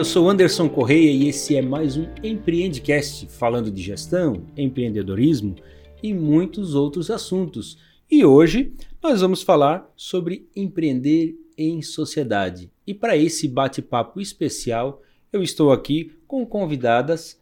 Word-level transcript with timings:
eu 0.00 0.04
sou 0.06 0.30
Anderson 0.30 0.66
Correia 0.66 1.10
e 1.10 1.28
esse 1.28 1.54
é 1.54 1.60
mais 1.60 1.94
um 1.94 2.06
Empreendcast 2.24 3.26
falando 3.26 3.70
de 3.70 3.82
gestão, 3.82 4.46
empreendedorismo 4.56 5.54
e 6.02 6.14
muitos 6.14 6.74
outros 6.74 7.10
assuntos. 7.10 7.76
E 8.10 8.24
hoje 8.24 8.72
nós 9.02 9.20
vamos 9.20 9.42
falar 9.42 9.92
sobre 9.94 10.48
empreender 10.56 11.36
em 11.54 11.82
sociedade. 11.82 12.72
E 12.86 12.94
para 12.94 13.14
esse 13.14 13.46
bate-papo 13.46 14.22
especial, 14.22 15.02
eu 15.30 15.42
estou 15.42 15.70
aqui 15.70 16.10
com 16.26 16.46
convidadas 16.46 17.38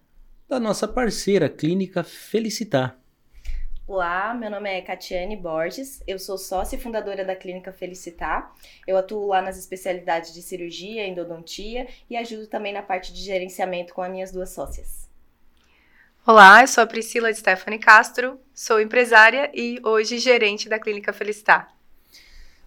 da 0.48 0.58
nossa 0.58 0.88
parceira 0.88 1.48
clínica 1.48 2.02
Felicitar. 2.02 3.00
Olá, 3.88 4.34
meu 4.34 4.50
nome 4.50 4.68
é 4.68 4.82
Catiane 4.82 5.34
Borges, 5.34 6.02
eu 6.06 6.18
sou 6.18 6.36
sócia 6.36 6.76
e 6.76 6.78
fundadora 6.78 7.24
da 7.24 7.34
Clínica 7.34 7.72
Felicitar. 7.72 8.54
Eu 8.86 8.98
atuo 8.98 9.26
lá 9.26 9.40
nas 9.40 9.58
especialidades 9.58 10.34
de 10.34 10.42
cirurgia, 10.42 11.06
endodontia 11.06 11.88
e 12.10 12.14
ajudo 12.14 12.46
também 12.48 12.70
na 12.70 12.82
parte 12.82 13.14
de 13.14 13.20
gerenciamento 13.22 13.94
com 13.94 14.02
as 14.02 14.10
minhas 14.10 14.30
duas 14.30 14.50
sócias. 14.50 15.08
Olá, 16.26 16.60
eu 16.60 16.68
sou 16.68 16.84
a 16.84 16.86
Priscila 16.86 17.32
Stephanie 17.32 17.78
Castro, 17.78 18.38
sou 18.52 18.78
empresária 18.78 19.50
e 19.54 19.80
hoje 19.82 20.18
gerente 20.18 20.68
da 20.68 20.78
Clínica 20.78 21.14
Felicitar. 21.14 21.74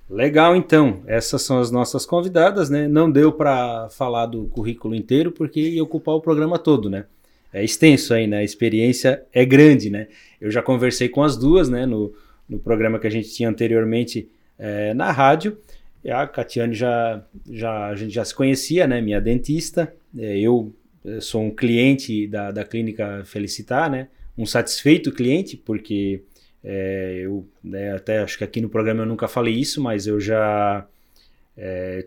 Legal, 0.10 0.56
então. 0.56 1.04
Essas 1.06 1.44
são 1.44 1.60
as 1.60 1.70
nossas 1.70 2.04
convidadas, 2.04 2.68
né? 2.68 2.88
Não 2.88 3.12
deu 3.12 3.32
para 3.32 3.90
falar 3.92 4.26
do 4.26 4.48
currículo 4.48 4.96
inteiro 4.96 5.32
porque 5.32 5.60
ia 5.60 5.84
ocupar 5.84 6.16
o 6.16 6.22
programa 6.22 6.58
todo, 6.58 6.90
né? 6.90 7.06
É 7.54 7.64
extenso 7.64 8.14
aí, 8.14 8.28
né? 8.28 8.38
A 8.40 8.44
experiência 8.44 9.24
é 9.34 9.46
grande, 9.46 9.90
né? 9.90 10.08
Eu 10.40 10.50
já 10.50 10.62
conversei 10.62 11.10
com 11.10 11.22
as 11.22 11.36
duas, 11.38 11.70
né? 11.70 11.86
No, 11.86 12.14
no 12.48 12.60
programa 12.60 12.98
que 12.98 13.08
a 13.08 13.10
gente 13.10 13.30
tinha 13.30 13.50
anteriormente 13.50 14.30
é, 14.58 14.94
na 14.94 15.12
rádio. 15.12 15.58
E 16.04 16.10
a 16.10 16.26
Catiane 16.26 16.74
já, 16.74 17.24
já, 17.50 17.88
a 17.88 17.96
gente 17.96 18.14
já 18.14 18.24
se 18.24 18.34
conhecia, 18.34 18.88
né? 18.88 19.02
Minha 19.02 19.20
dentista. 19.20 19.94
É, 20.18 20.40
eu 20.40 20.74
é, 21.06 21.20
sou 21.20 21.42
um 21.42 21.52
cliente 21.52 22.26
da, 22.28 22.52
da 22.52 22.64
clínica 22.64 23.24
Felicitar, 23.26 23.90
né? 23.90 24.08
Um 24.38 24.46
satisfeito 24.46 25.12
cliente, 25.12 25.58
porque 25.58 26.24
é, 26.64 27.20
eu 27.24 27.46
né, 27.62 27.94
até 27.94 28.20
acho 28.20 28.38
que 28.38 28.44
aqui 28.46 28.62
no 28.62 28.70
programa 28.70 29.02
eu 29.02 29.06
nunca 29.06 29.28
falei 29.28 29.54
isso, 29.54 29.82
mas 29.82 30.08
eu 30.08 30.20
já 30.20 30.86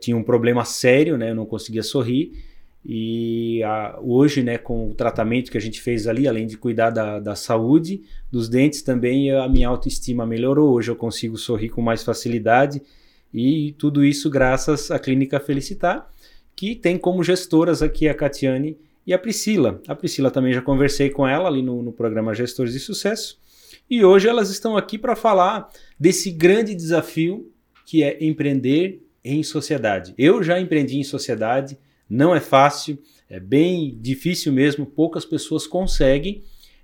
tinha 0.01 0.17
um 0.17 0.23
problema 0.23 0.65
sério, 0.65 1.17
né? 1.17 1.31
Eu 1.31 1.35
não 1.35 1.47
conseguia 1.47 1.83
sorrir 1.83 2.33
e 2.85 3.63
a, 3.63 3.99
hoje, 4.03 4.43
né, 4.43 4.59
com 4.59 4.91
o 4.91 4.95
tratamento 4.95 5.51
que 5.51 5.57
a 5.57 5.61
gente 5.61 5.81
fez 5.81 6.07
ali, 6.07 6.29
além 6.29 6.47
de 6.47 6.59
cuidar 6.59 6.91
da, 6.91 7.19
da 7.19 7.35
saúde 7.35 8.03
dos 8.31 8.49
dentes, 8.49 8.83
também 8.83 9.31
a 9.33 9.49
minha 9.49 9.69
autoestima 9.69 10.27
melhorou. 10.27 10.75
Hoje 10.75 10.91
eu 10.91 10.97
consigo 10.97 11.39
sorrir 11.39 11.71
com 11.71 11.81
mais 11.81 12.03
facilidade 12.03 12.83
e 13.33 13.75
tudo 13.79 14.05
isso 14.05 14.29
graças 14.29 14.91
à 14.91 14.99
Clínica 14.99 15.41
Felicitar, 15.41 16.11
que 16.55 16.75
tem 16.75 16.99
como 16.99 17.25
gestoras 17.25 17.83
aqui 17.83 18.07
a 18.07 18.15
Catiane 18.15 18.77
e 19.07 19.15
a 19.15 19.19
Priscila. 19.19 19.81
A 19.89 19.95
Priscila 19.95 20.31
também 20.31 20.53
já 20.53 20.61
conversei 20.61 21.09
com 21.09 21.27
ela 21.27 21.49
ali 21.49 21.63
no, 21.63 21.83
no 21.83 21.93
programa 21.93 22.35
Gestores 22.35 22.75
de 22.75 22.81
Sucesso. 22.81 23.39
E 23.89 24.05
hoje 24.05 24.29
elas 24.29 24.51
estão 24.51 24.77
aqui 24.77 24.99
para 24.99 25.17
falar 25.17 25.71
desse 25.99 26.31
grande 26.31 26.75
desafio 26.75 27.51
que 27.87 28.03
é 28.03 28.23
empreender 28.25 29.03
em 29.25 29.43
sociedade. 29.43 30.15
Eu 30.19 30.43
já 30.43 30.61
empreendi 30.61 30.99
em 30.99 31.05
sociedade 31.05 31.79
não 32.09 32.35
é 32.35 32.41
fácil, 32.41 32.99
é 33.29 33.41
bem 33.41 33.99
difícil 34.01 34.53
mesmo, 34.53 34.87
poucas 34.87 35.25
pessoas 35.25 35.67
conseguem, 35.67 36.43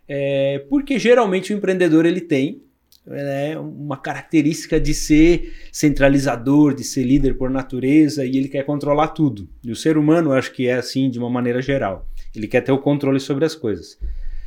é, 0.09 0.65
porque 0.69 0.99
geralmente 0.99 1.53
o 1.53 1.57
empreendedor 1.57 2.05
ele 2.05 2.21
tem 2.21 2.63
né, 3.07 3.59
uma 3.59 3.97
característica 3.97 4.81
de 4.81 4.93
ser 4.95 5.55
centralizador, 5.73 6.75
de 6.75 6.85
ser 6.85 7.05
líder 7.05 7.37
por 7.37 7.51
natureza 7.51 8.25
e 8.25 8.37
ele 8.37 8.49
quer 8.49 8.65
controlar 8.65 9.09
tudo. 9.09 9.49
E 9.65 9.71
o 9.71 9.77
ser 9.77 9.97
humano, 9.97 10.31
eu 10.31 10.35
acho 10.35 10.53
que 10.53 10.67
é 10.67 10.75
assim 10.75 11.11
de 11.11 11.19
uma 11.19 11.31
maneira 11.31 11.63
geral. 11.63 12.09
Ele 12.35 12.47
quer 12.47 12.61
ter 12.61 12.73
o 12.73 12.79
controle 12.79 13.19
sobre 13.19 13.45
as 13.45 13.55
coisas. 13.55 13.99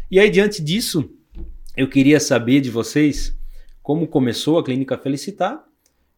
E 0.09 0.19
aí, 0.19 0.29
diante 0.29 0.61
disso, 0.61 1.09
eu 1.75 1.89
queria 1.89 2.19
saber 2.19 2.61
de 2.61 2.69
vocês 2.69 3.35
como 3.81 4.07
começou 4.07 4.57
a 4.57 4.63
Clínica 4.63 4.97
Felicitar, 4.97 5.63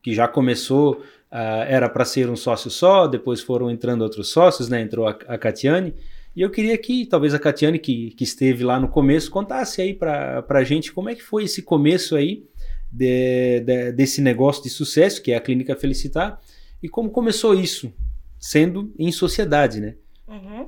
que 0.04 0.14
já 0.14 0.28
começou 0.28 1.02
Uh, 1.36 1.68
era 1.68 1.90
para 1.90 2.06
ser 2.06 2.30
um 2.30 2.36
sócio 2.38 2.72
só, 2.72 3.08
depois 3.08 3.42
foram 3.42 3.70
entrando 3.70 4.04
outros 4.04 4.30
sócios, 4.30 4.70
né? 4.70 4.80
Entrou 4.80 5.06
a, 5.06 5.12
a 5.28 5.38
Catiane. 5.38 5.94
E 6.34 6.42
eu 6.42 6.50
queria 6.50 6.78
que 6.78 7.06
talvez 7.06 7.34
a 7.34 7.40
Catiane, 7.40 7.78
que, 7.78 8.12
que 8.12 8.24
esteve 8.24 8.64
lá 8.64 8.80
no 8.80 8.88
começo, 8.88 9.30
contasse 9.30 9.82
aí 9.82 9.94
para 9.94 10.46
a 10.48 10.64
gente 10.64 10.94
como 10.94 11.10
é 11.10 11.16
que 11.16 11.22
foi 11.22 11.44
esse 11.44 11.62
começo 11.62 12.16
aí 12.16 12.46
de, 12.90 13.60
de, 13.60 13.92
desse 13.92 14.22
negócio 14.22 14.64
de 14.64 14.70
sucesso, 14.70 15.22
que 15.22 15.34
é 15.34 15.36
a 15.36 15.42
Clínica 15.42 15.76
Felicitar, 15.76 16.40
e 16.82 16.88
como 16.88 17.10
começou 17.10 17.54
isso, 17.54 17.92
sendo 18.40 18.94
em 18.98 19.12
sociedade, 19.12 19.82
né? 19.82 19.96
Uhum. 20.28 20.68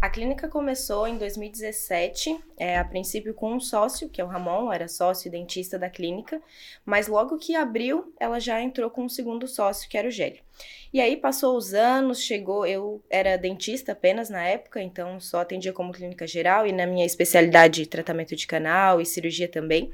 A 0.00 0.10
clínica 0.10 0.48
começou 0.48 1.06
em 1.06 1.16
2017, 1.16 2.38
é, 2.56 2.76
a 2.76 2.84
princípio 2.84 3.32
com 3.32 3.54
um 3.54 3.60
sócio, 3.60 4.08
que 4.08 4.20
é 4.20 4.24
o 4.24 4.26
Ramon, 4.26 4.72
era 4.72 4.88
sócio 4.88 5.28
e 5.28 5.30
dentista 5.30 5.78
da 5.78 5.88
clínica, 5.88 6.42
mas 6.84 7.06
logo 7.06 7.38
que 7.38 7.54
abriu, 7.54 8.12
ela 8.18 8.40
já 8.40 8.60
entrou 8.60 8.90
com 8.90 9.04
um 9.04 9.08
segundo 9.08 9.46
sócio, 9.46 9.88
que 9.88 9.96
era 9.96 10.08
o 10.08 10.10
Gélio. 10.10 10.42
E 10.92 11.00
aí 11.00 11.16
passou 11.16 11.56
os 11.56 11.74
anos, 11.74 12.20
chegou, 12.20 12.66
eu 12.66 13.02
era 13.08 13.36
dentista 13.36 13.92
apenas 13.92 14.28
na 14.28 14.42
época, 14.42 14.82
então 14.82 15.20
só 15.20 15.40
atendia 15.40 15.72
como 15.72 15.92
clínica 15.92 16.26
geral 16.26 16.66
e 16.66 16.72
na 16.72 16.86
minha 16.86 17.04
especialidade 17.04 17.86
tratamento 17.86 18.34
de 18.34 18.46
canal 18.46 19.00
e 19.00 19.06
cirurgia 19.06 19.48
também. 19.48 19.92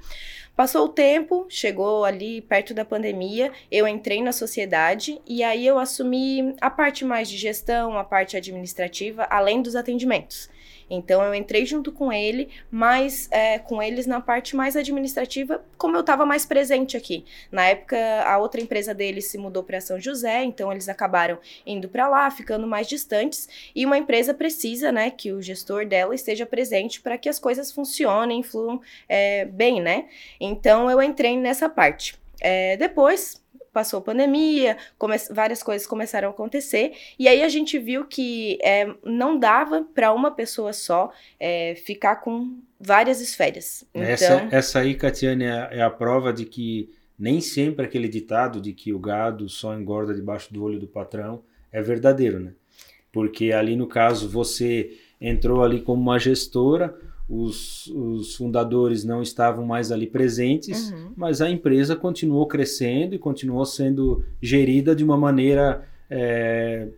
Passou 0.54 0.84
o 0.84 0.88
tempo, 0.88 1.46
chegou 1.48 2.04
ali 2.04 2.42
perto 2.42 2.74
da 2.74 2.84
pandemia, 2.84 3.50
eu 3.70 3.88
entrei 3.88 4.22
na 4.22 4.32
sociedade 4.32 5.18
e 5.26 5.42
aí 5.42 5.66
eu 5.66 5.78
assumi 5.78 6.54
a 6.60 6.68
parte 6.68 7.06
mais 7.06 7.28
de 7.28 7.38
gestão, 7.38 7.96
a 7.96 8.04
parte 8.04 8.36
administrativa, 8.36 9.26
além 9.30 9.62
dos 9.62 9.74
atendimentos. 9.74 10.50
Então 10.94 11.22
eu 11.22 11.34
entrei 11.34 11.64
junto 11.64 11.90
com 11.90 12.12
ele, 12.12 12.50
mas 12.70 13.26
é, 13.30 13.58
com 13.58 13.82
eles 13.82 14.06
na 14.06 14.20
parte 14.20 14.54
mais 14.54 14.76
administrativa, 14.76 15.64
como 15.78 15.96
eu 15.96 16.02
estava 16.02 16.26
mais 16.26 16.44
presente 16.44 16.98
aqui. 16.98 17.24
Na 17.50 17.64
época, 17.64 17.96
a 18.26 18.36
outra 18.36 18.60
empresa 18.60 18.92
deles 18.92 19.24
se 19.24 19.38
mudou 19.38 19.62
para 19.62 19.80
São 19.80 19.98
José, 19.98 20.44
então 20.44 20.70
eles 20.70 20.90
acabaram 20.90 21.38
indo 21.66 21.88
para 21.88 22.06
lá, 22.08 22.30
ficando 22.30 22.66
mais 22.66 22.86
distantes. 22.86 23.48
E 23.74 23.86
uma 23.86 23.96
empresa 23.96 24.34
precisa, 24.34 24.92
né, 24.92 25.10
que 25.10 25.32
o 25.32 25.40
gestor 25.40 25.86
dela 25.86 26.14
esteja 26.14 26.44
presente 26.44 27.00
para 27.00 27.16
que 27.16 27.28
as 27.28 27.38
coisas 27.38 27.72
funcionem, 27.72 28.42
fluam 28.42 28.78
é, 29.08 29.46
bem, 29.46 29.80
né? 29.80 30.08
Então 30.38 30.90
eu 30.90 31.00
entrei 31.00 31.38
nessa 31.38 31.70
parte. 31.70 32.20
É, 32.38 32.76
depois, 32.76 33.41
passou 33.72 33.98
a 33.98 34.02
pandemia, 34.02 34.76
várias 35.30 35.62
coisas 35.62 35.86
começaram 35.86 36.28
a 36.28 36.30
acontecer, 36.30 36.92
e 37.18 37.26
aí 37.26 37.42
a 37.42 37.48
gente 37.48 37.78
viu 37.78 38.04
que 38.04 38.58
é, 38.62 38.92
não 39.02 39.38
dava 39.38 39.86
para 39.94 40.12
uma 40.12 40.30
pessoa 40.30 40.72
só 40.72 41.10
é, 41.40 41.74
ficar 41.74 42.16
com 42.16 42.58
várias 42.78 43.20
esferas. 43.20 43.84
Então... 43.94 44.02
Essa, 44.02 44.48
essa 44.50 44.78
aí, 44.80 44.94
Catiane, 44.94 45.44
é, 45.44 45.68
é 45.72 45.82
a 45.82 45.90
prova 45.90 46.32
de 46.32 46.44
que 46.44 46.90
nem 47.18 47.40
sempre 47.40 47.84
aquele 47.84 48.08
ditado 48.08 48.60
de 48.60 48.72
que 48.72 48.92
o 48.92 48.98
gado 48.98 49.48
só 49.48 49.74
engorda 49.74 50.14
debaixo 50.14 50.52
do 50.52 50.62
olho 50.62 50.78
do 50.78 50.88
patrão 50.88 51.42
é 51.70 51.80
verdadeiro, 51.80 52.40
né? 52.40 52.52
Porque 53.12 53.52
ali 53.52 53.76
no 53.76 53.86
caso 53.86 54.28
você 54.28 54.98
entrou 55.20 55.62
ali 55.62 55.80
como 55.80 56.02
uma 56.02 56.18
gestora, 56.18 56.98
os, 57.28 57.86
os, 57.86 58.36
fundadores 58.36 59.04
não 59.04 59.22
estavam 59.22 59.64
mais 59.64 59.90
ali 59.90 60.06
presentes, 60.06 60.90
uhum. 60.90 61.12
mas 61.16 61.40
a 61.40 61.48
empresa 61.48 61.96
continuou 61.96 62.46
crescendo 62.46 63.14
e 63.14 63.18
continuou 63.18 63.64
sendo 63.64 64.24
gerida 64.40 64.94
de 64.94 65.04
uma 65.04 65.16
maneira 65.16 65.86
é, 66.10 66.88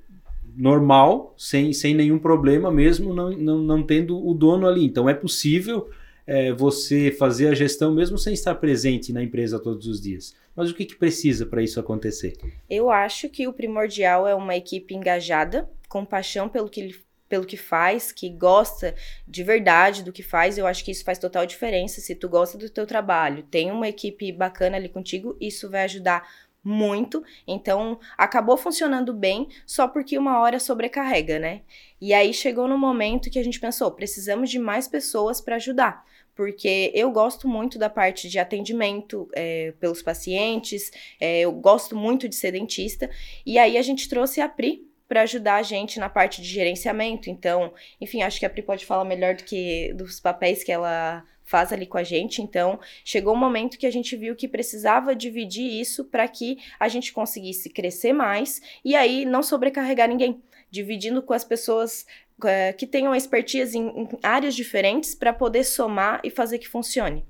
normal, 0.57 1.35
sem, 1.37 1.73
sem 1.73 1.95
nenhum 1.95 2.19
problema, 2.19 2.71
mesmo 2.71 3.15
não, 3.15 3.31
não, 3.31 3.59
não 3.59 3.83
tendo 3.83 4.27
o 4.27 4.35
dono 4.35 4.67
ali. 4.67 4.85
Então 4.85 5.09
é 5.09 5.15
possível 5.15 5.89
é, 6.27 6.53
você 6.53 7.11
fazer 7.11 7.49
a 7.49 7.55
gestão 7.55 7.93
mesmo 7.95 8.17
sem 8.17 8.33
estar 8.33 8.55
presente 8.57 9.13
na 9.13 9.23
empresa 9.23 9.59
todos 9.59 9.87
os 9.87 10.01
dias. 10.01 10.35
Mas 10.57 10.71
o 10.71 10.75
que, 10.75 10.85
que 10.85 10.97
precisa 10.97 11.45
para 11.45 11.63
isso 11.63 11.81
acontecer? 11.81 12.37
Eu 12.71 12.91
acho 12.91 13.29
que 13.29 13.47
o 13.47 13.53
primordial 13.53 14.27
é 14.27 14.35
uma 14.35 14.57
equipe 14.57 14.95
engajada, 14.95 15.69
com 15.89 16.05
paixão 16.05 16.49
pelo 16.49 16.69
que 16.69 16.95
pelo 17.29 17.47
que 17.47 17.57
faz, 17.57 18.13
que 18.13 18.29
gosta 18.29 18.95
de 19.27 19.43
verdade 19.43 20.03
do 20.03 20.13
que 20.13 20.23
faz, 20.23 20.59
eu 20.59 20.67
acho 20.67 20.85
que 20.85 20.91
isso 20.91 21.05
faz 21.05 21.19
total 21.19 21.47
diferença. 21.47 22.01
Se 22.01 22.15
tu 22.15 22.29
gosta 22.29 22.57
do 22.59 22.71
teu 22.71 22.87
trabalho, 22.87 23.43
tem 23.45 23.71
uma 23.71 23.89
equipe 23.89 24.31
bacana 24.33 24.77
ali 24.77 24.89
contigo, 24.89 25.37
isso 25.41 25.71
vai 25.71 25.85
ajudar 25.85 26.29
muito. 26.63 27.23
Então, 27.47 27.99
acabou 28.17 28.57
funcionando 28.57 29.13
bem, 29.13 29.49
só 29.67 29.87
porque 29.87 30.17
uma 30.17 30.41
hora 30.41 30.59
sobrecarrega, 30.59 31.39
né? 31.39 31.63
E 32.01 32.15
aí 32.15 32.33
chegou 32.33 32.67
no 32.67 32.79
momento 32.79 33.31
que 33.31 33.39
a 33.39 33.45
gente 33.45 33.61
pensou, 33.61 33.91
precisamos 33.91 34.51
de 34.51 34.59
mais 34.59 34.89
pessoas 34.89 35.41
para 35.41 35.57
ajudar 35.57 36.05
porque 36.35 36.91
eu 36.95 37.11
gosto 37.11 37.47
muito 37.47 37.79
da 37.79 37.89
parte 37.89 38.29
de 38.29 38.39
atendimento 38.39 39.29
é, 39.33 39.73
pelos 39.79 40.03
pacientes, 40.03 40.91
é, 41.21 41.41
eu 41.41 41.53
gosto 41.53 41.97
muito 41.97 42.29
de 42.29 42.35
ser 42.35 42.53
dentista, 42.53 43.09
e 43.47 43.59
aí 43.59 43.79
a 43.79 43.83
gente 43.83 44.09
trouxe 44.09 44.41
a 44.41 44.49
Pri 44.49 44.85
para 45.15 45.23
ajudar 45.23 45.55
a 45.55 45.63
gente 45.63 46.01
na 46.01 46.09
parte 46.09 46.43
de 46.43 46.49
gerenciamento. 46.49 47.31
Então, 47.31 47.73
enfim, 48.01 48.23
acho 48.23 48.41
que 48.41 48.45
a 48.45 48.51
Pri 48.51 48.63
pode 48.63 48.85
falar 48.85 49.05
melhor 49.05 49.37
do 49.37 49.45
que 49.45 49.93
dos 49.95 50.19
papéis 50.19 50.65
que 50.65 50.73
ela 50.73 51.25
faz 51.45 51.73
ali 51.73 51.87
com 51.87 51.97
a 51.97 52.03
gente. 52.03 52.43
Então, 52.43 52.81
chegou 53.05 53.33
um 53.33 53.39
momento 53.39 53.79
que 53.79 53.87
a 53.87 53.93
gente 53.93 54.17
viu 54.17 54.35
que 54.35 54.49
precisava 54.49 55.15
dividir 55.15 55.81
isso 55.81 56.05
para 56.07 56.27
que 56.27 56.59
a 56.81 56.89
gente 56.89 57.13
conseguisse 57.13 57.71
crescer 57.71 58.13
mais 58.13 58.61
e 58.85 58.97
aí 58.97 59.25
não 59.25 59.41
sobrecarregar 59.41 60.09
ninguém, 60.09 60.43
dividindo 60.69 61.23
com 61.23 61.33
as 61.33 61.45
pessoas 61.45 62.05
é, 62.45 62.73
que 62.73 62.85
tenham 62.85 63.15
expertise 63.15 63.79
em, 63.79 63.87
em 63.87 64.09
áreas 64.21 64.57
diferentes 64.57 65.15
para 65.15 65.33
poder 65.33 65.63
somar 65.63 66.21
e 66.25 66.31
fazer 66.31 66.59
que 66.59 66.67
funcione. 66.67 67.25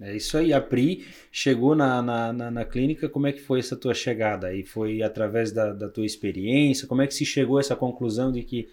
É 0.00 0.14
isso 0.14 0.36
aí. 0.36 0.52
A 0.52 0.60
Pri 0.60 1.06
chegou 1.32 1.74
na, 1.74 2.02
na, 2.02 2.32
na, 2.32 2.50
na, 2.50 2.64
clínica, 2.64 3.08
como 3.08 3.26
é 3.26 3.32
que 3.32 3.40
foi 3.40 3.58
essa 3.58 3.76
tua 3.76 3.94
chegada? 3.94 4.54
E 4.54 4.62
foi 4.62 5.02
através 5.02 5.52
da, 5.52 5.72
da 5.72 5.88
tua 5.88 6.04
experiência? 6.04 6.86
Como 6.86 7.02
é 7.02 7.06
que 7.06 7.14
se 7.14 7.24
chegou 7.24 7.56
a 7.56 7.60
essa 7.60 7.74
conclusão 7.74 8.30
de 8.30 8.42
que 8.42 8.68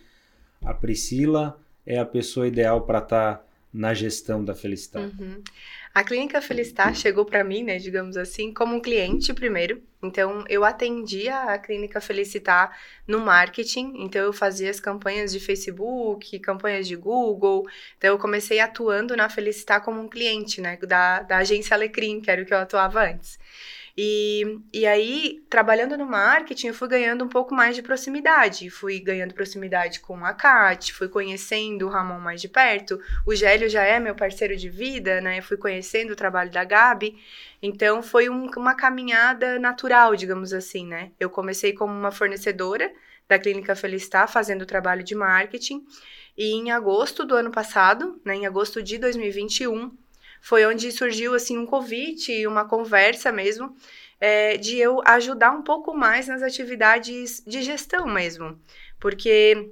a 0.64 0.74
Priscila 0.74 1.60
é 1.86 1.98
a 1.98 2.06
pessoa 2.06 2.48
ideal 2.48 2.82
para 2.82 3.00
estar 3.00 3.36
tá 3.36 3.46
na 3.74 3.94
gestão 3.94 4.44
da 4.44 4.54
Felicitar? 4.54 5.04
Uhum. 5.04 5.42
A 5.94 6.04
Clínica 6.04 6.42
Felicitar 6.42 6.96
chegou 6.96 7.24
para 7.24 7.44
mim, 7.44 7.64
né, 7.64 7.78
digamos 7.78 8.18
assim, 8.18 8.52
como 8.52 8.76
um 8.76 8.82
cliente 8.82 9.32
primeiro. 9.32 9.80
Então, 10.02 10.44
eu 10.50 10.66
atendia 10.66 11.38
a 11.44 11.58
Clínica 11.60 12.02
Felicitar 12.02 12.76
no 13.08 13.20
marketing. 13.20 13.94
Então, 13.98 14.24
eu 14.24 14.34
fazia 14.34 14.72
as 14.72 14.80
campanhas 14.80 15.32
de 15.32 15.40
Facebook, 15.40 16.40
campanhas 16.40 16.88
de 16.88 16.96
Google. 16.96 17.68
Então, 17.96 18.10
eu 18.10 18.18
comecei 18.18 18.60
atuando 18.60 19.16
na 19.16 19.30
Felicitar 19.30 19.82
como 19.84 20.02
um 20.02 20.10
cliente, 20.10 20.60
né, 20.60 20.78
da, 20.78 21.22
da 21.22 21.38
agência 21.38 21.76
Alecrim, 21.76 22.22
que 22.22 22.32
era 22.32 22.42
o 22.42 22.46
que 22.46 22.54
eu 22.54 22.58
atuava 22.58 23.04
antes. 23.08 23.38
E, 23.96 24.60
e 24.74 24.88
aí, 24.88 25.44
trabalhando 25.48 25.96
no 25.96 26.06
marketing, 26.06 26.68
eu 26.68 26.74
fui 26.74 26.88
ganhando 26.88 27.24
um 27.24 27.30
pouco 27.30 27.54
mais 27.54 27.76
de 27.76 27.84
proximidade. 27.84 28.70
Fui 28.72 29.00
ganhando 29.00 29.36
proximidade 29.36 30.00
com 30.00 30.26
a 30.26 30.34
Kat, 30.34 30.92
fui 30.92 31.08
conhecendo 31.08 31.86
o 31.86 31.90
Ramon 31.90 32.20
mais 32.20 32.42
de 32.42 32.50
perto. 32.50 33.00
O 33.26 33.36
Gélio 33.36 33.70
já 33.70 33.84
é 33.84 34.00
meu 34.00 34.16
parceiro 34.16 34.56
de 34.56 34.68
vida, 34.68 35.22
né? 35.22 35.42
Fui 35.42 35.58
conhecendo 35.58 36.14
o 36.14 36.16
trabalho 36.16 36.50
da 36.50 36.64
Gabi. 36.64 37.20
Então, 37.62 38.02
foi 38.02 38.30
um, 38.30 38.50
uma 38.58 38.74
caminhada 38.74 39.60
natural, 39.60 40.16
digamos 40.16 40.54
assim, 40.54 40.88
né? 40.88 41.12
Eu 41.20 41.30
comecei 41.30 41.74
como 41.74 41.94
uma 41.94 42.12
fornecedora 42.12 42.92
da 43.28 43.38
Clínica 43.38 43.76
Felicitar, 43.76 44.28
fazendo 44.28 44.66
trabalho 44.66 45.04
de 45.04 45.14
marketing. 45.14 45.86
E 46.36 46.54
em 46.56 46.72
agosto 46.72 47.24
do 47.24 47.36
ano 47.36 47.52
passado, 47.52 48.20
né, 48.26 48.36
em 48.36 48.48
agosto 48.48 48.82
de 48.82 48.98
2021, 48.98 49.96
foi 50.44 50.66
onde 50.66 50.92
surgiu 50.92 51.34
assim 51.34 51.58
um 51.58 51.66
convite 51.66 52.34
e 52.34 52.46
uma 52.46 52.66
conversa 52.66 53.32
mesmo 53.32 53.74
é, 54.20 54.58
de 54.58 54.78
eu 54.78 55.02
ajudar 55.06 55.52
um 55.52 55.62
pouco 55.62 55.96
mais 55.96 56.28
nas 56.28 56.44
atividades 56.44 57.42
de 57.48 57.62
gestão 57.62 58.06
mesmo, 58.06 58.60
porque 59.00 59.72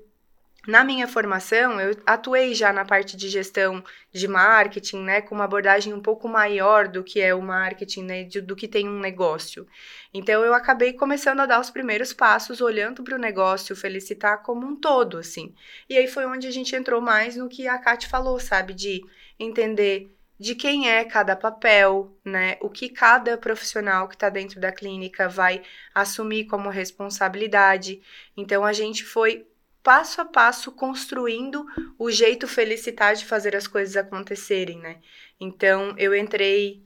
na 0.66 0.84
minha 0.84 1.10
formação, 1.10 1.82
eu 1.82 1.98
atuei 2.06 2.54
já 2.54 2.72
na 2.72 2.86
parte 2.86 3.18
de 3.18 3.28
gestão 3.28 3.84
de 4.14 4.28
marketing, 4.30 5.00
né, 5.00 5.20
com 5.20 5.36
uma 5.36 5.44
abordagem 5.44 5.92
um 5.92 6.00
pouco 6.00 6.30
maior 6.30 6.88
do 6.88 7.04
que 7.04 7.20
é 7.20 7.34
o 7.36 7.42
marketing, 7.42 8.04
né, 8.04 8.24
do 8.26 8.56
que 8.56 8.68
tem 8.68 8.88
um 8.88 9.00
negócio. 9.00 9.68
Então, 10.14 10.46
eu 10.46 10.54
acabei 10.54 10.94
começando 10.94 11.40
a 11.40 11.48
dar 11.48 11.60
os 11.60 11.72
primeiros 11.72 12.14
passos, 12.14 12.62
olhando 12.62 13.04
para 13.04 13.16
o 13.16 13.20
negócio, 13.20 13.76
felicitar 13.76 14.44
como 14.44 14.66
um 14.68 14.76
todo, 14.76 15.18
assim. 15.18 15.54
E 15.90 15.98
aí 15.98 16.08
foi 16.08 16.26
onde 16.28 16.48
a 16.48 16.52
gente 16.52 16.76
entrou 16.76 17.02
mais 17.02 17.36
no 17.36 17.50
que 17.50 17.68
a 17.68 17.80
Kate 17.80 18.08
falou, 18.08 18.40
sabe, 18.40 18.74
de 18.74 19.02
entender 19.40 20.16
de 20.42 20.56
quem 20.56 20.90
é 20.90 21.06
cada 21.06 21.36
papel, 21.36 22.18
né? 22.26 22.58
O 22.62 22.68
que 22.68 22.90
cada 22.90 23.38
profissional 23.38 24.08
que 24.08 24.16
está 24.16 24.28
dentro 24.28 24.60
da 24.60 24.72
clínica 24.72 25.30
vai 25.30 25.62
assumir 25.94 26.46
como 26.46 26.68
responsabilidade. 26.68 28.02
Então 28.36 28.66
a 28.66 28.74
gente 28.74 29.06
foi 29.06 29.46
passo 29.84 30.20
a 30.20 30.26
passo 30.26 30.72
construindo 30.72 31.64
o 31.96 32.10
jeito 32.10 32.48
felicitar 32.48 33.14
de 33.14 33.24
fazer 33.24 33.56
as 33.56 33.68
coisas 33.68 33.96
acontecerem, 33.96 34.80
né? 34.80 34.98
Então 35.40 35.94
eu 35.96 36.16
entrei 36.16 36.84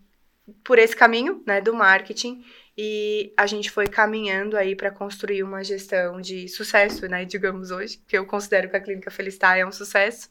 por 0.62 0.78
esse 0.78 0.96
caminho, 0.96 1.42
né, 1.48 1.62
do 1.62 1.74
marketing 1.74 2.44
e 2.78 3.34
a 3.38 3.48
gente 3.48 3.72
foi 3.72 3.88
caminhando 3.88 4.58
aí 4.58 4.76
para 4.76 4.92
construir 4.92 5.44
uma 5.44 5.64
gestão 5.64 6.20
de 6.20 6.50
sucesso, 6.50 7.08
né, 7.08 7.24
digamos 7.24 7.72
hoje, 7.72 8.02
que 8.06 8.18
eu 8.18 8.26
considero 8.26 8.70
que 8.70 8.76
a 8.76 8.82
clínica 8.82 9.10
Felicitar 9.10 9.58
é 9.58 9.66
um 9.66 9.72
sucesso. 9.72 10.30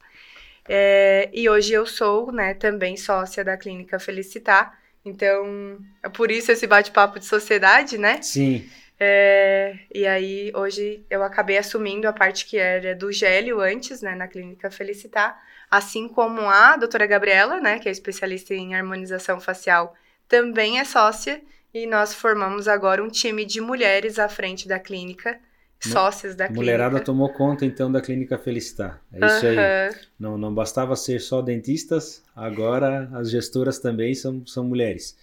É, 0.69 1.29
e 1.33 1.49
hoje 1.49 1.73
eu 1.73 1.87
sou, 1.87 2.33
né, 2.33 2.55
também 2.55 2.97
sócia 2.97 3.45
da 3.45 3.57
Clínica 3.57 3.99
Felicitar. 3.99 4.79
Então, 5.05 5.79
é 6.03 6.09
por 6.09 6.31
isso 6.31 6.51
esse 6.51 6.67
bate-papo 6.67 7.19
de 7.19 7.27
sociedade, 7.27 7.99
né? 7.99 8.23
Sim. 8.23 8.69
É, 8.99 9.77
e 9.93 10.07
aí, 10.07 10.53
hoje 10.55 11.05
eu 11.11 11.23
acabei 11.23 11.59
assumindo 11.59 12.09
a 12.09 12.13
parte 12.13 12.47
que 12.47 12.57
era 12.57 12.95
do 12.95 13.13
Gélio 13.13 13.61
antes, 13.61 14.01
né, 14.01 14.15
na 14.15 14.27
Clínica 14.29 14.71
Felicitar, 14.71 15.39
assim 15.71 16.09
como 16.09 16.43
a 16.43 16.77
doutora 16.77 17.07
Gabriela, 17.07 17.61
né, 17.61 17.79
que 17.79 17.89
é 17.89 17.93
especialista 17.93 18.55
em 18.55 18.75
harmonização 18.75 19.41
facial, 19.41 19.95
também 20.29 20.79
é 20.79 20.85
sócia, 20.85 21.43
e 21.73 21.87
nós 21.87 22.15
formamos 22.15 22.69
agora 22.69 23.03
um 23.03 23.09
time 23.09 23.45
de 23.45 23.61
mulheres 23.61 24.19
à 24.19 24.29
frente 24.29 24.69
da 24.69 24.79
clínica 24.79 25.39
sócias 25.91 26.35
da 26.35 26.47
clínica. 26.47 26.61
Mulherada 26.61 27.01
tomou 27.01 27.29
conta 27.31 27.65
então 27.65 27.91
da 27.91 28.01
clínica 28.01 28.39
Felicitar. 28.39 29.03
É 29.13 29.27
isso 29.27 29.47
aí. 29.47 29.57
Não, 30.19 30.37
não 30.37 30.55
bastava 30.55 30.97
ser 30.97 31.21
só 31.21 31.41
dentistas, 31.41 32.23
agora 32.35 33.09
as 33.13 33.31
gestoras 33.31 33.79
também 33.79 34.15
são, 34.15 34.47
são 34.47 34.65
mulheres. 34.65 35.17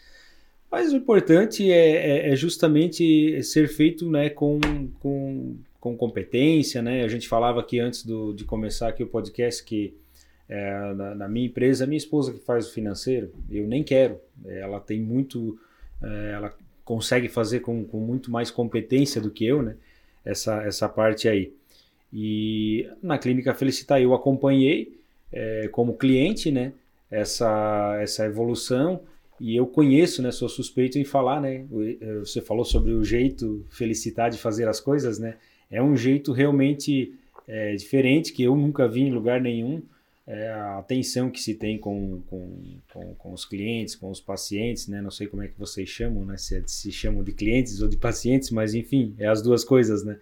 Mas 0.71 0.93
o 0.93 0.95
importante 0.95 1.69
é, 1.69 2.29
é, 2.29 2.31
é 2.31 2.35
justamente 2.35 3.43
ser 3.43 3.67
feito 3.67 4.09
né, 4.09 4.29
com, 4.29 4.59
com, 5.01 5.57
com 5.81 5.97
competência. 5.97 6.81
Né? 6.81 7.03
A 7.03 7.09
gente 7.09 7.27
falava 7.27 7.59
aqui 7.59 7.77
antes 7.79 8.05
do, 8.05 8.31
de 8.33 8.45
começar 8.45 8.87
aqui 8.87 9.03
o 9.03 9.07
podcast 9.07 9.63
que 9.65 9.93
é, 10.47 10.93
na, 10.93 11.15
na, 11.15 11.27
minha 11.27 11.45
empresa, 11.45 11.83
a 11.83 11.87
minha 11.87 11.97
esposa 11.97 12.31
que 12.33 12.39
faz 12.39 12.67
o 12.67 12.73
financeiro, 12.73 13.33
eu 13.49 13.67
nem 13.67 13.83
quero. 13.83 14.19
Ela 14.45 14.79
tem 14.79 15.01
muito. 15.01 15.59
É, 16.01 16.31
ela 16.35 16.53
consegue 16.83 17.27
fazer 17.27 17.59
com, 17.61 17.85
com 17.85 17.99
muito 17.99 18.31
mais 18.31 18.49
competência 18.49 19.21
do 19.21 19.31
que 19.31 19.45
eu, 19.45 19.61
né? 19.61 19.75
Essa, 20.25 20.63
essa 20.63 20.87
parte 20.87 21.27
aí. 21.27 21.53
E 22.13 22.89
na 23.01 23.17
Clínica 23.17 23.53
Felicitar 23.53 24.01
eu 24.01 24.13
acompanhei 24.13 24.99
é, 25.31 25.69
como 25.71 25.97
cliente 25.97 26.51
né, 26.51 26.73
essa, 27.09 27.97
essa 28.01 28.25
evolução. 28.25 29.01
E 29.39 29.55
eu 29.55 29.65
conheço, 29.65 30.21
né, 30.21 30.31
sou 30.31 30.47
suspeito 30.47 30.99
em 30.99 31.03
falar, 31.03 31.41
né, 31.41 31.65
é, 31.99 32.19
você 32.19 32.41
falou 32.41 32.63
sobre 32.63 32.91
o 32.91 33.03
jeito 33.03 33.65
Felicitar 33.71 34.29
de 34.29 34.37
fazer 34.37 34.67
as 34.67 34.79
coisas, 34.79 35.17
né, 35.17 35.37
é 35.69 35.81
um 35.81 35.95
jeito 35.97 36.31
realmente 36.31 37.15
é, 37.47 37.73
diferente 37.73 38.33
que 38.33 38.43
eu 38.43 38.55
nunca 38.55 38.87
vi 38.87 39.01
em 39.01 39.11
lugar 39.11 39.41
nenhum, 39.41 39.81
é, 40.27 40.49
a 40.49 40.79
atenção 40.79 41.29
que 41.29 41.39
se 41.39 41.55
tem 41.55 41.79
com, 41.79 42.21
com, 42.27 42.79
com, 42.93 43.15
com, 43.15 43.33
os 43.33 43.45
clientes, 43.45 43.95
com 43.95 44.09
os 44.09 44.21
pacientes, 44.21 44.87
né? 44.87 45.01
Não 45.01 45.11
sei 45.11 45.27
como 45.27 45.43
é 45.43 45.47
que 45.47 45.57
vocês 45.57 45.89
chamam, 45.89 46.25
né? 46.25 46.37
Se, 46.37 46.63
se 46.67 46.91
chamam 46.91 47.23
de 47.23 47.33
clientes 47.33 47.81
ou 47.81 47.89
de 47.89 47.97
pacientes, 47.97 48.51
mas 48.51 48.73
enfim, 48.73 49.15
é 49.17 49.27
as 49.27 49.41
duas 49.41 49.63
coisas, 49.63 50.03
né? 50.03 50.19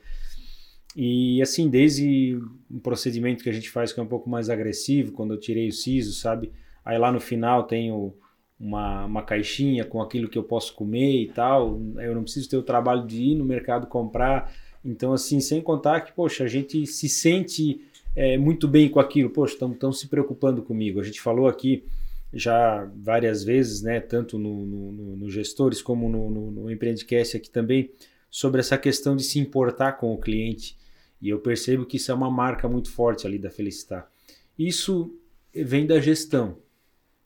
E 0.96 1.42
assim, 1.42 1.70
desde 1.70 2.40
um 2.70 2.80
procedimento 2.80 3.44
que 3.44 3.50
a 3.50 3.54
gente 3.54 3.70
faz 3.70 3.94
que 3.94 4.00
é 4.00 4.04
um 4.04 4.08
pouco 4.08 4.30
mais 4.30 4.50
agressivo, 4.50 5.12
quando 5.12 5.34
eu 5.34 5.40
tirei 5.40 5.68
o 5.68 5.74
siso, 5.74 6.14
sabe? 6.14 6.52
Aí 6.84 6.98
lá 6.98 7.12
no 7.12 7.20
final 7.20 7.68
tenho 7.68 8.16
uma, 8.60 9.06
uma 9.06 9.22
caixinha 9.22 9.86
com 9.86 10.02
aquilo 10.02 10.28
que 10.28 10.38
eu 10.38 10.44
posso 10.44 10.74
comer 10.74 11.22
e 11.22 11.28
tal. 11.28 11.80
Eu 11.98 12.16
não 12.16 12.24
preciso 12.24 12.50
ter 12.50 12.58
o 12.58 12.64
trabalho 12.64 13.06
de 13.06 13.22
ir 13.22 13.36
no 13.36 13.46
mercado 13.46 13.88
comprar. 13.88 14.52
Então, 14.84 15.14
assim, 15.14 15.40
sem 15.40 15.62
contar 15.62 16.02
que, 16.02 16.14
poxa, 16.14 16.46
a 16.46 16.48
gente 16.48 16.86
se 16.88 17.08
sente 17.08 17.82
é, 18.16 18.38
muito 18.38 18.68
bem 18.68 18.90
com 18.90 19.00
aquilo, 19.00 19.30
poxa, 19.30 19.54
estão 19.54 19.92
se 19.92 20.08
preocupando 20.08 20.62
comigo. 20.62 21.00
A 21.00 21.04
gente 21.04 21.22
falou 21.22 21.48
aqui 21.48 21.84
já 22.32 22.86
várias 22.96 23.44
vezes, 23.44 23.82
né, 23.82 24.00
tanto 24.00 24.38
no, 24.38 24.66
no, 24.66 25.16
no 25.18 25.30
Gestores 25.30 25.82
como 25.82 26.10
no, 26.10 26.30
no, 26.30 26.52
no 26.52 26.72
Empreendicast 26.72 27.38
aqui 27.38 27.50
também, 27.50 27.92
sobre 28.30 28.60
essa 28.60 28.78
questão 28.78 29.16
de 29.16 29.24
se 29.24 29.40
importar 29.40 29.94
com 29.94 30.14
o 30.14 30.18
cliente. 30.18 30.78
E 31.22 31.30
eu 31.30 31.40
percebo 31.40 31.86
que 31.86 31.98
isso 31.98 32.12
é 32.12 32.14
uma 32.14 32.30
marca 32.30 32.68
muito 32.68 32.92
forte 32.92 33.26
ali 33.26 33.38
da 33.38 33.50
Felicitar. 33.50 34.10
Isso 34.58 35.16
vem 35.54 35.86
da 35.86 36.00
gestão. 36.00 36.58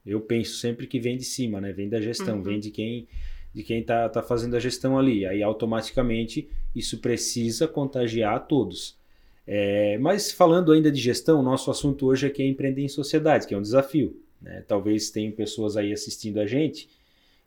Eu 0.05 0.21
penso 0.21 0.57
sempre 0.57 0.87
que 0.87 0.99
vem 0.99 1.17
de 1.17 1.23
cima, 1.23 1.61
né? 1.61 1.71
Vem 1.71 1.89
da 1.89 2.01
gestão, 2.01 2.37
uhum. 2.37 2.43
vem 2.43 2.59
de 2.59 2.71
quem 2.71 3.07
de 3.53 3.61
quem 3.61 3.81
está 3.81 4.09
tá 4.09 4.23
fazendo 4.23 4.55
a 4.55 4.59
gestão 4.59 4.97
ali. 4.97 5.27
Aí 5.27 5.43
automaticamente 5.43 6.49
isso 6.75 6.97
precisa 6.97 7.67
contagiar 7.67 8.35
a 8.35 8.39
todos. 8.39 8.97
É, 9.45 9.97
mas 9.97 10.31
falando 10.31 10.71
ainda 10.71 10.91
de 10.91 10.99
gestão, 10.99 11.39
o 11.39 11.43
nosso 11.43 11.69
assunto 11.69 12.05
hoje 12.05 12.27
aqui 12.27 12.41
é 12.41 12.47
empreender 12.47 12.81
em 12.81 12.87
sociedade, 12.87 13.45
que 13.45 13.53
é 13.53 13.57
um 13.57 13.61
desafio. 13.61 14.15
Né? 14.41 14.63
Talvez 14.67 15.09
tenham 15.09 15.31
pessoas 15.31 15.75
aí 15.77 15.91
assistindo 15.91 16.39
a 16.39 16.45
gente 16.45 16.89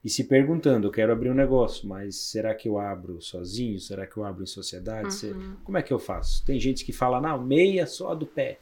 e 0.05 0.11
se 0.11 0.25
perguntando: 0.25 0.87
eu 0.87 0.91
quero 0.91 1.13
abrir 1.13 1.31
um 1.31 1.35
negócio, 1.35 1.89
mas 1.89 2.17
será 2.17 2.55
que 2.55 2.69
eu 2.69 2.79
abro 2.79 3.21
sozinho? 3.21 3.79
Será 3.81 4.07
que 4.07 4.17
eu 4.17 4.25
abro 4.25 4.43
em 4.43 4.47
sociedade? 4.47 5.27
Uhum. 5.27 5.57
Como 5.65 5.79
é 5.79 5.83
que 5.83 5.93
eu 5.93 5.99
faço? 5.99 6.45
Tem 6.45 6.61
gente 6.61 6.85
que 6.85 6.93
fala: 6.93 7.21
não, 7.21 7.43
meia 7.43 7.87
só 7.87 8.15
do 8.15 8.27
pé. 8.27 8.59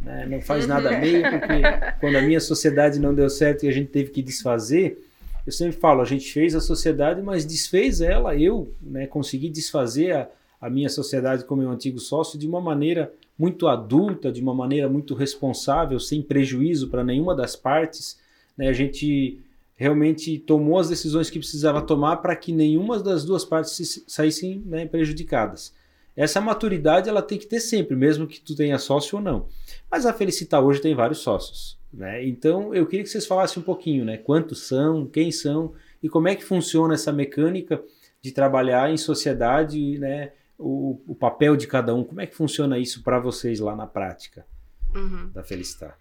Né? 0.00 0.26
Não 0.26 0.40
faz 0.40 0.66
nada 0.66 0.98
meia, 0.98 1.28
porque 1.38 1.62
quando 2.00 2.16
a 2.16 2.22
minha 2.22 2.40
sociedade 2.40 2.98
não 2.98 3.14
deu 3.14 3.28
certo 3.28 3.64
e 3.64 3.68
a 3.68 3.72
gente 3.72 3.90
teve 3.90 4.10
que 4.10 4.22
desfazer, 4.22 5.06
eu 5.46 5.52
sempre 5.52 5.76
falo: 5.76 6.00
a 6.00 6.04
gente 6.06 6.32
fez 6.32 6.54
a 6.54 6.60
sociedade, 6.60 7.20
mas 7.20 7.44
desfez 7.44 8.00
ela. 8.00 8.34
Eu 8.34 8.72
né, 8.80 9.06
consegui 9.06 9.50
desfazer 9.50 10.12
a 10.12 10.30
a 10.60 10.68
minha 10.68 10.88
sociedade 10.88 11.44
com 11.44 11.56
meu 11.56 11.70
antigo 11.70 11.98
sócio 11.98 12.38
de 12.38 12.46
uma 12.46 12.60
maneira 12.60 13.12
muito 13.38 13.66
adulta, 13.66 14.30
de 14.30 14.42
uma 14.42 14.54
maneira 14.54 14.88
muito 14.88 15.14
responsável, 15.14 15.98
sem 15.98 16.20
prejuízo 16.20 16.90
para 16.90 17.02
nenhuma 17.02 17.34
das 17.34 17.56
partes. 17.56 18.20
Né? 18.56 18.68
A 18.68 18.72
gente 18.72 19.40
realmente 19.74 20.38
tomou 20.38 20.78
as 20.78 20.90
decisões 20.90 21.30
que 21.30 21.38
precisava 21.38 21.80
tomar 21.80 22.18
para 22.18 22.36
que 22.36 22.52
nenhuma 22.52 22.98
das 22.98 23.24
duas 23.24 23.46
partes 23.46 24.04
saíssem 24.06 24.62
né, 24.66 24.84
prejudicadas. 24.84 25.72
Essa 26.14 26.38
maturidade 26.38 27.08
ela 27.08 27.22
tem 27.22 27.38
que 27.38 27.46
ter 27.46 27.60
sempre, 27.60 27.96
mesmo 27.96 28.26
que 28.26 28.40
tu 28.40 28.54
tenha 28.54 28.78
sócio 28.78 29.16
ou 29.16 29.24
não. 29.24 29.46
Mas 29.90 30.04
a 30.04 30.12
Felicitar 30.12 30.62
hoje 30.62 30.82
tem 30.82 30.94
vários 30.94 31.20
sócios. 31.20 31.78
Né? 31.90 32.26
Então 32.26 32.74
eu 32.74 32.84
queria 32.86 33.02
que 33.02 33.08
vocês 33.08 33.26
falassem 33.26 33.62
um 33.62 33.64
pouquinho, 33.64 34.04
né? 34.04 34.18
Quantos 34.18 34.66
são, 34.66 35.06
quem 35.06 35.32
são 35.32 35.72
e 36.02 36.08
como 36.08 36.28
é 36.28 36.34
que 36.34 36.44
funciona 36.44 36.94
essa 36.94 37.10
mecânica 37.10 37.82
de 38.22 38.32
trabalhar 38.32 38.92
em 38.92 38.98
sociedade, 38.98 39.98
né? 39.98 40.32
O, 40.62 41.02
o 41.06 41.14
papel 41.14 41.56
de 41.56 41.66
cada 41.66 41.94
um, 41.94 42.04
como 42.04 42.20
é 42.20 42.26
que 42.26 42.34
funciona 42.34 42.78
isso 42.78 43.02
para 43.02 43.18
vocês 43.18 43.60
lá 43.60 43.74
na 43.74 43.86
prática 43.86 44.46
uhum. 44.94 45.30
da 45.32 45.42
Felicitar? 45.42 45.98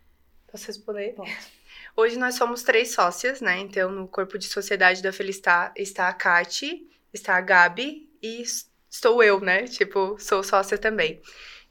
Posso 0.51 0.67
responder? 0.67 1.13
Pode. 1.13 1.35
Hoje 1.95 2.17
nós 2.17 2.35
somos 2.35 2.63
três 2.63 2.91
sócias, 2.91 3.41
né? 3.41 3.59
Então, 3.59 3.91
no 3.91 4.07
corpo 4.07 4.37
de 4.37 4.45
sociedade 4.45 5.01
da 5.01 5.11
Felicitar 5.11 5.73
está 5.75 6.07
a 6.07 6.13
Kati, 6.13 6.87
está 7.13 7.35
a 7.35 7.41
Gabi 7.41 8.09
e 8.21 8.43
estou 8.89 9.23
eu, 9.23 9.39
né? 9.39 9.63
Tipo, 9.65 10.17
sou 10.19 10.43
sócia 10.43 10.77
também. 10.77 11.21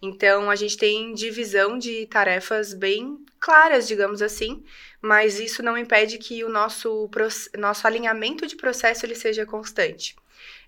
Então, 0.00 0.50
a 0.50 0.56
gente 0.56 0.76
tem 0.76 1.12
divisão 1.12 1.76
de 1.76 2.06
tarefas 2.06 2.72
bem 2.72 3.24
claras, 3.40 3.88
digamos 3.88 4.22
assim, 4.22 4.64
mas 5.00 5.40
isso 5.40 5.62
não 5.62 5.76
impede 5.76 6.18
que 6.18 6.44
o 6.44 6.48
nosso, 6.48 7.10
nosso 7.56 7.86
alinhamento 7.86 8.46
de 8.46 8.56
processo 8.56 9.04
ele 9.04 9.14
seja 9.14 9.44
constante. 9.44 10.14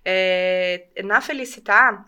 É, 0.03 0.87
na 1.03 1.21
Felicitar, 1.21 2.05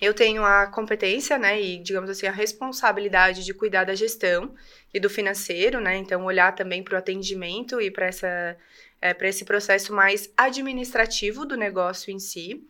eu 0.00 0.14
tenho 0.14 0.44
a 0.44 0.66
competência, 0.66 1.38
né, 1.38 1.60
e 1.60 1.78
digamos 1.78 2.08
assim, 2.08 2.26
a 2.26 2.32
responsabilidade 2.32 3.44
de 3.44 3.52
cuidar 3.52 3.84
da 3.84 3.94
gestão 3.94 4.54
e 4.92 4.98
do 4.98 5.10
financeiro, 5.10 5.80
né, 5.80 5.96
então 5.96 6.24
olhar 6.24 6.54
também 6.54 6.82
para 6.82 6.94
o 6.94 6.98
atendimento 6.98 7.80
e 7.80 7.90
para 7.90 8.06
essa 8.06 8.56
é, 9.00 9.14
para 9.14 9.28
esse 9.28 9.44
processo 9.44 9.94
mais 9.94 10.30
administrativo 10.36 11.46
do 11.46 11.56
negócio 11.56 12.12
em 12.12 12.18
si. 12.18 12.62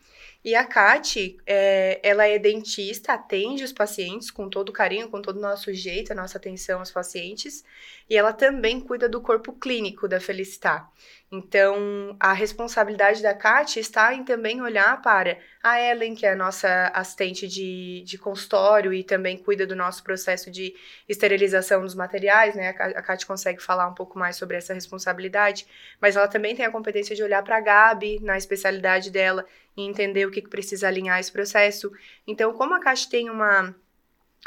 E 0.42 0.54
a 0.54 0.64
Kati, 0.64 1.36
é, 1.46 2.00
ela 2.02 2.26
é 2.26 2.38
dentista, 2.38 3.12
atende 3.12 3.62
os 3.62 3.72
pacientes 3.72 4.30
com 4.30 4.48
todo 4.48 4.72
carinho, 4.72 5.10
com 5.10 5.20
todo 5.20 5.36
o 5.36 5.40
nosso 5.40 5.72
jeito, 5.74 6.12
a 6.12 6.14
nossa 6.14 6.38
atenção 6.38 6.78
aos 6.78 6.90
pacientes. 6.90 7.62
E 8.08 8.16
ela 8.16 8.32
também 8.32 8.80
cuida 8.80 9.06
do 9.06 9.20
corpo 9.20 9.52
clínico 9.52 10.08
da 10.08 10.18
Felicitar. 10.18 10.90
Então, 11.32 12.16
a 12.18 12.32
responsabilidade 12.32 13.22
da 13.22 13.32
Kátia 13.32 13.78
está 13.78 14.12
em 14.12 14.24
também 14.24 14.60
olhar 14.60 15.00
para 15.00 15.38
a 15.62 15.80
Ellen, 15.80 16.12
que 16.12 16.26
é 16.26 16.32
a 16.32 16.36
nossa 16.36 16.90
assistente 16.92 17.46
de, 17.46 18.02
de 18.04 18.18
consultório 18.18 18.92
e 18.92 19.04
também 19.04 19.36
cuida 19.38 19.64
do 19.64 19.76
nosso 19.76 20.02
processo 20.02 20.50
de 20.50 20.74
esterilização 21.08 21.82
dos 21.82 21.94
materiais, 21.94 22.56
né? 22.56 22.70
A 22.70 23.00
Kátia 23.00 23.28
consegue 23.28 23.62
falar 23.62 23.86
um 23.86 23.94
pouco 23.94 24.18
mais 24.18 24.34
sobre 24.34 24.56
essa 24.56 24.74
responsabilidade, 24.74 25.68
mas 26.00 26.16
ela 26.16 26.26
também 26.26 26.56
tem 26.56 26.64
a 26.64 26.70
competência 26.70 27.14
de 27.14 27.22
olhar 27.22 27.44
para 27.44 27.58
a 27.58 27.60
Gabi, 27.60 28.18
na 28.20 28.36
especialidade 28.36 29.08
dela, 29.08 29.46
e 29.76 29.82
entender 29.82 30.26
o 30.26 30.32
que, 30.32 30.42
precisa 30.42 30.88
alinhar 30.88 31.20
esse 31.20 31.30
processo. 31.30 31.92
Então, 32.26 32.52
como 32.54 32.74
a 32.74 32.80
Kátia 32.80 33.08
tem 33.08 33.30
uma 33.30 33.72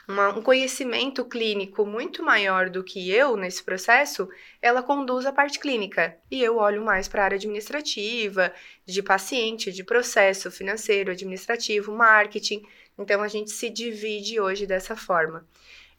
uma, 0.08 0.30
um 0.30 0.42
conhecimento 0.42 1.24
clínico 1.26 1.86
muito 1.86 2.24
maior 2.24 2.70
do 2.70 2.84
que 2.84 3.12
eu 3.12 3.38
nesse 3.38 3.64
processo, 3.64 4.28
ela 4.62 4.84
conduz 4.84 5.26
a 5.26 5.32
parte 5.32 5.60
clínica. 5.60 6.18
E 6.30 6.42
eu 6.44 6.58
olho 6.58 6.84
mais 6.84 7.08
para 7.08 7.22
a 7.22 7.26
área 7.26 7.38
administrativa, 7.38 8.54
de 8.86 9.02
paciente, 9.02 9.72
de 9.72 9.84
processo 9.84 10.52
financeiro, 10.52 11.12
administrativo, 11.12 11.92
marketing. 11.94 12.64
Então 12.98 13.22
a 13.22 13.28
gente 13.28 13.52
se 13.52 13.70
divide 13.70 14.40
hoje 14.40 14.68
dessa 14.68 14.96
forma. 14.96 15.48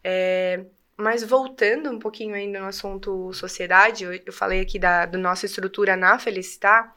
É, 0.02 0.64
mas 0.96 1.24
voltando 1.24 1.90
um 1.90 1.98
pouquinho 1.98 2.34
ainda 2.34 2.60
no 2.60 2.66
assunto 2.66 3.32
sociedade, 3.32 4.04
eu, 4.04 4.12
eu 4.26 4.32
falei 4.32 4.60
aqui 4.60 4.78
da, 4.78 5.06
da 5.06 5.18
nossa 5.18 5.46
estrutura 5.46 5.96
na 5.96 6.18
Felicitar, 6.18 6.94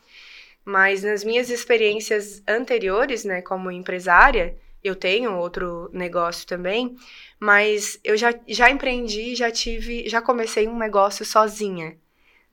mas 0.63 1.03
nas 1.03 1.23
minhas 1.23 1.49
experiências 1.49 2.43
anteriores, 2.47 3.23
né, 3.23 3.41
como 3.41 3.71
empresária, 3.71 4.57
eu 4.83 4.95
tenho 4.95 5.35
outro 5.37 5.89
negócio 5.93 6.47
também, 6.47 6.95
mas 7.39 7.99
eu 8.03 8.17
já, 8.17 8.33
já 8.47 8.69
empreendi, 8.69 9.35
já 9.35 9.51
tive, 9.51 10.07
já 10.07 10.21
comecei 10.21 10.67
um 10.67 10.77
negócio 10.77 11.25
sozinha. 11.25 11.97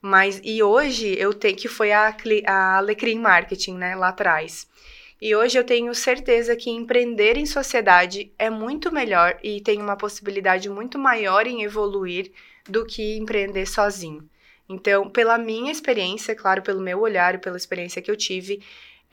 Mas 0.00 0.40
e 0.44 0.62
hoje 0.62 1.16
eu 1.18 1.32
tenho 1.32 1.56
que 1.56 1.68
foi 1.68 1.92
a, 1.92 2.14
a 2.46 2.76
Alecrim 2.76 3.18
Marketing, 3.18 3.74
né, 3.74 3.96
lá 3.96 4.08
atrás. 4.08 4.68
E 5.20 5.34
hoje 5.34 5.58
eu 5.58 5.64
tenho 5.64 5.94
certeza 5.94 6.54
que 6.54 6.68
empreender 6.68 7.38
em 7.38 7.46
sociedade 7.46 8.30
é 8.38 8.50
muito 8.50 8.92
melhor 8.92 9.38
e 9.42 9.60
tem 9.60 9.80
uma 9.80 9.96
possibilidade 9.96 10.68
muito 10.68 10.98
maior 10.98 11.46
em 11.46 11.62
evoluir 11.62 12.30
do 12.68 12.84
que 12.84 13.16
empreender 13.16 13.66
sozinho. 13.66 14.28
Então, 14.68 15.08
pela 15.08 15.38
minha 15.38 15.70
experiência, 15.70 16.34
claro, 16.34 16.62
pelo 16.62 16.80
meu 16.80 17.00
olhar 17.00 17.34
e 17.34 17.38
pela 17.38 17.56
experiência 17.56 18.02
que 18.02 18.10
eu 18.10 18.16
tive, 18.16 18.62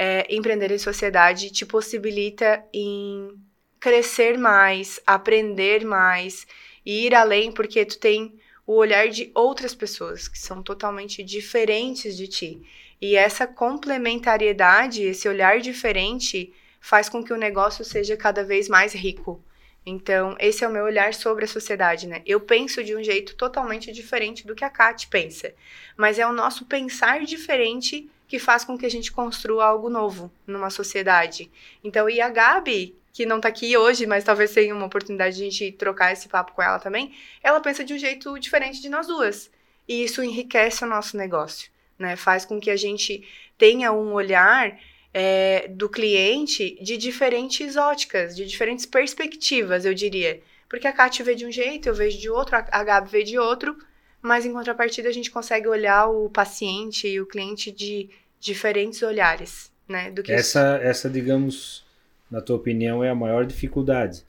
é, 0.04 0.26
empreender 0.32 0.72
em 0.72 0.80
sociedade 0.80 1.52
te 1.52 1.64
possibilita 1.64 2.66
em 2.74 3.40
crescer 3.80 4.36
mais, 4.36 5.00
aprender 5.06 5.86
mais 5.86 6.48
e 6.84 7.06
ir 7.06 7.14
além, 7.14 7.52
porque 7.52 7.86
tu 7.86 8.00
tem 8.00 8.34
o 8.66 8.74
olhar 8.74 9.10
de 9.10 9.30
outras 9.36 9.76
pessoas 9.76 10.28
que 10.28 10.40
são 10.40 10.64
totalmente 10.64 11.22
diferentes 11.22 12.18
de 12.18 12.28
ti. 12.28 12.62
E 13.00 13.16
essa 13.16 13.46
complementariedade, 13.46 15.04
esse 15.04 15.30
olhar 15.30 15.60
diferente, 15.60 16.52
faz 16.80 17.08
com 17.08 17.24
que 17.24 17.32
o 17.32 17.38
negócio 17.38 17.86
seja 17.86 18.18
cada 18.18 18.44
vez 18.44 18.68
mais 18.68 18.94
rico. 18.94 19.40
Então, 19.86 20.36
esse 20.40 20.64
é 20.64 20.68
o 20.68 20.72
meu 20.72 20.86
olhar 20.86 21.14
sobre 21.14 21.46
a 21.46 21.48
sociedade, 21.48 22.08
né? 22.08 22.24
Eu 22.26 22.40
penso 22.40 22.84
de 22.84 22.96
um 22.96 23.04
jeito 23.04 23.36
totalmente 23.36 23.92
diferente 23.92 24.48
do 24.48 24.56
que 24.56 24.66
a 24.66 24.70
Kat 24.70 25.08
pensa, 25.10 25.54
mas 25.96 26.18
é 26.18 26.26
o 26.26 26.34
nosso 26.34 26.66
pensar 26.66 27.24
diferente 27.24 28.10
que 28.32 28.40
faz 28.40 28.64
com 28.64 28.78
que 28.78 28.86
a 28.86 28.90
gente 28.90 29.12
construa 29.12 29.66
algo 29.66 29.90
novo 29.90 30.32
numa 30.48 30.70
sociedade. 30.70 31.52
Então, 31.84 32.10
e 32.10 32.22
a 32.22 32.30
Gabi, 32.30 32.96
que 33.12 33.26
não 33.26 33.42
tá 33.42 33.50
aqui 33.50 33.76
hoje, 33.76 34.08
mas 34.08 34.24
talvez 34.24 34.54
tenha 34.54 34.74
uma 34.74 34.86
oportunidade 34.86 35.36
de 35.36 35.42
a 35.42 35.50
gente 35.50 35.72
trocar 35.74 36.14
esse 36.14 36.30
papo 36.30 36.54
com 36.54 36.62
ela 36.62 36.80
também, 36.80 37.14
ela 37.44 37.60
pensa 37.60 37.84
de 37.84 37.94
um 37.94 37.98
jeito 37.98 38.40
diferente 38.40 38.82
de 38.82 38.88
nós 38.88 39.08
duas. 39.08 39.52
E 39.86 40.06
isso 40.06 40.24
enriquece 40.24 40.82
o 40.86 40.88
nosso 40.88 41.18
negócio, 41.18 41.70
né? 42.00 42.16
Faz 42.16 42.46
com 42.46 42.58
que 42.58 42.72
a 42.72 42.78
gente 42.78 43.28
tenha 43.58 43.92
um 43.92 44.14
olhar 44.14 44.80
é, 45.14 45.68
do 45.68 45.90
cliente 45.90 46.82
de 46.82 46.96
diferentes 46.96 47.76
óticas, 47.76 48.34
de 48.34 48.46
diferentes 48.46 48.86
perspectivas, 48.86 49.84
eu 49.84 49.94
diria. 49.94 50.42
Porque 50.70 50.88
a 50.88 50.94
Kátia 50.94 51.26
vê 51.26 51.36
de 51.36 51.46
um 51.46 51.52
jeito, 51.52 51.90
eu 51.90 51.94
vejo 51.94 52.18
de 52.18 52.30
outro, 52.30 52.56
a 52.56 52.84
Gabi 52.86 53.10
vê 53.12 53.24
de 53.24 53.38
outro, 53.38 53.76
mas 54.22 54.46
em 54.46 54.54
contrapartida 54.54 55.10
a 55.10 55.12
gente 55.12 55.32
consegue 55.32 55.68
olhar 55.68 56.08
o 56.08 56.30
paciente 56.30 57.08
e 57.08 57.20
o 57.20 57.26
cliente 57.26 57.72
de 57.72 58.10
diferentes 58.40 59.02
olhares, 59.02 59.72
né? 59.88 60.12
Do 60.12 60.22
que 60.24 60.32
essa, 60.32 60.78
isso. 60.78 60.88
essa, 60.88 61.10
digamos, 61.10 61.86
na 62.30 62.42
tua 62.42 62.56
opinião, 62.56 63.04
é 63.04 63.10
a 63.10 63.16
maior 63.16 63.46
dificuldade 63.46 64.24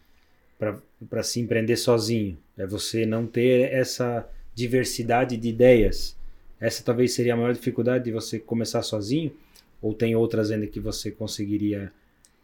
para 1.09 1.23
se 1.23 1.41
empreender 1.41 1.77
sozinho. 1.77 2.39
É 2.57 2.67
você 2.67 3.07
não 3.07 3.27
ter 3.27 3.73
essa 3.73 4.29
diversidade 4.55 5.37
de 5.37 5.49
ideias. 5.49 6.17
Essa 6.61 6.85
talvez 6.85 7.15
seria 7.15 7.35
a 7.35 7.37
maior 7.37 7.53
dificuldade 7.53 8.05
de 8.05 8.13
você 8.13 8.39
começar 8.39 8.83
sozinho? 8.83 9.35
Ou 9.81 9.93
tem 9.93 10.15
outras 10.15 10.51
ainda 10.51 10.67
que 10.67 10.79
você 10.79 11.11
conseguiria 11.11 11.93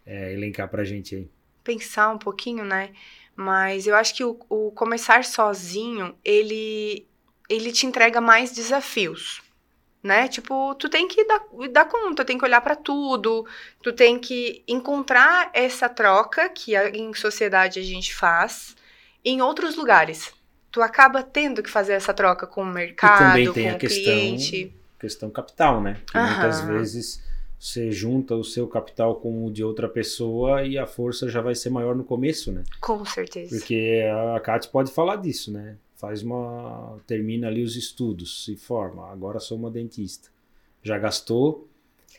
é, 0.04 0.32
elencar 0.32 0.68
para 0.68 0.82
a 0.82 0.84
gente 0.84 1.14
aí? 1.14 1.28
Pensar 1.62 2.10
um 2.10 2.18
pouquinho, 2.18 2.64
né? 2.64 2.90
Mas 3.36 3.86
eu 3.86 3.94
acho 3.94 4.14
que 4.16 4.24
o, 4.24 4.36
o 4.48 4.72
começar 4.72 5.24
sozinho, 5.24 6.16
ele, 6.24 7.06
ele 7.48 7.72
te 7.72 7.86
entrega 7.86 8.20
mais 8.20 8.52
desafios 8.52 9.42
né? 10.02 10.28
Tipo, 10.28 10.74
tu 10.76 10.88
tem 10.88 11.08
que 11.08 11.24
dar, 11.24 11.40
dar 11.70 11.84
conta, 11.86 12.24
tem 12.24 12.38
que 12.38 12.44
olhar 12.44 12.60
para 12.60 12.76
tudo, 12.76 13.46
tu 13.82 13.92
tem 13.92 14.18
que 14.18 14.62
encontrar 14.66 15.50
essa 15.52 15.88
troca 15.88 16.48
que 16.48 16.76
em 16.76 17.12
sociedade 17.14 17.80
a 17.80 17.82
gente 17.82 18.14
faz 18.14 18.76
em 19.24 19.42
outros 19.42 19.76
lugares. 19.76 20.32
Tu 20.70 20.80
acaba 20.82 21.22
tendo 21.22 21.62
que 21.62 21.70
fazer 21.70 21.94
essa 21.94 22.14
troca 22.14 22.46
com 22.46 22.62
o 22.62 22.66
mercado, 22.66 23.52
com 23.52 23.74
o 23.74 23.78
questão, 23.78 24.02
cliente. 24.04 24.74
Questão 24.98 25.30
capital, 25.30 25.80
né? 25.80 26.00
Que 26.06 26.18
muitas 26.18 26.60
vezes 26.60 27.22
você 27.58 27.90
junta 27.90 28.36
o 28.36 28.44
seu 28.44 28.68
capital 28.68 29.16
com 29.16 29.46
o 29.46 29.50
de 29.50 29.64
outra 29.64 29.88
pessoa 29.88 30.64
e 30.64 30.78
a 30.78 30.86
força 30.86 31.28
já 31.28 31.40
vai 31.40 31.54
ser 31.54 31.70
maior 31.70 31.96
no 31.96 32.04
começo, 32.04 32.52
né? 32.52 32.62
Com 32.80 33.04
certeza. 33.04 33.56
Porque 33.56 34.02
a 34.36 34.38
Kátia 34.40 34.70
pode 34.70 34.92
falar 34.92 35.16
disso, 35.16 35.50
né? 35.50 35.76
Faz 35.98 36.22
uma 36.22 36.96
termina 37.06 37.48
ali 37.48 37.62
os 37.62 37.76
estudos, 37.76 38.44
se 38.44 38.56
forma, 38.56 39.10
agora 39.10 39.40
sou 39.40 39.58
uma 39.58 39.70
dentista. 39.70 40.28
Já 40.82 40.96
gastou 40.96 41.68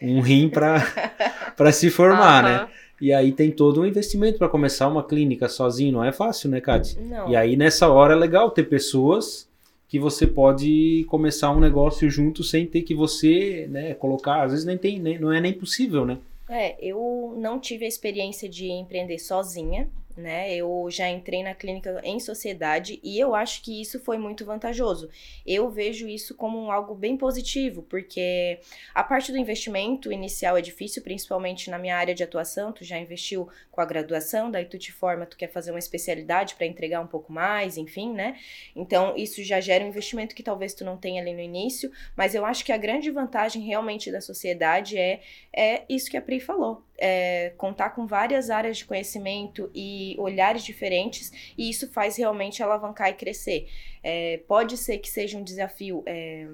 um 0.01 0.21
rim 0.21 0.49
para 0.49 0.81
para 1.57 1.71
se 1.71 1.89
formar, 1.89 2.43
uhum. 2.43 2.49
né? 2.49 2.69
E 3.01 3.13
aí 3.13 3.31
tem 3.31 3.49
todo 3.49 3.81
um 3.81 3.85
investimento 3.85 4.37
para 4.37 4.49
começar 4.49 4.87
uma 4.89 5.03
clínica 5.03 5.47
sozinho, 5.47 5.93
não 5.93 6.03
é 6.03 6.11
fácil, 6.11 6.49
né, 6.49 6.59
Kate? 6.59 6.99
Não. 6.99 7.29
E 7.29 7.35
aí 7.35 7.55
nessa 7.55 7.89
hora 7.89 8.13
é 8.13 8.17
legal 8.17 8.51
ter 8.51 8.63
pessoas 8.63 9.49
que 9.87 9.97
você 9.97 10.27
pode 10.27 11.05
começar 11.09 11.49
um 11.51 11.59
negócio 11.59 12.09
junto 12.09 12.43
sem 12.43 12.67
ter 12.67 12.83
que 12.83 12.93
você, 12.93 13.65
né, 13.69 13.93
colocar, 13.95 14.43
às 14.43 14.51
vezes 14.51 14.65
nem 14.65 14.77
tem, 14.77 14.99
nem, 14.99 15.17
não 15.17 15.31
é 15.31 15.41
nem 15.41 15.53
possível, 15.53 16.05
né? 16.05 16.19
É, 16.47 16.75
eu 16.85 17.35
não 17.37 17.59
tive 17.59 17.85
a 17.85 17.87
experiência 17.87 18.49
de 18.49 18.67
empreender 18.67 19.17
sozinha, 19.17 19.87
né? 20.19 20.53
Eu 20.53 20.87
já 20.89 21.09
entrei 21.09 21.41
na 21.41 21.55
clínica 21.55 22.01
em 22.03 22.19
sociedade 22.19 22.99
e 23.03 23.19
eu 23.19 23.33
acho 23.33 23.61
que 23.63 23.81
isso 23.81 23.99
foi 23.99 24.17
muito 24.17 24.45
vantajoso. 24.45 25.09
Eu 25.45 25.69
vejo 25.69 26.07
isso 26.07 26.35
como 26.35 26.71
algo 26.71 26.93
bem 26.93 27.17
positivo, 27.17 27.81
porque 27.83 28.59
a 28.93 29.03
parte 29.03 29.31
do 29.31 29.37
investimento 29.37 30.11
inicial 30.11 30.57
é 30.57 30.61
difícil, 30.61 31.01
principalmente 31.01 31.69
na 31.69 31.79
minha 31.79 31.97
área 31.97 32.13
de 32.13 32.23
atuação. 32.23 32.71
Tu 32.71 32.83
já 32.83 32.97
investiu 32.97 33.49
com 33.71 33.81
a 33.81 33.85
graduação, 33.85 34.51
daí 34.51 34.65
tu 34.65 34.77
te 34.77 34.91
forma, 34.91 35.25
tu 35.25 35.37
quer 35.37 35.47
fazer 35.47 35.71
uma 35.71 35.79
especialidade 35.79 36.55
para 36.55 36.65
entregar 36.65 37.01
um 37.01 37.07
pouco 37.07 37.31
mais, 37.31 37.77
enfim, 37.77 38.13
né? 38.13 38.37
Então 38.75 39.15
isso 39.15 39.43
já 39.43 39.59
gera 39.59 39.83
um 39.83 39.87
investimento 39.87 40.35
que 40.35 40.43
talvez 40.43 40.73
tu 40.73 40.83
não 40.83 40.97
tenha 40.97 41.21
ali 41.21 41.33
no 41.33 41.41
início, 41.41 41.91
mas 42.15 42.35
eu 42.35 42.45
acho 42.45 42.63
que 42.65 42.71
a 42.71 42.77
grande 42.77 43.09
vantagem 43.09 43.61
realmente 43.63 44.11
da 44.11 44.21
sociedade 44.21 44.97
é, 44.97 45.21
é 45.53 45.83
isso 45.89 46.09
que 46.09 46.17
a 46.17 46.21
Pri 46.21 46.39
falou 46.39 46.83
é, 46.99 47.53
contar 47.57 47.91
com 47.91 48.05
várias 48.05 48.49
áreas 48.49 48.77
de 48.77 48.85
conhecimento 48.85 49.69
e 49.73 50.15
olhares 50.19 50.63
diferentes, 50.63 51.31
e 51.57 51.69
isso 51.69 51.91
faz 51.91 52.17
realmente 52.17 52.61
alavancar 52.61 53.09
e 53.09 53.13
crescer. 53.13 53.67
É, 54.03 54.41
pode 54.47 54.77
ser 54.77 54.97
que 54.99 55.09
seja 55.09 55.37
um 55.37 55.43
desafio 55.43 56.03
é, 56.05 56.47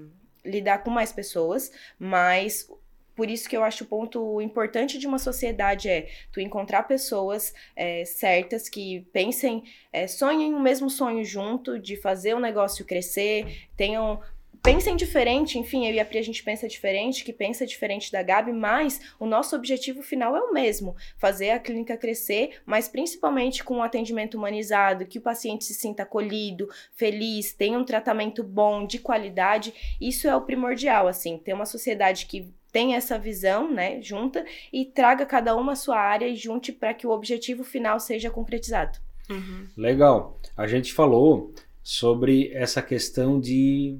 lidar 0.43 0.79
com 0.79 0.89
mais 0.89 1.11
pessoas, 1.11 1.71
mas 1.99 2.69
por 3.15 3.29
isso 3.29 3.47
que 3.47 3.55
eu 3.55 3.63
acho 3.63 3.85
o 3.85 3.87
ponto 3.87 4.41
importante 4.41 4.99
de 4.99 5.07
uma 5.07 5.17
sociedade 5.17 5.89
é 5.89 6.09
tu 6.31 6.41
encontrar 6.41 6.83
pessoas 6.83 7.53
é, 7.75 8.03
certas 8.03 8.67
que 8.67 9.07
pensem, 9.13 9.63
é, 9.91 10.05
sonhem 10.05 10.53
o 10.53 10.59
mesmo 10.59 10.89
sonho 10.89 11.23
junto, 11.23 11.79
de 11.79 11.95
fazer 11.95 12.33
o 12.33 12.39
negócio 12.39 12.85
crescer, 12.85 13.67
tenham 13.77 14.21
pensem 14.65 14.95
diferente, 14.95 15.59
enfim, 15.59 15.85
eu 15.85 15.93
e 15.93 15.99
a 15.99 16.05
Pri 16.05 16.17
a 16.17 16.23
gente 16.23 16.41
pensa 16.41 16.67
diferente, 16.67 17.23
que 17.23 17.31
pensa 17.31 17.67
diferente 17.67 18.11
da 18.11 18.23
Gabi, 18.23 18.51
mas 18.51 18.99
o 19.19 19.25
nosso 19.27 19.55
objetivo 19.55 20.01
final 20.01 20.35
é 20.35 20.41
o 20.41 20.51
mesmo, 20.51 20.95
fazer 21.19 21.51
a 21.51 21.59
clínica 21.59 21.95
crescer, 21.95 22.57
mas 22.65 22.87
principalmente 22.87 23.63
com 23.63 23.75
um 23.75 23.83
atendimento 23.83 24.35
humanizado, 24.35 25.05
que 25.05 25.19
o 25.19 25.21
paciente 25.21 25.63
se 25.65 25.75
sinta 25.75 26.01
acolhido, 26.01 26.67
feliz, 26.95 27.53
tenha 27.53 27.77
um 27.77 27.85
tratamento 27.85 28.43
bom, 28.43 28.87
de 28.87 28.97
qualidade, 28.97 29.71
isso 30.01 30.27
é 30.27 30.35
o 30.35 30.41
primordial, 30.41 31.07
assim, 31.07 31.37
ter 31.37 31.53
uma 31.53 31.67
sociedade 31.67 32.25
que 32.25 32.51
tem 32.71 32.95
essa 32.95 33.19
visão, 33.19 33.71
né, 33.71 34.01
junta 34.01 34.43
e 34.73 34.83
traga 34.83 35.27
cada 35.27 35.55
uma 35.55 35.73
a 35.73 35.75
sua 35.75 35.99
área 35.99 36.27
e 36.27 36.35
junte 36.35 36.71
para 36.71 36.93
que 36.93 37.05
o 37.05 37.11
objetivo 37.11 37.63
final 37.63 37.99
seja 37.99 38.31
concretizado. 38.31 38.97
Uhum. 39.29 39.67
Legal. 39.77 40.39
A 40.57 40.65
gente 40.65 40.91
falou 40.91 41.53
sobre 41.83 42.51
essa 42.51 42.81
questão 42.81 43.39
de 43.39 43.99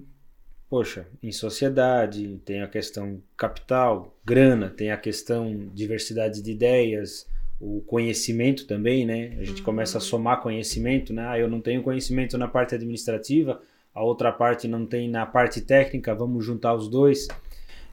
poxa, 0.76 1.08
em 1.24 1.32
sociedade 1.32 2.38
tem 2.44 2.62
a 2.62 2.68
questão 2.68 3.22
capital, 3.38 4.14
grana, 4.26 4.70
tem 4.70 4.92
a 4.92 4.98
questão 4.98 5.70
diversidade 5.74 6.42
de 6.42 6.52
ideias, 6.52 7.26
o 7.62 7.80
conhecimento 7.88 8.68
também, 8.68 9.06
né? 9.06 9.38
A 9.40 9.46
gente 9.46 9.60
uhum. 9.60 9.64
começa 9.64 10.00
a 10.00 10.02
somar 10.02 10.42
conhecimento, 10.42 11.14
né? 11.14 11.26
Ah, 11.30 11.40
eu 11.40 11.48
não 11.48 11.62
tenho 11.62 11.82
conhecimento 11.82 12.38
na 12.38 12.46
parte 12.46 12.76
administrativa, 12.76 13.62
a 13.94 14.04
outra 14.04 14.34
parte 14.34 14.68
não 14.68 14.86
tem 14.86 15.10
na 15.10 15.26
parte 15.26 15.62
técnica, 15.62 16.14
vamos 16.14 16.44
juntar 16.44 16.76
os 16.76 16.90
dois. 16.90 17.30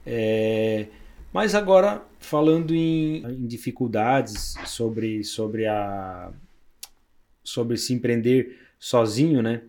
É... 0.05 0.87
Mas 1.31 1.55
agora, 1.55 2.03
falando 2.19 2.75
em, 2.75 3.23
em 3.25 3.47
dificuldades 3.47 4.55
sobre, 4.65 5.23
sobre, 5.23 5.67
a, 5.67 6.33
sobre 7.41 7.77
se 7.77 7.93
empreender 7.93 8.59
sozinho, 8.77 9.41
né? 9.41 9.61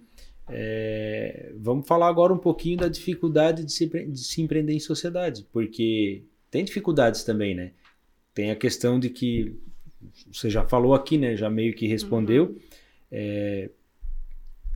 É, 0.48 1.52
vamos 1.56 1.86
falar 1.86 2.08
agora 2.08 2.32
um 2.32 2.38
pouquinho 2.38 2.76
da 2.76 2.88
dificuldade 2.88 3.64
de 3.64 3.72
se, 3.72 3.86
de 3.86 4.18
se 4.18 4.42
empreender 4.42 4.74
em 4.74 4.80
sociedade, 4.80 5.46
porque 5.52 6.22
tem 6.50 6.64
dificuldades 6.64 7.24
também, 7.24 7.54
né? 7.54 7.72
Tem 8.34 8.50
a 8.50 8.56
questão 8.56 8.98
de 8.98 9.08
que 9.10 9.56
você 10.30 10.50
já 10.50 10.64
falou 10.64 10.94
aqui, 10.94 11.16
né? 11.16 11.36
Já 11.36 11.48
meio 11.48 11.74
que 11.74 11.86
respondeu. 11.86 12.46
Uhum. 12.46 12.58
É, 13.10 13.70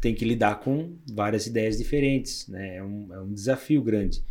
tem 0.00 0.14
que 0.14 0.25
lidar 0.25 0.60
com 0.60 0.96
várias 1.12 1.46
ideias 1.46 1.76
diferentes, 1.78 2.46
né? 2.48 2.76
É 2.76 2.82
um, 2.82 3.12
é 3.12 3.20
um 3.20 3.32
desafio 3.32 3.82
grande. 3.82 4.22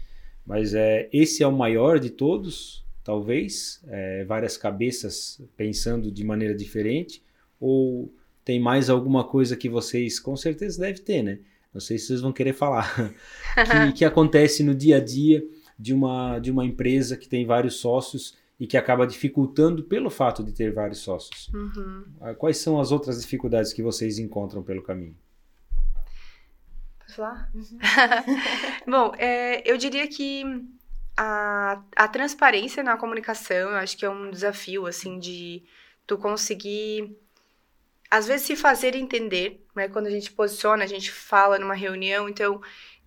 Mas 0.45 0.73
é, 0.73 1.09
esse 1.11 1.43
é 1.43 1.47
o 1.47 1.51
maior 1.51 1.99
de 1.99 2.09
todos, 2.09 2.85
talvez. 3.03 3.83
É, 3.87 4.23
várias 4.23 4.55
cabeças 4.57 5.41
pensando 5.55 6.09
de 6.09 6.23
maneira 6.23 6.55
diferente. 6.55 7.21
Ou 7.59 8.13
tem 8.47 8.61
mais 8.61 8.89
alguma 8.89 9.25
coisa 9.25 9.57
que 9.57 9.67
vocês 9.67 10.21
com 10.21 10.37
certeza 10.37 10.79
deve 10.79 11.01
ter, 11.01 11.21
né? 11.21 11.39
Não 11.73 11.81
sei 11.81 11.97
se 11.97 12.07
vocês 12.07 12.21
vão 12.21 12.31
querer 12.31 12.53
falar. 12.53 12.95
que, 13.91 13.97
que 13.97 14.05
acontece 14.05 14.63
no 14.63 14.73
dia 14.73 14.95
a 14.95 14.99
dia 15.03 15.45
de 15.77 15.93
uma, 15.93 16.39
de 16.39 16.49
uma 16.49 16.63
empresa 16.63 17.17
que 17.17 17.27
tem 17.27 17.45
vários 17.45 17.75
sócios 17.75 18.37
e 18.57 18.65
que 18.65 18.77
acaba 18.77 19.05
dificultando 19.05 19.83
pelo 19.83 20.09
fato 20.09 20.45
de 20.45 20.53
ter 20.53 20.71
vários 20.71 20.99
sócios. 20.99 21.49
Uhum. 21.53 22.05
Ah, 22.21 22.33
quais 22.33 22.55
são 22.59 22.79
as 22.79 22.89
outras 22.89 23.21
dificuldades 23.21 23.73
que 23.73 23.83
vocês 23.83 24.17
encontram 24.17 24.63
pelo 24.63 24.81
caminho? 24.81 25.17
Posso 26.99 27.15
falar? 27.17 27.51
Uhum. 27.53 27.77
Bom, 28.89 29.11
é, 29.17 29.69
eu 29.69 29.75
diria 29.75 30.07
que 30.07 30.45
a, 31.17 31.83
a 31.97 32.07
transparência 32.07 32.81
na 32.81 32.95
comunicação, 32.95 33.71
eu 33.71 33.75
acho 33.75 33.97
que 33.97 34.05
é 34.05 34.09
um 34.09 34.31
desafio, 34.31 34.85
assim, 34.85 35.19
de 35.19 35.63
tu 36.07 36.17
conseguir 36.17 37.13
às 38.09 38.27
vezes 38.27 38.45
se 38.45 38.55
fazer 38.55 38.95
entender, 38.95 39.65
né? 39.75 39.87
Quando 39.87 40.07
a 40.07 40.11
gente 40.11 40.31
posiciona, 40.31 40.83
a 40.83 40.87
gente 40.87 41.11
fala 41.11 41.59
numa 41.59 41.73
reunião, 41.73 42.29
então, 42.29 42.61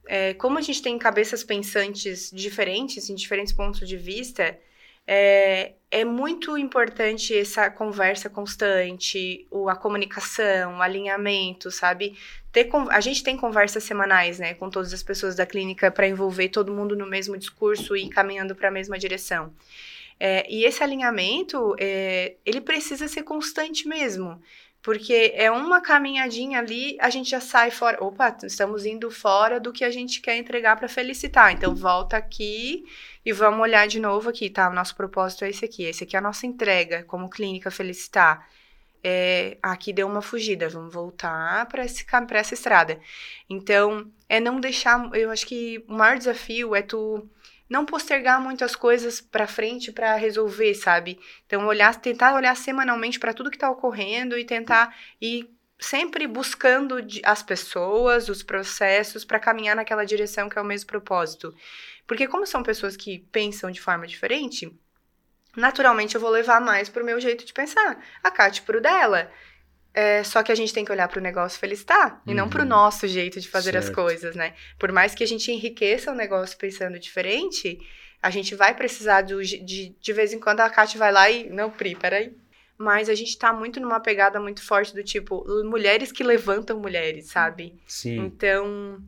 é, 0.07 0.35
como 0.35 0.59
a 0.59 0.61
gente 0.61 0.83
tem 0.83 0.99
cabeças 0.99 1.43
pensantes 1.43 2.31
diferentes, 2.33 3.09
em 3.09 3.15
diferentes 3.15 3.53
pontos 3.53 3.89
de 3.89 3.97
vista, 3.97 4.59
é, 5.07 5.73
é 5.91 6.05
muito 6.05 6.57
importante 6.57 7.37
essa 7.37 7.69
conversa 7.69 8.31
constante, 8.31 9.47
o, 9.51 9.69
a 9.69 9.75
comunicação, 9.75 10.79
o 10.79 10.83
alinhamento, 10.83 11.71
sabe? 11.71 12.17
Ter, 12.53 12.69
a 12.91 13.01
gente 13.01 13.25
tem 13.25 13.37
conversas 13.37 13.83
semanais, 13.83 14.39
né, 14.39 14.55
com 14.55 14.71
todas 14.71 14.93
as 14.93 15.03
pessoas 15.03 15.35
da 15.35 15.47
clínica 15.47 15.91
para 15.91 16.07
envolver 16.07 16.49
todo 16.51 16.73
mundo 16.73 16.97
no 16.97 17.07
mesmo 17.07 17.37
discurso 17.37 17.97
e 17.97 18.09
caminhando 18.09 18.55
para 18.55 18.69
a 18.69 18.71
mesma 18.71 18.99
direção. 18.99 19.53
É, 20.19 20.47
e 20.53 20.65
esse 20.65 20.83
alinhamento, 20.83 21.75
é, 21.79 22.37
ele 22.45 22.61
precisa 22.61 23.09
ser 23.09 23.23
constante 23.23 23.89
mesmo. 23.89 24.41
Porque 24.83 25.33
é 25.35 25.51
uma 25.51 25.81
caminhadinha 25.81 26.59
ali, 26.59 26.97
a 27.01 27.11
gente 27.11 27.31
já 27.31 27.41
sai 27.41 27.71
fora. 27.71 28.03
Opa, 28.03 28.35
estamos 28.45 28.87
indo 28.87 29.11
fora 29.11 29.61
do 29.61 29.73
que 29.73 29.85
a 29.85 29.91
gente 29.91 30.21
quer 30.23 30.37
entregar 30.37 30.77
para 30.77 30.89
felicitar. 30.89 31.53
Então 31.53 31.75
volta 31.75 32.17
aqui 32.17 32.85
e 33.25 33.33
vamos 33.33 33.61
olhar 33.61 33.87
de 33.87 34.01
novo 34.01 34.31
aqui, 34.31 34.49
tá? 34.49 34.71
O 34.71 34.75
nosso 34.75 34.97
propósito 34.97 35.45
é 35.45 35.51
esse 35.51 35.65
aqui. 35.65 35.85
Esse 35.85 36.05
aqui 36.05 36.17
é 36.17 36.19
a 36.19 36.23
nossa 36.23 36.47
entrega 36.47 37.05
como 37.05 37.29
clínica 37.29 37.71
felicitar. 37.71 38.49
É, 39.03 39.57
aqui 39.63 39.93
deu 39.93 40.07
uma 40.07 40.21
fugida, 40.23 40.69
vamos 40.69 40.93
voltar 40.93 41.67
para 41.67 41.85
essa 41.85 42.55
estrada. 42.55 42.99
Então, 43.49 44.11
é 44.29 44.41
não 44.41 44.61
deixar. 44.61 45.11
Eu 45.15 45.31
acho 45.31 45.47
que 45.47 45.85
o 45.89 45.93
maior 45.93 46.17
desafio 46.17 46.75
é 46.75 46.83
tu 46.83 47.29
não 47.71 47.87
postergar 47.87 48.41
muitas 48.41 48.75
coisas 48.75 49.21
para 49.21 49.47
frente 49.47 49.93
para 49.93 50.17
resolver, 50.17 50.75
sabe? 50.75 51.21
Então 51.47 51.65
olhar, 51.67 51.95
tentar 52.01 52.35
olhar 52.35 52.57
semanalmente 52.57 53.21
para 53.21 53.33
tudo 53.33 53.49
que 53.49 53.57
está 53.57 53.71
ocorrendo 53.71 54.37
e 54.37 54.45
tentar 54.45 54.93
ir 55.21 55.49
sempre 55.79 56.27
buscando 56.27 56.97
as 57.25 57.43
pessoas, 57.45 58.29
os 58.29 58.43
processos 58.43 59.25
para 59.25 59.39
caminhar 59.39 59.77
naquela 59.77 60.05
direção 60.05 60.49
que 60.49 60.59
é 60.59 60.61
o 60.61 60.65
mesmo 60.65 60.89
propósito. 60.89 61.55
Porque 62.09 62.27
como 62.27 62.45
são 62.45 62.61
pessoas 62.63 62.97
que 62.97 63.21
pensam 63.31 63.71
de 63.71 63.81
forma 63.81 64.05
diferente, 64.05 64.77
naturalmente 65.57 66.17
eu 66.17 66.21
vou 66.21 66.31
levar 66.31 66.61
mais 66.61 66.89
pro 66.89 67.05
meu 67.05 67.21
jeito 67.21 67.45
de 67.47 67.53
pensar, 67.53 68.05
a 68.21 68.31
Kátia 68.33 68.65
pro 68.65 68.81
dela. 68.81 69.31
É, 69.93 70.23
só 70.23 70.43
que 70.43 70.53
a 70.53 70.55
gente 70.55 70.73
tem 70.73 70.85
que 70.85 70.93
olhar 70.93 71.09
para 71.09 71.19
o 71.19 71.23
negócio 71.23 71.59
felicitar 71.59 72.23
e 72.25 72.31
uhum. 72.31 72.37
não 72.37 72.49
para 72.49 72.63
o 72.63 72.67
nosso 72.67 73.09
jeito 73.09 73.41
de 73.41 73.49
fazer 73.49 73.73
certo. 73.73 73.89
as 73.89 73.95
coisas, 73.95 74.37
né? 74.37 74.55
Por 74.79 74.93
mais 74.93 75.15
que 75.15 75.25
a 75.25 75.27
gente 75.27 75.51
enriqueça 75.51 76.13
o 76.13 76.15
negócio 76.15 76.57
pensando 76.57 76.99
diferente, 76.99 77.81
a 78.23 78.31
gente 78.31 78.55
vai 78.55 78.75
precisar 78.75 79.23
de, 79.23 79.59
de, 79.65 79.97
de 80.01 80.13
vez 80.13 80.33
em 80.33 80.39
quando 80.39 80.61
a 80.61 80.71
Kátia 80.71 80.99
vai 80.99 81.11
lá 81.11 81.31
e. 81.31 81.49
Não, 81.51 81.71
Pri, 81.71 81.97
peraí. 81.97 82.33
Mas 82.79 83.09
a 83.09 83.15
gente 83.15 83.37
tá 83.37 83.53
muito 83.53 83.81
numa 83.81 84.01
pegada 84.01 84.41
muito 84.41 84.63
forte 84.63 84.95
do 84.95 85.03
tipo, 85.03 85.45
mulheres 85.65 86.11
que 86.11 86.23
levantam 86.23 86.79
mulheres, 86.79 87.27
sabe? 87.27 87.79
Sim. 87.87 88.17
Então, 88.21 89.03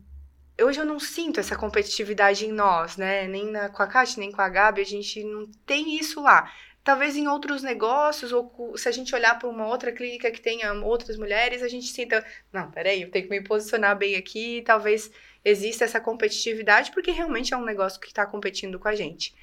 hoje 0.61 0.79
eu 0.79 0.85
não 0.85 0.99
sinto 0.99 1.39
essa 1.39 1.55
competitividade 1.55 2.45
em 2.45 2.51
nós, 2.51 2.97
né? 2.97 3.27
Nem 3.27 3.49
na, 3.49 3.69
com 3.69 3.81
a 3.81 3.87
Kátia, 3.87 4.19
nem 4.19 4.31
com 4.31 4.41
a 4.41 4.49
Gabi, 4.49 4.81
a 4.81 4.85
gente 4.85 5.23
não 5.23 5.47
tem 5.65 5.97
isso 5.97 6.21
lá. 6.21 6.51
Talvez 6.83 7.15
em 7.15 7.27
outros 7.29 7.63
negócios, 7.63 8.33
ou 8.33 8.75
se 8.75 8.89
a 8.89 8.91
gente 8.91 9.15
olhar 9.15 9.39
para 9.39 9.47
uma 9.47 9.67
outra 9.67 9.91
clínica 9.91 10.29
que 10.29 10.41
tenha 10.41 10.73
outras 10.73 11.17
mulheres, 11.17 11.63
a 11.63 11.69
gente 11.69 11.87
sinta, 11.87 12.25
não, 12.51 12.69
peraí, 12.69 13.03
eu 13.03 13.09
tenho 13.09 13.25
que 13.25 13.31
me 13.31 13.41
posicionar 13.41 13.97
bem 13.97 14.15
aqui, 14.15 14.61
talvez 14.65 15.09
exista 15.45 15.85
essa 15.85 16.01
competitividade, 16.01 16.91
porque 16.91 17.11
realmente 17.11 17.53
é 17.53 17.57
um 17.57 17.63
negócio 17.63 18.01
que 18.01 18.07
está 18.07 18.25
competindo 18.25 18.77
com 18.77 18.89
a 18.89 18.95
gente. 18.95 19.33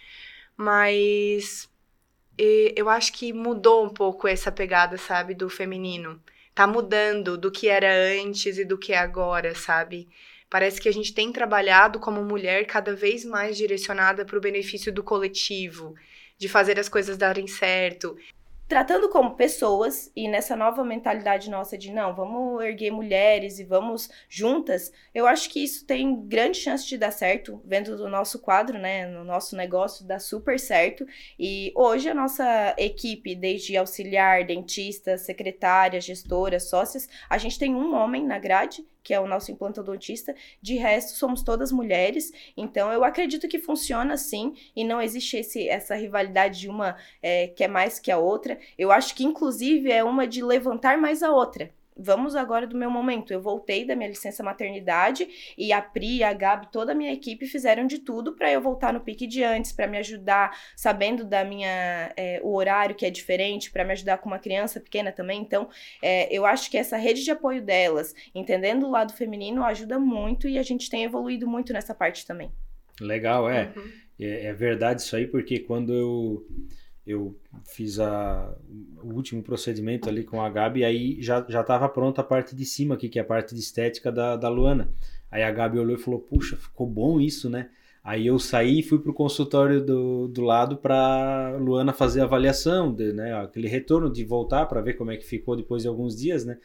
Mas 0.54 1.70
eu 2.76 2.90
acho 2.90 3.12
que 3.14 3.32
mudou 3.32 3.84
um 3.86 3.90
pouco 3.90 4.28
essa 4.28 4.52
pegada, 4.52 4.98
sabe, 4.98 5.34
do 5.34 5.48
feminino. 5.48 6.22
Tá 6.54 6.66
mudando 6.66 7.38
do 7.38 7.50
que 7.50 7.68
era 7.68 7.90
antes 8.20 8.58
e 8.58 8.66
do 8.66 8.76
que 8.76 8.92
é 8.92 8.98
agora, 8.98 9.54
sabe? 9.54 10.08
Parece 10.50 10.80
que 10.80 10.88
a 10.88 10.92
gente 10.92 11.14
tem 11.14 11.32
trabalhado 11.32 11.98
como 12.00 12.22
mulher 12.22 12.66
cada 12.66 12.94
vez 12.94 13.24
mais 13.24 13.56
direcionada 13.56 14.26
para 14.26 14.36
o 14.36 14.40
benefício 14.40 14.92
do 14.92 15.02
coletivo 15.02 15.94
de 16.40 16.48
fazer 16.48 16.80
as 16.80 16.88
coisas 16.88 17.18
darem 17.18 17.46
certo 17.46 18.16
tratando 18.70 19.08
como 19.08 19.34
pessoas 19.34 20.12
e 20.14 20.28
nessa 20.28 20.54
nova 20.54 20.84
mentalidade 20.84 21.50
nossa 21.50 21.76
de 21.76 21.90
não, 21.90 22.14
vamos 22.14 22.62
erguer 22.62 22.92
mulheres 22.92 23.58
e 23.58 23.64
vamos 23.64 24.08
juntas, 24.28 24.92
eu 25.12 25.26
acho 25.26 25.50
que 25.50 25.58
isso 25.58 25.84
tem 25.84 26.24
grande 26.28 26.58
chance 26.58 26.86
de 26.86 26.96
dar 26.96 27.10
certo, 27.10 27.60
vendo 27.64 27.96
do 27.96 28.08
nosso 28.08 28.38
quadro, 28.38 28.78
né, 28.78 29.08
no 29.08 29.24
nosso 29.24 29.56
negócio 29.56 30.06
dá 30.06 30.20
super 30.20 30.56
certo. 30.56 31.04
E 31.36 31.72
hoje 31.74 32.08
a 32.08 32.14
nossa 32.14 32.72
equipe, 32.78 33.34
desde 33.34 33.76
auxiliar, 33.76 34.44
dentista, 34.44 35.18
secretária, 35.18 36.00
gestora, 36.00 36.60
sócias, 36.60 37.08
a 37.28 37.38
gente 37.38 37.58
tem 37.58 37.74
um 37.74 37.92
homem 37.92 38.24
na 38.24 38.38
grade 38.38 38.86
que 39.02 39.14
é 39.14 39.20
o 39.20 39.26
nosso 39.26 39.50
implantodontista. 39.50 40.34
De 40.60 40.76
resto, 40.76 41.12
somos 41.16 41.42
todas 41.42 41.72
mulheres. 41.72 42.32
Então, 42.56 42.92
eu 42.92 43.04
acredito 43.04 43.48
que 43.48 43.58
funciona 43.58 44.14
assim 44.14 44.54
e 44.74 44.84
não 44.84 45.00
existe 45.00 45.36
esse, 45.38 45.68
essa 45.68 45.94
rivalidade 45.94 46.60
de 46.60 46.68
uma 46.68 46.96
é, 47.22 47.48
que 47.48 47.64
é 47.64 47.68
mais 47.68 47.98
que 47.98 48.10
a 48.10 48.18
outra. 48.18 48.58
Eu 48.78 48.92
acho 48.92 49.14
que, 49.14 49.24
inclusive, 49.24 49.90
é 49.90 50.04
uma 50.04 50.26
de 50.26 50.42
levantar 50.42 50.98
mais 50.98 51.22
a 51.22 51.30
outra 51.30 51.70
vamos 52.00 52.34
agora 52.34 52.66
do 52.66 52.76
meu 52.76 52.90
momento. 52.90 53.32
Eu 53.32 53.40
voltei 53.40 53.84
da 53.84 53.94
minha 53.94 54.08
licença 54.08 54.42
maternidade 54.42 55.28
e 55.56 55.72
a 55.72 55.82
Pri, 55.82 56.22
a 56.22 56.32
Gabi, 56.32 56.68
toda 56.72 56.92
a 56.92 56.94
minha 56.94 57.12
equipe 57.12 57.46
fizeram 57.46 57.86
de 57.86 57.98
tudo 57.98 58.32
para 58.34 58.50
eu 58.50 58.60
voltar 58.60 58.92
no 58.92 59.00
pique 59.00 59.26
de 59.26 59.44
antes, 59.44 59.72
para 59.72 59.86
me 59.86 59.98
ajudar, 59.98 60.56
sabendo 60.74 61.24
da 61.24 61.44
minha 61.44 62.12
é, 62.16 62.40
o 62.42 62.54
horário 62.54 62.94
que 62.94 63.06
é 63.06 63.10
diferente, 63.10 63.70
para 63.70 63.84
me 63.84 63.92
ajudar 63.92 64.18
com 64.18 64.28
uma 64.28 64.38
criança 64.38 64.80
pequena 64.80 65.12
também. 65.12 65.40
Então, 65.40 65.68
é, 66.02 66.34
eu 66.34 66.46
acho 66.46 66.70
que 66.70 66.76
essa 66.76 66.96
rede 66.96 67.22
de 67.22 67.30
apoio 67.30 67.62
delas, 67.62 68.14
entendendo 68.34 68.86
o 68.86 68.90
lado 68.90 69.12
feminino, 69.12 69.64
ajuda 69.64 69.98
muito 69.98 70.48
e 70.48 70.58
a 70.58 70.62
gente 70.62 70.88
tem 70.88 71.04
evoluído 71.04 71.46
muito 71.46 71.72
nessa 71.72 71.94
parte 71.94 72.26
também. 72.26 72.50
Legal, 73.00 73.48
é. 73.48 73.72
Uhum. 73.76 73.90
É, 74.20 74.46
é 74.46 74.52
verdade 74.52 75.00
isso 75.00 75.16
aí, 75.16 75.26
porque 75.26 75.60
quando 75.60 75.94
eu 75.94 76.46
eu 77.06 77.36
fiz 77.64 77.98
a, 77.98 78.54
o 79.02 79.12
último 79.14 79.42
procedimento 79.42 80.08
ali 80.08 80.24
com 80.24 80.40
a 80.40 80.48
Gabi, 80.48 80.84
aí 80.84 81.20
já, 81.20 81.44
já 81.48 81.62
tava 81.62 81.88
pronta 81.88 82.20
a 82.20 82.24
parte 82.24 82.54
de 82.54 82.64
cima 82.64 82.94
aqui, 82.94 83.08
que 83.08 83.18
é 83.18 83.22
a 83.22 83.24
parte 83.24 83.54
de 83.54 83.60
estética 83.60 84.12
da, 84.12 84.36
da 84.36 84.48
Luana. 84.48 84.90
Aí 85.30 85.42
a 85.42 85.50
Gabi 85.50 85.78
olhou 85.78 85.96
e 85.96 86.00
falou, 86.00 86.20
puxa, 86.20 86.56
ficou 86.56 86.86
bom 86.86 87.20
isso, 87.20 87.48
né? 87.48 87.68
Aí 88.02 88.26
eu 88.26 88.38
saí 88.38 88.80
e 88.80 88.82
fui 88.82 88.98
pro 88.98 89.12
consultório 89.12 89.84
do, 89.84 90.26
do 90.28 90.42
lado 90.42 90.76
para 90.76 91.56
Luana 91.58 91.92
fazer 91.92 92.22
a 92.22 92.24
avaliação, 92.24 92.92
de, 92.92 93.12
né, 93.12 93.34
aquele 93.34 93.68
retorno 93.68 94.10
de 94.10 94.24
voltar 94.24 94.66
para 94.66 94.80
ver 94.80 94.94
como 94.94 95.10
é 95.10 95.16
que 95.16 95.24
ficou 95.24 95.54
depois 95.54 95.82
de 95.82 95.88
alguns 95.88 96.16
dias, 96.16 96.44
né? 96.44 96.56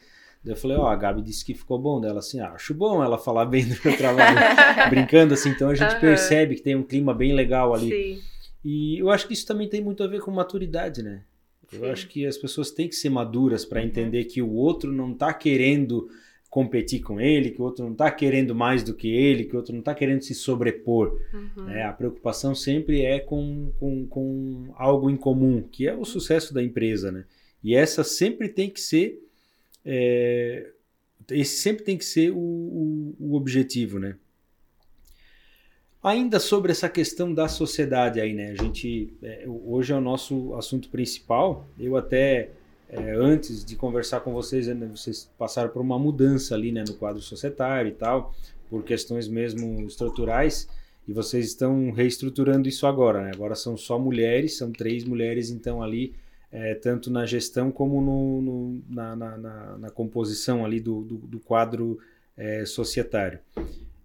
Daí 0.42 0.54
eu 0.54 0.56
falei, 0.56 0.76
ó, 0.76 0.84
oh, 0.84 0.86
a 0.86 0.96
Gabi 0.96 1.20
disse 1.20 1.44
que 1.44 1.54
ficou 1.54 1.78
bom 1.78 2.00
dela, 2.00 2.20
assim, 2.20 2.40
ah, 2.40 2.52
acho 2.52 2.72
bom 2.72 3.02
ela 3.02 3.18
falar 3.18 3.44
bem 3.44 3.66
do 3.66 3.76
meu 3.84 3.96
trabalho, 3.96 4.38
brincando 4.88 5.34
assim, 5.34 5.50
então 5.50 5.68
a 5.68 5.74
gente 5.74 5.94
uhum. 5.94 6.00
percebe 6.00 6.54
que 6.54 6.62
tem 6.62 6.74
um 6.74 6.82
clima 6.82 7.12
bem 7.12 7.34
legal 7.34 7.74
ali. 7.74 7.90
Sim. 7.90 8.35
E 8.68 8.98
eu 8.98 9.10
acho 9.10 9.28
que 9.28 9.32
isso 9.32 9.46
também 9.46 9.68
tem 9.68 9.80
muito 9.80 10.02
a 10.02 10.08
ver 10.08 10.20
com 10.20 10.32
maturidade, 10.32 11.00
né? 11.00 11.22
Eu 11.72 11.80
Sim. 11.80 11.86
acho 11.86 12.08
que 12.08 12.26
as 12.26 12.36
pessoas 12.36 12.72
têm 12.72 12.88
que 12.88 12.96
ser 12.96 13.10
maduras 13.10 13.64
para 13.64 13.80
uhum. 13.80 13.86
entender 13.86 14.24
que 14.24 14.42
o 14.42 14.50
outro 14.50 14.90
não 14.90 15.12
está 15.12 15.32
querendo 15.32 16.10
competir 16.50 17.00
com 17.00 17.20
ele, 17.20 17.52
que 17.52 17.60
o 17.60 17.64
outro 17.64 17.84
não 17.84 17.92
está 17.92 18.10
querendo 18.10 18.56
mais 18.56 18.82
do 18.82 18.92
que 18.92 19.08
ele, 19.08 19.44
que 19.44 19.54
o 19.54 19.58
outro 19.58 19.72
não 19.72 19.78
está 19.78 19.94
querendo 19.94 20.22
se 20.22 20.34
sobrepor. 20.34 21.16
Uhum. 21.32 21.64
Né? 21.66 21.84
A 21.84 21.92
preocupação 21.92 22.56
sempre 22.56 23.02
é 23.02 23.20
com, 23.20 23.70
com, 23.78 24.04
com 24.08 24.74
algo 24.74 25.08
em 25.08 25.16
comum, 25.16 25.62
que 25.62 25.86
é 25.86 25.94
o 25.94 26.04
sucesso 26.04 26.52
da 26.52 26.60
empresa, 26.60 27.12
né? 27.12 27.24
E 27.62 27.72
essa 27.76 28.02
sempre 28.02 28.48
tem 28.48 28.68
que 28.68 28.80
ser 28.80 29.22
é, 29.84 30.72
esse 31.30 31.60
sempre 31.60 31.84
tem 31.84 31.96
que 31.96 32.04
ser 32.04 32.32
o, 32.32 32.36
o, 32.36 33.16
o 33.20 33.34
objetivo, 33.36 34.00
né? 34.00 34.16
Ainda 36.06 36.38
sobre 36.38 36.70
essa 36.70 36.88
questão 36.88 37.34
da 37.34 37.48
sociedade 37.48 38.20
aí, 38.20 38.32
né? 38.32 38.52
A 38.52 38.62
gente 38.62 39.12
é, 39.20 39.44
hoje 39.48 39.92
é 39.92 39.96
o 39.96 40.00
nosso 40.00 40.54
assunto 40.54 40.88
principal. 40.88 41.66
Eu 41.76 41.96
até 41.96 42.50
é, 42.88 43.10
antes 43.16 43.64
de 43.64 43.74
conversar 43.74 44.20
com 44.20 44.32
vocês, 44.32 44.68
né, 44.68 44.86
vocês 44.86 45.28
passaram 45.36 45.68
por 45.68 45.82
uma 45.82 45.98
mudança 45.98 46.54
ali, 46.54 46.70
né, 46.70 46.84
no 46.86 46.94
quadro 46.94 47.20
societário 47.20 47.88
e 47.88 47.92
tal, 47.94 48.32
por 48.70 48.84
questões 48.84 49.26
mesmo 49.26 49.84
estruturais, 49.84 50.68
e 51.08 51.12
vocês 51.12 51.44
estão 51.44 51.90
reestruturando 51.90 52.68
isso 52.68 52.86
agora, 52.86 53.22
né? 53.22 53.32
Agora 53.34 53.56
são 53.56 53.76
só 53.76 53.98
mulheres, 53.98 54.56
são 54.56 54.70
três 54.70 55.02
mulheres 55.02 55.50
então 55.50 55.82
ali, 55.82 56.14
é, 56.52 56.76
tanto 56.76 57.10
na 57.10 57.26
gestão 57.26 57.72
como 57.72 58.00
no, 58.00 58.42
no 58.42 58.82
na, 58.88 59.16
na, 59.16 59.36
na, 59.36 59.78
na, 59.78 59.90
composição 59.90 60.64
ali 60.64 60.78
do, 60.78 61.02
do, 61.02 61.16
do 61.16 61.40
quadro 61.40 61.98
é, 62.36 62.64
societário. 62.64 63.40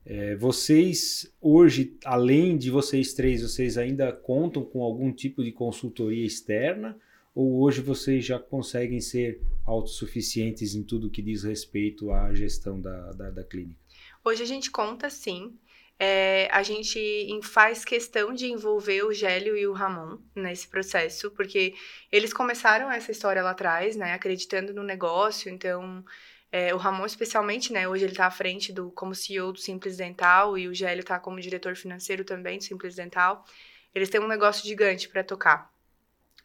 É, 0.06 0.36
vocês 0.36 1.32
hoje, 1.40 1.98
além 2.04 2.58
de 2.58 2.72
vocês 2.72 3.14
três, 3.14 3.42
vocês 3.42 3.78
ainda 3.78 4.12
contam 4.12 4.64
com 4.64 4.82
algum 4.82 5.12
tipo 5.12 5.44
de 5.44 5.52
consultoria 5.52 6.26
externa? 6.26 6.98
Ou 7.34 7.62
hoje 7.62 7.82
vocês 7.82 8.26
já 8.26 8.38
conseguem 8.38 9.00
ser 9.00 9.42
autossuficientes 9.66 10.76
em 10.76 10.84
tudo 10.84 11.10
que 11.10 11.22
diz 11.22 11.44
respeito 11.44 12.12
à 12.12 12.34
gestão 12.34 12.82
da, 12.82 13.12
da, 13.14 13.30
da 13.30 13.44
clínica? 13.44 13.80
Hoje 14.24 14.44
a 14.44 14.46
gente 14.46 14.70
conta 14.70 15.10
sim. 15.10 15.58
É, 16.04 16.50
a 16.52 16.64
gente 16.64 17.40
faz 17.44 17.86
questão 17.86 18.34
de 18.34 18.48
envolver 18.48 19.04
o 19.04 19.14
Gélio 19.14 19.56
e 19.56 19.68
o 19.68 19.72
Ramon 19.72 20.18
nesse 20.36 20.68
processo, 20.68 21.30
porque 21.30 21.76
eles 22.12 22.34
começaram 22.34 22.92
essa 22.92 23.12
história 23.12 23.44
lá 23.44 23.52
atrás, 23.52 23.96
né, 23.96 24.14
acreditando 24.14 24.74
no 24.74 24.82
negócio, 24.82 25.52
então 25.52 26.04
é, 26.52 26.74
o 26.74 26.78
Ramon, 26.78 27.06
especialmente, 27.06 27.72
né? 27.72 27.88
Hoje 27.88 28.04
ele 28.04 28.12
está 28.12 28.26
à 28.26 28.32
frente 28.32 28.74
do 28.74 28.92
como 28.92 29.16
CEO 29.16 29.54
do 29.54 29.60
Simples 29.60 29.96
Dental 29.96 30.58
e 30.58 30.68
o 30.68 30.74
Gélio 30.74 31.02
está 31.02 31.18
como 31.20 31.40
diretor 31.40 31.76
financeiro 31.76 32.26
também 32.26 32.58
do 32.58 32.64
Simples 32.64 32.96
Dental. 32.96 33.46
Eles 33.96 34.10
têm 34.10 34.20
um 34.20 34.28
negócio 34.28 34.68
gigante 34.68 35.08
para 35.08 35.24
tocar. 35.24 35.72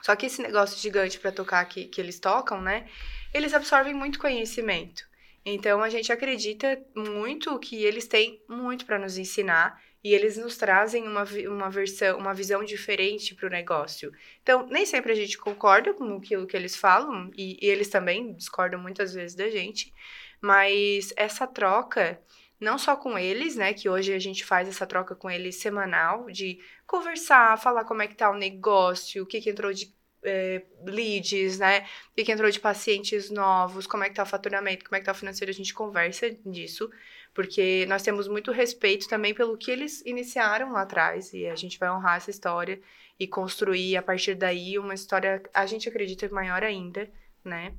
Só 0.01 0.15
que 0.15 0.27
esse 0.27 0.41
negócio 0.41 0.79
gigante 0.79 1.19
para 1.19 1.33
tocar 1.33 1.65
que, 1.65 1.87
que 1.87 2.01
eles 2.01 2.21
tocam, 2.21 2.61
né? 2.61 2.89
Eles 3.35 3.53
absorvem 3.53 3.95
muito 3.95 4.19
conhecimento. 4.19 5.05
Então 5.45 5.83
a 5.83 5.89
gente 5.89 6.13
acredita 6.13 6.81
muito 6.95 7.59
que 7.59 7.85
eles 7.85 8.07
têm 8.07 8.41
muito 8.49 8.85
para 8.85 8.99
nos 8.99 9.19
ensinar 9.19 9.81
e 10.07 10.15
eles 10.15 10.37
nos 10.37 10.57
trazem 10.57 11.03
uma, 11.03 11.25
uma 11.49 11.69
versão, 11.69 12.17
uma 12.17 12.33
visão 12.33 12.63
diferente 12.63 13.35
para 13.35 13.49
o 13.49 13.51
negócio. 13.51 14.13
Então, 14.41 14.65
nem 14.69 14.87
sempre 14.87 15.11
a 15.11 15.17
gente 15.17 15.37
concorda 15.37 15.93
com 15.93 16.17
aquilo 16.17 16.47
que 16.47 16.57
eles 16.57 16.77
falam, 16.77 17.29
e, 17.37 17.59
e 17.61 17.69
eles 17.69 17.89
também 17.89 18.33
discordam 18.33 18.79
muitas 18.79 19.13
vezes 19.15 19.35
da 19.35 19.51
gente, 19.51 19.93
mas 20.41 21.13
essa 21.17 21.45
troca 21.45 22.21
não 22.61 22.79
só 22.79 22.95
com 22.95 23.19
eles, 23.19 23.57
né, 23.57 23.75
que 23.75 23.89
hoje 23.89 24.15
a 24.15 24.19
gente 24.21 24.45
faz 24.45 24.69
essa 24.69 24.87
troca 24.87 25.17
com 25.17 25.29
eles 25.29 25.57
semanal, 25.57 26.31
de 26.31 26.61
conversar, 26.87 27.59
falar 27.59 27.85
como 27.85 28.01
é 28.01 28.07
que 28.07 28.15
tá 28.15 28.31
o 28.31 28.39
negócio, 28.39 29.25
o 29.25 29.27
que, 29.27 29.41
que 29.41 29.51
entrou 29.51 29.73
de 29.73 29.93
é, 30.23 30.63
leads, 30.85 31.59
né, 31.59 31.81
o 32.13 32.15
que, 32.15 32.25
que 32.25 32.31
entrou 32.31 32.49
de 32.49 32.61
pacientes 32.61 33.29
novos, 33.29 33.89
como 33.89 34.05
é 34.05 34.09
que 34.09 34.15
tá 34.15 34.23
o 34.23 34.27
faturamento, 34.27 34.85
como 34.85 34.95
é 34.95 35.01
que 35.01 35.07
tá 35.07 35.13
o 35.13 35.17
financeiro, 35.17 35.51
a 35.51 35.55
gente 35.55 35.75
conversa 35.75 36.31
disso, 36.47 36.89
porque 37.37 37.85
nós 37.87 38.03
temos 38.03 38.27
muito 38.27 38.51
respeito 38.51 39.07
também 39.07 39.35
pelo 39.35 39.59
que 39.59 39.71
eles 39.71 40.01
iniciaram 40.07 40.73
lá 40.73 40.81
atrás 40.81 41.35
e 41.35 41.47
a 41.47 41.55
gente 41.55 41.79
vai 41.79 41.91
honrar 41.91 42.17
essa 42.17 42.31
história 42.31 42.81
e 43.21 43.29
construir 43.29 43.95
a 43.95 44.03
partir 44.03 44.35
daí 44.35 44.79
uma 44.79 44.95
história, 44.95 45.43
a 45.53 45.67
gente 45.67 45.87
acredita, 45.87 46.27
maior 46.31 46.63
ainda, 46.63 47.11
né? 47.45 47.75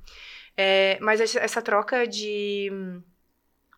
É, 0.56 0.96
mas 1.00 1.34
essa 1.34 1.60
troca 1.60 2.06
de 2.06 2.70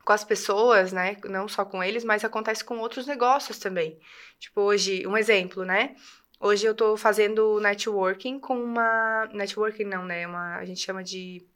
com 0.05 0.13
as 0.13 0.23
pessoas, 0.23 0.93
né? 0.93 1.17
Não 1.25 1.49
só 1.49 1.65
com 1.65 1.83
eles, 1.83 2.05
mas 2.05 2.25
acontece 2.25 2.63
com 2.63 2.79
outros 2.79 3.07
negócios 3.07 3.59
também. 3.59 3.99
Tipo, 4.39 4.61
hoje, 4.61 5.07
um 5.07 5.17
exemplo, 5.17 5.65
né? 5.65 5.97
Hoje 6.39 6.67
eu 6.67 6.75
tô 6.75 6.95
fazendo 6.95 7.59
networking 7.59 8.39
com 8.39 8.63
uma. 8.63 9.27
Networking 9.33 9.85
não, 9.85 10.05
né? 10.05 10.27
Uma, 10.27 10.57
a 10.57 10.65
gente 10.67 10.81
chama 10.81 11.03
de 11.03 11.47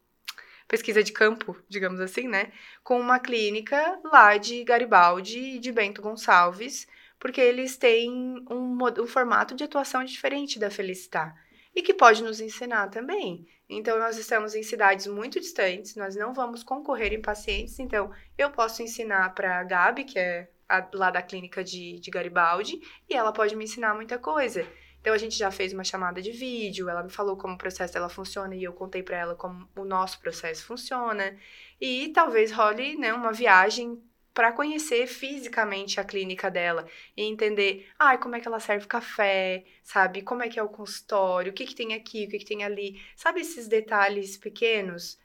pesquisa 0.66 1.02
de 1.02 1.12
campo, 1.12 1.56
digamos 1.68 2.00
assim, 2.00 2.28
né? 2.28 2.52
Com 2.82 3.00
uma 3.00 3.18
clínica 3.18 4.00
lá 4.04 4.36
de 4.36 4.64
Garibaldi 4.64 5.38
e 5.38 5.58
de 5.58 5.72
Bento 5.72 6.02
Gonçalves, 6.02 6.86
porque 7.18 7.40
eles 7.40 7.76
têm 7.76 8.10
um, 8.50 8.76
um 8.78 9.06
formato 9.06 9.54
de 9.54 9.64
atuação 9.64 10.04
diferente 10.04 10.58
da 10.58 10.70
Felicitar 10.70 11.34
e 11.74 11.82
que 11.82 11.92
pode 11.92 12.22
nos 12.22 12.40
ensinar 12.40 12.88
também. 12.88 13.46
Então, 13.68 13.98
nós 13.98 14.16
estamos 14.18 14.54
em 14.54 14.62
cidades 14.62 15.06
muito 15.06 15.40
distantes, 15.40 15.96
nós 15.96 16.14
não 16.14 16.32
vamos 16.32 16.62
concorrer 16.62 17.12
em 17.12 17.20
pacientes, 17.20 17.78
então 17.78 18.12
eu 18.36 18.50
posso 18.50 18.82
ensinar 18.82 19.34
para 19.34 19.58
a 19.58 19.64
Gabi, 19.64 20.04
que 20.04 20.18
é 20.18 20.48
a, 20.68 20.86
lá 20.92 21.10
da 21.10 21.22
clínica 21.22 21.64
de, 21.64 21.98
de 21.98 22.10
Garibaldi, 22.10 22.80
e 23.08 23.14
ela 23.14 23.32
pode 23.32 23.56
me 23.56 23.64
ensinar 23.64 23.94
muita 23.94 24.18
coisa. 24.18 24.66
Então 25.04 25.12
a 25.12 25.18
gente 25.18 25.36
já 25.36 25.50
fez 25.50 25.74
uma 25.74 25.84
chamada 25.84 26.22
de 26.22 26.32
vídeo, 26.32 26.88
ela 26.88 27.02
me 27.02 27.10
falou 27.10 27.36
como 27.36 27.52
o 27.52 27.58
processo 27.58 27.92
dela 27.92 28.08
funciona 28.08 28.54
e 28.54 28.64
eu 28.64 28.72
contei 28.72 29.02
para 29.02 29.18
ela 29.18 29.34
como 29.34 29.68
o 29.76 29.84
nosso 29.84 30.18
processo 30.18 30.64
funciona. 30.64 31.38
E 31.78 32.08
talvez 32.14 32.50
role, 32.50 32.96
né, 32.96 33.12
uma 33.12 33.30
viagem 33.30 34.02
para 34.32 34.50
conhecer 34.50 35.06
fisicamente 35.06 36.00
a 36.00 36.04
clínica 36.04 36.50
dela 36.50 36.86
e 37.14 37.22
entender, 37.22 37.86
ai, 37.98 38.14
ah, 38.14 38.18
como 38.18 38.34
é 38.34 38.40
que 38.40 38.48
ela 38.48 38.58
serve 38.58 38.86
café, 38.86 39.66
sabe? 39.82 40.22
Como 40.22 40.42
é 40.42 40.48
que 40.48 40.58
é 40.58 40.62
o 40.62 40.70
consultório, 40.70 41.52
o 41.52 41.54
que 41.54 41.66
que 41.66 41.74
tem 41.74 41.92
aqui, 41.92 42.24
o 42.24 42.30
que 42.30 42.38
que 42.38 42.46
tem 42.46 42.64
ali. 42.64 42.98
Sabe 43.14 43.42
esses 43.42 43.68
detalhes 43.68 44.38
pequenos? 44.38 45.18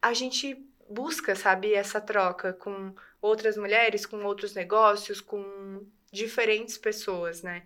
A 0.00 0.14
gente 0.14 0.56
busca, 0.88 1.34
sabe, 1.34 1.74
essa 1.74 2.00
troca 2.00 2.52
com 2.52 2.94
outras 3.20 3.56
mulheres, 3.56 4.06
com 4.06 4.24
outros 4.24 4.54
negócios, 4.54 5.20
com 5.20 5.84
diferentes 6.12 6.78
pessoas, 6.78 7.42
né? 7.42 7.64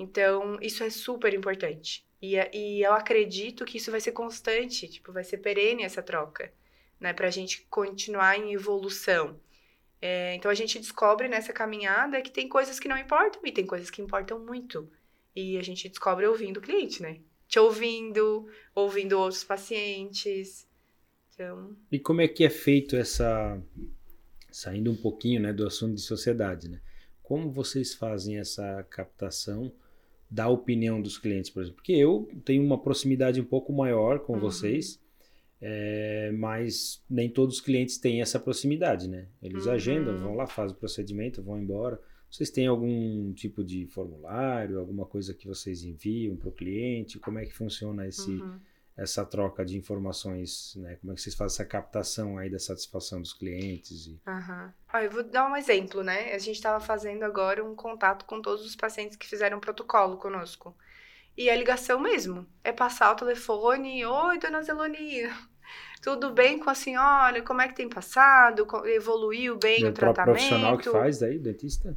Então, 0.00 0.58
isso 0.62 0.82
é 0.82 0.88
super 0.88 1.34
importante. 1.34 2.06
E, 2.22 2.36
e 2.54 2.82
eu 2.82 2.94
acredito 2.94 3.66
que 3.66 3.76
isso 3.76 3.90
vai 3.90 4.00
ser 4.00 4.12
constante, 4.12 4.88
tipo, 4.88 5.12
vai 5.12 5.22
ser 5.22 5.38
perene 5.38 5.82
essa 5.82 6.02
troca, 6.02 6.50
né? 6.98 7.12
Pra 7.12 7.28
gente 7.28 7.66
continuar 7.68 8.38
em 8.38 8.54
evolução. 8.54 9.38
É, 10.00 10.34
então 10.34 10.50
a 10.50 10.54
gente 10.54 10.78
descobre 10.78 11.28
nessa 11.28 11.52
caminhada 11.52 12.22
que 12.22 12.30
tem 12.30 12.48
coisas 12.48 12.80
que 12.80 12.88
não 12.88 12.96
importam 12.96 13.42
e 13.44 13.52
tem 13.52 13.66
coisas 13.66 13.90
que 13.90 14.00
importam 14.00 14.38
muito. 14.38 14.90
E 15.36 15.58
a 15.58 15.62
gente 15.62 15.86
descobre 15.86 16.26
ouvindo 16.26 16.56
o 16.56 16.62
cliente, 16.62 17.02
né? 17.02 17.20
Te 17.46 17.58
ouvindo, 17.58 18.48
ouvindo 18.74 19.18
outros 19.18 19.44
pacientes. 19.44 20.66
Então... 21.34 21.76
E 21.92 21.98
como 21.98 22.22
é 22.22 22.28
que 22.28 22.42
é 22.42 22.50
feito 22.50 22.96
essa. 22.96 23.60
Saindo 24.50 24.90
um 24.90 24.96
pouquinho 24.96 25.42
né, 25.42 25.52
do 25.52 25.66
assunto 25.66 25.94
de 25.94 26.00
sociedade, 26.00 26.70
né? 26.70 26.80
Como 27.22 27.52
vocês 27.52 27.94
fazem 27.94 28.38
essa 28.38 28.82
captação 28.90 29.70
da 30.30 30.48
opinião 30.48 31.02
dos 31.02 31.18
clientes, 31.18 31.50
por 31.50 31.62
exemplo? 31.62 31.76
Porque 31.76 31.92
eu 31.92 32.28
tenho 32.44 32.62
uma 32.62 32.78
proximidade 32.78 33.40
um 33.40 33.44
pouco 33.44 33.72
maior 33.72 34.20
com 34.20 34.34
uhum. 34.34 34.40
vocês 34.40 35.00
é, 35.60 36.32
mas 36.32 37.04
nem 37.08 37.28
todos 37.28 37.56
os 37.56 37.60
clientes 37.60 37.98
têm 37.98 38.22
essa 38.22 38.40
proximidade, 38.40 39.06
né? 39.06 39.26
Eles 39.42 39.66
uhum. 39.66 39.72
agendam, 39.72 40.18
vão 40.18 40.34
lá, 40.34 40.46
fazem 40.46 40.74
o 40.74 40.78
procedimento, 40.78 41.42
vão 41.42 41.60
embora. 41.60 42.00
Vocês 42.30 42.50
têm 42.50 42.66
algum 42.66 43.32
tipo 43.34 43.62
de 43.62 43.86
formulário, 43.86 44.78
alguma 44.78 45.04
coisa 45.04 45.34
que 45.34 45.46
vocês 45.46 45.84
enviam 45.84 46.36
para 46.36 46.48
o 46.48 46.52
cliente? 46.52 47.18
Como 47.18 47.38
é 47.38 47.44
que 47.44 47.52
funciona 47.52 48.06
esse, 48.06 48.30
uhum. 48.30 48.58
Essa 49.00 49.24
troca 49.24 49.64
de 49.64 49.78
informações? 49.78 50.74
Né? 50.76 50.96
Como 50.96 51.12
é 51.12 51.14
que 51.14 51.22
vocês 51.22 51.34
fazem 51.34 51.54
essa 51.54 51.64
captação 51.64 52.36
aí 52.36 52.50
da 52.50 52.58
satisfação 52.58 53.20
dos 53.20 53.32
clientes? 53.32 54.06
E... 54.06 54.20
Uhum. 54.26 54.70
Ah, 54.88 55.02
eu 55.02 55.10
vou 55.10 55.22
dar 55.22 55.50
um 55.50 55.56
exemplo, 55.56 56.02
né? 56.02 56.34
A 56.34 56.38
gente 56.38 56.56
estava 56.56 56.78
fazendo 56.80 57.22
agora 57.22 57.64
um 57.64 57.74
contato 57.74 58.26
com 58.26 58.42
todos 58.42 58.64
os 58.64 58.76
pacientes 58.76 59.16
que 59.16 59.26
fizeram 59.26 59.58
protocolo 59.58 60.18
conosco. 60.18 60.76
E 61.34 61.48
a 61.48 61.56
ligação 61.56 61.98
mesmo. 61.98 62.46
É 62.62 62.72
passar 62.72 63.12
o 63.12 63.16
telefone. 63.16 64.04
Oi, 64.04 64.38
dona 64.38 64.62
Zelonina. 64.62 65.34
Tudo 66.02 66.30
bem 66.30 66.58
com 66.58 66.68
a 66.68 66.74
senhora? 66.74 67.40
Como 67.40 67.62
é 67.62 67.68
que 67.68 67.76
tem 67.76 67.88
passado? 67.88 68.66
Evoluiu 68.84 69.56
bem 69.56 69.84
o, 69.86 69.88
o 69.88 69.92
tratamento? 69.92 70.34
profissional 70.34 70.76
que 70.76 70.90
faz 70.90 71.18
daí, 71.20 71.38
dentista? 71.38 71.96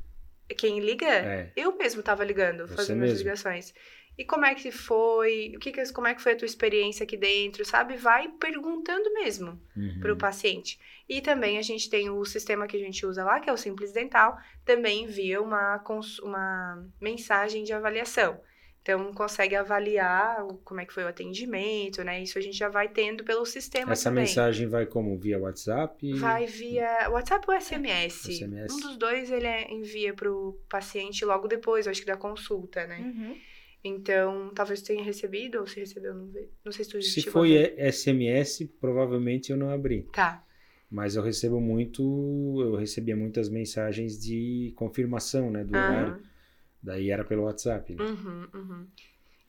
Quem 0.57 0.79
liga? 0.79 1.07
É. 1.07 1.51
Eu 1.55 1.75
mesmo 1.77 1.99
estava 1.99 2.23
ligando, 2.23 2.67
Você 2.67 2.75
fazendo 2.75 2.99
mesmo. 2.99 3.15
as 3.15 3.19
ligações. 3.19 3.73
E 4.17 4.23
como 4.23 4.45
é 4.45 4.53
que 4.53 4.71
foi? 4.71 5.53
O 5.55 5.59
que, 5.59 5.71
como 5.91 6.07
é 6.07 6.13
que 6.13 6.21
foi 6.21 6.33
a 6.33 6.35
tua 6.35 6.45
experiência 6.45 7.03
aqui 7.03 7.17
dentro, 7.17 7.65
sabe? 7.65 7.95
Vai 7.95 8.29
perguntando 8.29 9.11
mesmo 9.13 9.59
uhum. 9.75 9.99
para 9.99 10.13
o 10.13 10.17
paciente. 10.17 10.79
E 11.09 11.19
também 11.19 11.57
a 11.57 11.61
gente 11.61 11.89
tem 11.89 12.09
o 12.09 12.23
sistema 12.23 12.67
que 12.67 12.77
a 12.77 12.79
gente 12.79 13.05
usa 13.05 13.23
lá, 13.23 13.39
que 13.39 13.49
é 13.49 13.53
o 13.53 13.57
Simples 13.57 13.91
Dental, 13.91 14.37
também 14.63 15.03
envia 15.03 15.41
uma, 15.41 15.83
uma 16.21 16.87
mensagem 17.01 17.63
de 17.63 17.73
avaliação. 17.73 18.39
Então, 18.83 19.13
consegue 19.13 19.55
avaliar 19.55 20.45
como 20.65 20.81
é 20.81 20.85
que 20.85 20.93
foi 20.93 21.05
o 21.05 21.07
atendimento, 21.07 22.03
né? 22.03 22.21
Isso 22.21 22.37
a 22.37 22.41
gente 22.41 22.57
já 22.57 22.67
vai 22.67 22.89
tendo 22.89 23.23
pelo 23.23 23.45
sistema 23.45 23.93
Essa 23.93 24.09
também. 24.09 24.25
mensagem 24.25 24.67
vai 24.67 24.85
como? 24.85 25.17
Via 25.17 25.39
WhatsApp? 25.39 26.13
Vai 26.15 26.45
via 26.45 27.09
WhatsApp 27.09 27.45
ou 27.49 27.59
SMS. 27.59 28.23
SMS. 28.23 28.73
Um 28.73 28.79
dos 28.81 28.97
dois 28.97 29.31
ele 29.31 29.47
é, 29.47 29.71
envia 29.71 30.13
para 30.13 30.29
o 30.29 30.59
paciente 30.69 31.23
logo 31.23 31.47
depois, 31.47 31.87
acho 31.87 32.01
que 32.01 32.07
da 32.07 32.17
consulta, 32.17 32.85
né? 32.85 32.99
Uhum. 32.99 33.37
Então, 33.83 34.49
talvez 34.55 34.81
tenha 34.81 35.03
recebido, 35.03 35.59
ou 35.59 35.67
se 35.67 35.79
recebeu, 35.79 36.15
não, 36.15 36.31
não 36.63 36.71
sei 36.71 36.85
se 36.85 36.91
tu 36.91 37.01
Se 37.01 37.21
foi 37.23 37.75
SMS, 37.77 38.65
provavelmente 38.79 39.51
eu 39.51 39.57
não 39.57 39.69
abri. 39.69 40.07
Tá. 40.13 40.43
Mas 40.89 41.15
eu 41.15 41.23
recebo 41.23 41.59
muito, 41.59 42.01
eu 42.61 42.75
recebia 42.75 43.15
muitas 43.15 43.49
mensagens 43.49 44.17
de 44.17 44.71
confirmação, 44.75 45.51
né, 45.51 45.63
do 45.63 45.75
horário. 45.75 46.21
Daí 46.81 47.09
era 47.09 47.25
pelo 47.25 47.43
WhatsApp. 47.43 47.95
Né? 47.95 48.03
Uhum, 48.03 48.47
uhum. 48.53 48.87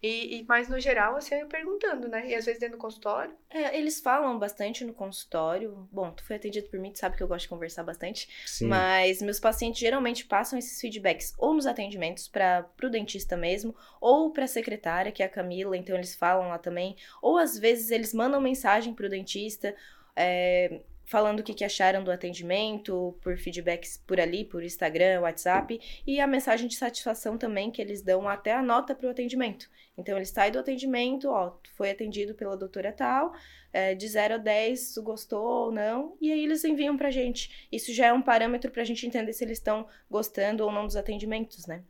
E, 0.04 0.40
e, 0.40 0.44
mas 0.46 0.68
no 0.68 0.78
geral, 0.78 1.18
você 1.18 1.38
ia 1.38 1.46
perguntando, 1.46 2.06
né? 2.08 2.28
E 2.28 2.34
às 2.34 2.44
vezes 2.44 2.60
dentro 2.60 2.76
do 2.76 2.80
consultório. 2.80 3.34
É, 3.48 3.78
eles 3.78 4.02
falam 4.02 4.38
bastante 4.38 4.84
no 4.84 4.92
consultório. 4.92 5.88
Bom, 5.90 6.10
tu 6.10 6.22
foi 6.22 6.36
atendido 6.36 6.68
por 6.68 6.78
mim, 6.78 6.92
tu 6.92 6.98
sabe 6.98 7.16
que 7.16 7.22
eu 7.22 7.26
gosto 7.26 7.44
de 7.44 7.48
conversar 7.48 7.84
bastante. 7.84 8.28
Sim. 8.44 8.66
Mas 8.66 9.22
meus 9.22 9.40
pacientes 9.40 9.80
geralmente 9.80 10.26
passam 10.26 10.58
esses 10.58 10.78
feedbacks 10.78 11.32
ou 11.38 11.54
nos 11.54 11.66
atendimentos 11.66 12.28
para 12.28 12.68
o 12.82 12.90
dentista 12.90 13.34
mesmo, 13.34 13.74
ou 13.98 14.30
para 14.30 14.44
a 14.44 14.46
secretária, 14.46 15.10
que 15.10 15.22
é 15.22 15.26
a 15.26 15.28
Camila, 15.28 15.74
então 15.74 15.96
eles 15.96 16.14
falam 16.14 16.50
lá 16.50 16.58
também. 16.58 16.96
Ou 17.22 17.38
às 17.38 17.58
vezes 17.58 17.90
eles 17.90 18.12
mandam 18.12 18.42
mensagem 18.42 18.92
para 18.92 19.06
o 19.06 19.08
dentista. 19.08 19.74
É, 20.14 20.82
falando 21.04 21.40
o 21.40 21.42
que, 21.42 21.54
que 21.54 21.64
acharam 21.64 22.02
do 22.02 22.10
atendimento, 22.10 23.16
por 23.20 23.36
feedbacks 23.36 24.02
por 24.06 24.18
ali, 24.18 24.44
por 24.44 24.62
Instagram, 24.62 25.20
WhatsApp, 25.20 25.80
e 26.06 26.20
a 26.20 26.26
mensagem 26.26 26.66
de 26.66 26.76
satisfação 26.76 27.36
também 27.36 27.70
que 27.70 27.80
eles 27.80 28.02
dão 28.02 28.28
até 28.28 28.52
a 28.52 28.62
nota 28.62 28.94
para 28.94 29.06
o 29.06 29.10
atendimento. 29.10 29.70
Então, 29.96 30.16
ele 30.16 30.26
sai 30.26 30.50
do 30.50 30.58
atendimento, 30.58 31.28
ó, 31.28 31.56
foi 31.76 31.90
atendido 31.90 32.34
pela 32.34 32.56
doutora 32.56 32.92
tal, 32.92 33.32
é, 33.72 33.94
de 33.94 34.08
0 34.08 34.34
a 34.34 34.38
10, 34.38 34.98
gostou 34.98 35.66
ou 35.66 35.72
não, 35.72 36.16
e 36.20 36.32
aí 36.32 36.44
eles 36.44 36.64
enviam 36.64 36.96
pra 36.96 37.10
gente. 37.10 37.68
Isso 37.70 37.92
já 37.92 38.06
é 38.06 38.12
um 38.12 38.22
parâmetro 38.22 38.70
para 38.70 38.82
a 38.82 38.84
gente 38.84 39.06
entender 39.06 39.32
se 39.32 39.44
eles 39.44 39.58
estão 39.58 39.86
gostando 40.10 40.64
ou 40.64 40.72
não 40.72 40.86
dos 40.86 40.96
atendimentos, 40.96 41.66
né? 41.66 41.82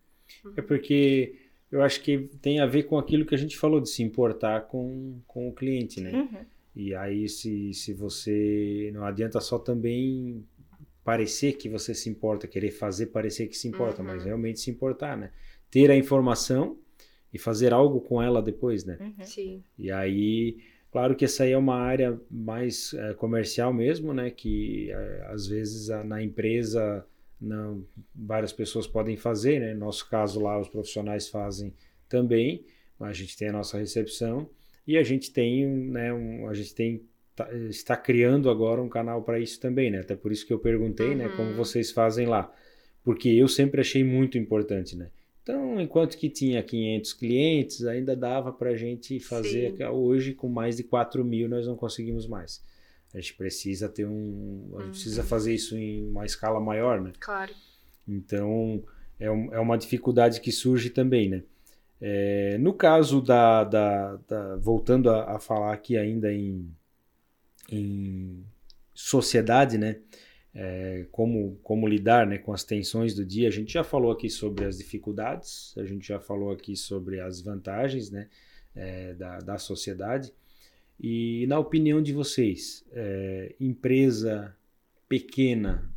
É 0.57 0.62
porque 0.62 1.37
eu 1.70 1.83
acho 1.83 2.00
que 2.03 2.31
tem 2.40 2.61
a 2.61 2.66
ver 2.66 2.85
com 2.85 2.98
aquilo 2.98 3.27
que 3.27 3.35
a 3.35 3.38
gente 3.38 3.57
falou, 3.57 3.81
de 3.81 3.90
se 3.90 4.03
importar 4.03 4.62
com, 4.62 5.20
com 5.27 5.48
o 5.48 5.53
cliente, 5.53 6.00
né? 6.00 6.12
Uhum. 6.12 6.44
E 6.75 6.95
aí, 6.95 7.29
se, 7.29 7.73
se 7.73 7.93
você. 7.93 8.91
Não 8.93 9.05
adianta 9.05 9.41
só 9.41 9.59
também 9.59 10.45
parecer 11.05 11.53
que 11.53 11.69
você 11.69 11.95
se 11.95 12.09
importa, 12.09 12.49
querer 12.49 12.71
fazer 12.71 13.07
parecer 13.07 13.47
que 13.47 13.57
se 13.57 13.69
importa, 13.69 14.01
uhum. 14.01 14.09
mas 14.09 14.25
realmente 14.25 14.59
se 14.59 14.71
importar, 14.71 15.17
né? 15.17 15.31
Ter 15.71 15.91
a 15.91 15.97
informação 15.97 16.79
e 17.33 17.39
fazer 17.39 17.73
algo 17.73 18.01
com 18.01 18.23
ela 18.23 18.41
depois, 18.41 18.85
né? 18.85 18.97
Uhum. 19.01 19.25
Sim. 19.25 19.63
E 19.79 19.91
aí, 19.91 20.59
claro 20.91 21.15
que 21.15 21.25
essa 21.25 21.45
aí 21.45 21.53
é 21.53 21.59
uma 21.59 21.77
área 21.77 22.19
mais 22.31 22.95
é, 22.95 23.13
comercial 23.15 23.73
mesmo, 23.73 24.15
né? 24.15 24.31
Que 24.31 24.91
é, 24.91 25.27
às 25.29 25.47
vezes 25.47 25.91
a, 25.91 26.03
na 26.03 26.23
empresa 26.23 27.07
não, 27.41 27.85
várias 28.15 28.53
pessoas 28.53 28.87
podem 28.87 29.17
fazer, 29.17 29.61
né? 29.61 29.75
No 29.75 29.81
nosso 29.81 30.09
caso 30.09 30.41
lá, 30.41 30.59
os 30.59 30.69
profissionais 30.69 31.29
fazem 31.29 31.75
também, 32.09 32.65
mas 32.99 33.11
a 33.11 33.13
gente 33.13 33.37
tem 33.37 33.49
a 33.49 33.53
nossa 33.53 33.79
recepção. 33.79 34.49
E 34.87 34.99
a 34.99 35.03
gente 35.03 35.33
tem, 35.33 35.66
né, 35.66 36.12
um, 36.12 36.49
a 36.49 36.55
gente 36.55 36.75
tem 36.75 37.03
tá, 37.35 37.53
está 37.68 37.97
criando 37.97 38.51
agora 38.51 38.83
um 38.83 38.88
canal 38.88 39.23
para 39.23 39.38
isso 39.38 39.61
também, 39.61 39.90
né? 39.90 40.01
Até 40.01 40.14
por 40.14 40.31
isso 40.31 40.47
que 40.47 40.53
eu 40.53 40.59
perguntei, 40.59 41.11
uhum. 41.11 41.16
né, 41.16 41.29
como 41.37 41.51
uhum. 41.51 41.57
vocês 41.57 41.90
fazem 41.90 42.27
lá. 42.27 42.53
Porque 43.03 43.29
eu 43.29 43.49
sempre 43.49 43.81
achei 43.81 44.03
muito 44.03 44.38
importante, 44.38 44.97
né? 44.97 45.11
Então, 45.42 45.79
enquanto 45.79 46.16
que 46.16 46.31
tinha 46.31 46.62
500 46.62 47.12
clientes, 47.12 47.85
ainda 47.85 48.16
dava 48.16 48.51
para 48.51 48.70
a 48.70 48.77
gente 48.77 49.20
fazer. 49.20 49.77
Sim. 49.77 49.85
Hoje, 49.85 50.33
com 50.33 50.49
mais 50.49 50.79
de 50.79 50.85
4 50.85 51.23
mil, 51.23 51.49
nós 51.49 51.66
não 51.66 51.77
conseguimos 51.77 52.27
mais. 52.27 52.64
A 53.12 53.20
gente 53.20 53.35
precisa 53.35 53.88
ter 53.88 54.07
um. 54.07 54.70
A 54.73 54.77
gente 54.79 54.85
uhum. 54.85 54.90
precisa 54.90 55.23
fazer 55.23 55.55
isso 55.55 55.77
em 55.77 56.09
uma 56.09 56.25
escala 56.25 56.59
maior, 56.61 57.01
né? 57.01 57.12
Claro. 57.20 57.53
Então, 58.09 58.83
é, 59.20 59.31
um, 59.31 59.53
é 59.53 59.61
uma 59.61 59.77
dificuldade 59.77 60.40
que 60.40 60.51
surge 60.51 60.88
também, 60.88 61.29
né? 61.29 61.42
É, 62.00 62.59
no 62.59 62.72
caso 62.72 63.22
da, 63.22 63.64
da, 63.64 64.16
da 64.28 64.57
voltando 64.57 65.11
a, 65.11 65.37
a, 65.37 65.38
falar 65.38 65.72
aqui 65.72 65.96
ainda 65.96 66.33
em, 66.33 66.70
em 67.70 68.44
sociedade, 68.92 69.78
né? 69.78 70.00
É, 70.57 71.07
como, 71.11 71.59
como 71.64 71.88
lidar 71.88 72.28
né, 72.28 72.38
com 72.38 72.52
as 72.52 72.62
tensões 72.62 73.12
do 73.12 73.24
dia. 73.24 73.48
A 73.48 73.50
gente 73.50 73.72
já 73.72 73.83
falou 73.83 74.12
aqui 74.12 74.30
sobre 74.30 74.64
as 74.64 74.78
dificuldades, 74.78 75.74
a 75.76 75.85
gente 75.85 76.07
já 76.07 76.20
falou 76.20 76.52
aqui 76.52 76.76
sobre 76.76 77.18
as 77.18 77.40
vantagens 77.40 78.09
né, 78.09 78.28
é, 78.72 79.14
da, 79.14 79.38
da 79.38 79.59
sociedade. 79.59 80.33
E 81.00 81.44
na 81.48 81.59
opinião 81.59 82.00
de 82.00 82.12
vocês, 82.12 82.85
é, 82.92 83.52
empresa 83.59 84.54
pequena 85.09 85.92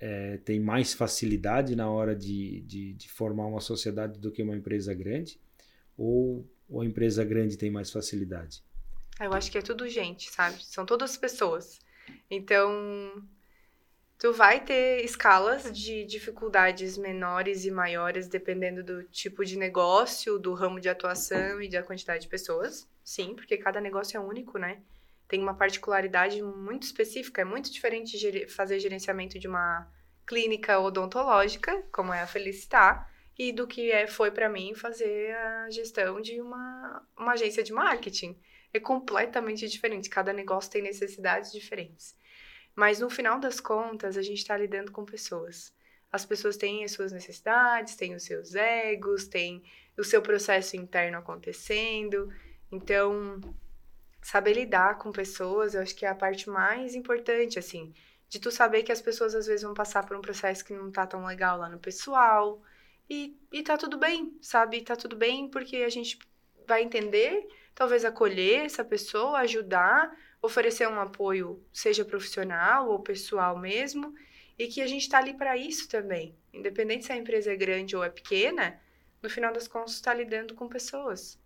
é, 0.00 0.38
tem 0.38 0.58
mais 0.58 0.94
facilidade 0.94 1.76
na 1.76 1.90
hora 1.90 2.16
de, 2.16 2.62
de, 2.62 2.94
de, 2.94 3.08
formar 3.10 3.46
uma 3.46 3.60
sociedade 3.60 4.18
do 4.18 4.32
que 4.32 4.42
uma 4.42 4.56
empresa 4.56 4.94
grande? 4.94 5.38
Ou, 5.96 6.48
ou 6.68 6.80
a 6.80 6.86
empresa 6.86 7.22
grande 7.22 7.58
tem 7.58 7.70
mais 7.70 7.90
facilidade? 7.90 8.64
Eu 9.20 9.34
acho 9.34 9.52
que 9.52 9.58
é 9.58 9.62
tudo 9.62 9.86
gente, 9.86 10.30
sabe? 10.30 10.64
São 10.64 10.86
todas 10.86 11.18
pessoas. 11.18 11.78
Então, 12.30 13.22
tu 14.18 14.32
vai 14.32 14.64
ter 14.64 15.04
escalas 15.04 15.70
de 15.70 16.06
dificuldades 16.06 16.96
menores 16.96 17.66
e 17.66 17.70
maiores 17.70 18.26
dependendo 18.26 18.82
do 18.82 19.02
tipo 19.04 19.44
de 19.44 19.58
negócio, 19.58 20.38
do 20.38 20.54
ramo 20.54 20.80
de 20.80 20.88
atuação 20.88 21.60
e 21.60 21.68
da 21.68 21.82
quantidade 21.82 22.22
de 22.22 22.28
pessoas. 22.28 22.88
Sim, 23.04 23.34
porque 23.34 23.58
cada 23.58 23.82
negócio 23.82 24.16
é 24.16 24.20
único, 24.20 24.58
né? 24.58 24.80
Tem 25.30 25.40
uma 25.40 25.54
particularidade 25.54 26.42
muito 26.42 26.82
específica, 26.82 27.42
é 27.42 27.44
muito 27.44 27.72
diferente 27.72 28.18
de 28.18 28.48
fazer 28.48 28.80
gerenciamento 28.80 29.38
de 29.38 29.46
uma 29.46 29.88
clínica 30.26 30.80
odontológica, 30.80 31.84
como 31.92 32.12
é 32.12 32.20
a 32.20 32.26
Felicitar, 32.26 33.08
e 33.38 33.52
do 33.52 33.64
que 33.64 33.92
é, 33.92 34.08
foi 34.08 34.32
para 34.32 34.48
mim 34.48 34.74
fazer 34.74 35.32
a 35.36 35.70
gestão 35.70 36.20
de 36.20 36.40
uma, 36.40 37.06
uma 37.16 37.32
agência 37.34 37.62
de 37.62 37.72
marketing. 37.72 38.36
É 38.74 38.80
completamente 38.80 39.68
diferente, 39.68 40.10
cada 40.10 40.32
negócio 40.32 40.68
tem 40.68 40.82
necessidades 40.82 41.52
diferentes. 41.52 42.16
Mas 42.74 42.98
no 42.98 43.08
final 43.08 43.38
das 43.38 43.60
contas, 43.60 44.16
a 44.16 44.22
gente 44.22 44.38
está 44.38 44.56
lidando 44.56 44.90
com 44.90 45.04
pessoas. 45.04 45.72
as 46.10 46.26
pessoas 46.26 46.56
têm 46.56 46.82
as 46.82 46.90
suas 46.90 47.12
necessidades, 47.12 47.94
têm 47.94 48.16
os 48.16 48.24
seus 48.24 48.56
egos, 48.56 49.28
têm 49.28 49.62
o 49.96 50.02
seu 50.02 50.20
processo 50.20 50.76
interno 50.76 51.18
acontecendo. 51.18 52.28
Então, 52.72 53.40
saber 54.22 54.54
lidar 54.54 54.98
com 54.98 55.10
pessoas, 55.12 55.74
eu 55.74 55.82
acho 55.82 55.94
que 55.94 56.04
é 56.04 56.08
a 56.08 56.14
parte 56.14 56.48
mais 56.48 56.94
importante, 56.94 57.58
assim, 57.58 57.92
de 58.28 58.38
tu 58.38 58.50
saber 58.50 58.82
que 58.82 58.92
as 58.92 59.00
pessoas 59.00 59.34
às 59.34 59.46
vezes 59.46 59.62
vão 59.62 59.74
passar 59.74 60.06
por 60.06 60.16
um 60.16 60.20
processo 60.20 60.64
que 60.64 60.72
não 60.72 60.90
tá 60.90 61.06
tão 61.06 61.24
legal 61.24 61.58
lá 61.58 61.68
no 61.68 61.78
pessoal. 61.78 62.62
E, 63.08 63.36
e 63.52 63.62
tá 63.62 63.76
tudo 63.76 63.98
bem, 63.98 64.36
sabe? 64.40 64.82
Tá 64.82 64.94
tudo 64.94 65.16
bem 65.16 65.48
porque 65.48 65.78
a 65.78 65.88
gente 65.88 66.18
vai 66.66 66.82
entender, 66.82 67.48
talvez 67.74 68.04
acolher 68.04 68.66
essa 68.66 68.84
pessoa, 68.84 69.40
ajudar, 69.40 70.16
oferecer 70.40 70.88
um 70.88 71.00
apoio, 71.00 71.60
seja 71.72 72.04
profissional 72.04 72.88
ou 72.88 73.00
pessoal 73.00 73.58
mesmo, 73.58 74.14
e 74.56 74.68
que 74.68 74.80
a 74.80 74.86
gente 74.86 75.02
está 75.02 75.18
ali 75.18 75.34
para 75.34 75.56
isso 75.56 75.88
também. 75.88 76.36
Independente 76.52 77.06
se 77.06 77.12
a 77.12 77.16
empresa 77.16 77.52
é 77.52 77.56
grande 77.56 77.96
ou 77.96 78.04
é 78.04 78.10
pequena, 78.10 78.80
no 79.22 79.28
final 79.28 79.52
das 79.52 79.66
contas 79.66 79.94
está 79.94 80.14
lidando 80.14 80.54
com 80.54 80.68
pessoas. 80.68 81.38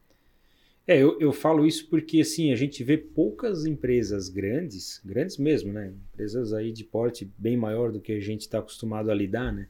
É, 0.87 1.03
eu, 1.03 1.19
eu 1.19 1.33
falo 1.33 1.67
isso 1.67 1.89
porque 1.89 2.21
assim, 2.21 2.53
a 2.53 2.57
gente 2.57 2.85
vê 2.85 2.99
poucas 2.99 3.65
empresas 3.65 4.29
grandes, 4.29 5.01
grandes 5.05 5.39
mesmo, 5.39 5.73
né? 5.73 5.95
Empresas 6.13 6.53
aí 6.53 6.73
de 6.73 6.85
porte 6.85 7.31
bem 7.39 7.57
maior 7.57 7.91
do 7.91 8.01
que 8.01 8.13
a 8.13 8.21
gente 8.21 8.43
está 8.43 8.59
acostumado 8.59 9.11
a 9.11 9.15
lidar, 9.15 9.51
né? 9.51 9.67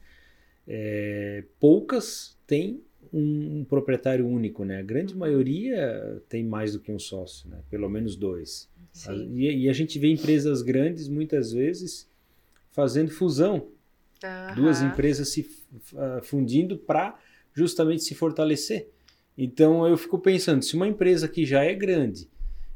É, 0.67 1.43
poucas 1.59 2.37
têm 2.45 2.81
um, 3.13 3.59
um, 3.59 3.63
proprietário 3.63 4.27
único, 4.27 4.65
né? 4.65 4.79
A 4.79 4.83
grande 4.83 5.13
uhum. 5.13 5.19
maioria 5.19 6.21
tem 6.27 6.43
mais 6.43 6.73
do 6.73 6.79
que 6.79 6.91
um 6.91 6.99
sócio, 6.99 7.49
né? 7.49 7.59
Pelo 7.69 7.89
menos 7.89 8.17
dois. 8.17 8.69
E, 9.33 9.63
e, 9.63 9.69
a 9.69 9.73
gente 9.73 9.99
vê 9.99 10.09
empresas 10.09 10.61
grandes 10.61 11.07
muitas 11.07 11.51
vezes 11.51 12.09
fazendo 12.71 13.11
fusão, 13.11 13.67
uhum. 14.23 14.55
duas 14.55 14.81
empresas 14.81 15.29
se 15.29 15.41
uh, 15.93 16.21
fundindo 16.23 16.77
para 16.77 17.17
justamente 17.53 18.03
se 18.03 18.15
fortalecer. 18.15 18.89
Então 19.37 19.87
eu 19.87 19.97
fico 19.97 20.17
pensando, 20.19 20.63
se 20.63 20.75
uma 20.75 20.87
empresa 20.87 21.27
que 21.27 21.45
já 21.45 21.63
é 21.63 21.73
grande, 21.73 22.29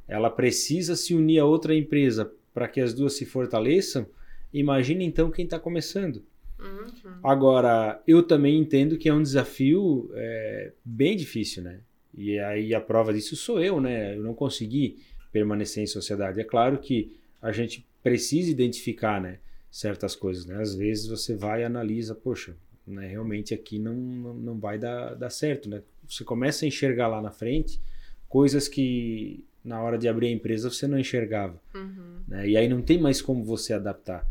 ela 0.08 0.30
precisa 0.30 0.96
se 0.96 1.14
unir 1.14 1.40
a 1.40 1.46
outra 1.46 1.74
empresa 1.76 2.32
para 2.54 2.68
que 2.68 2.82
as 2.82 2.94
duas 2.94 3.14
se 3.14 3.26
fortaleçam, 3.26 4.06
imagine 4.54 5.06
então 5.06 5.32
quem 5.32 5.46
está 5.46 5.60
começando. 5.60 6.24
Uhum. 6.60 7.20
Agora, 7.24 8.02
eu 8.06 8.22
também 8.22 8.60
entendo 8.60 8.98
que 8.98 9.08
é 9.08 9.14
um 9.14 9.22
desafio 9.22 10.10
é, 10.14 10.74
bem 10.84 11.16
difícil, 11.16 11.64
né? 11.64 11.80
E 12.14 12.38
aí 12.40 12.74
a 12.74 12.82
prova 12.82 13.14
disso 13.14 13.36
sou 13.36 13.62
eu, 13.62 13.80
né? 13.80 14.16
Eu 14.16 14.24
não 14.24 14.34
consegui 14.34 14.98
permanecer 15.32 15.84
em 15.84 15.88
sociedade. 15.88 16.42
É 16.42 16.44
claro 16.44 16.80
que 16.80 17.18
a 17.42 17.52
gente 17.52 17.88
precisa 18.04 18.52
identificar, 18.52 19.22
né? 19.22 19.40
Certas 19.72 20.16
coisas, 20.16 20.46
né? 20.46 20.60
Às 20.60 20.76
vezes 20.76 21.08
você 21.08 21.36
vai 21.36 21.62
e 21.62 21.64
analisa, 21.64 22.14
poxa, 22.14 22.58
né, 22.86 23.08
realmente 23.08 23.54
aqui 23.54 23.78
não, 23.78 23.94
não, 23.94 24.34
não 24.34 24.60
vai 24.60 24.78
dar, 24.80 25.14
dar 25.14 25.30
certo, 25.30 25.70
né? 25.70 25.82
Você 26.10 26.24
começa 26.24 26.66
a 26.66 26.68
enxergar 26.68 27.08
lá 27.08 27.22
na 27.22 27.32
frente 27.32 27.80
coisas 28.28 28.68
que 28.68 29.46
na 29.64 29.82
hora 29.82 29.98
de 29.98 30.08
abrir 30.08 30.28
a 30.28 30.32
empresa 30.32 30.70
você 30.70 30.88
não 30.88 31.00
enxergava. 31.00 31.62
Uhum. 31.76 32.20
Né? 32.28 32.50
E 32.50 32.58
aí 32.58 32.68
não 32.68 32.82
tem 32.82 33.00
mais 33.00 33.22
como 33.22 33.44
você 33.44 33.74
adaptar. 33.74 34.26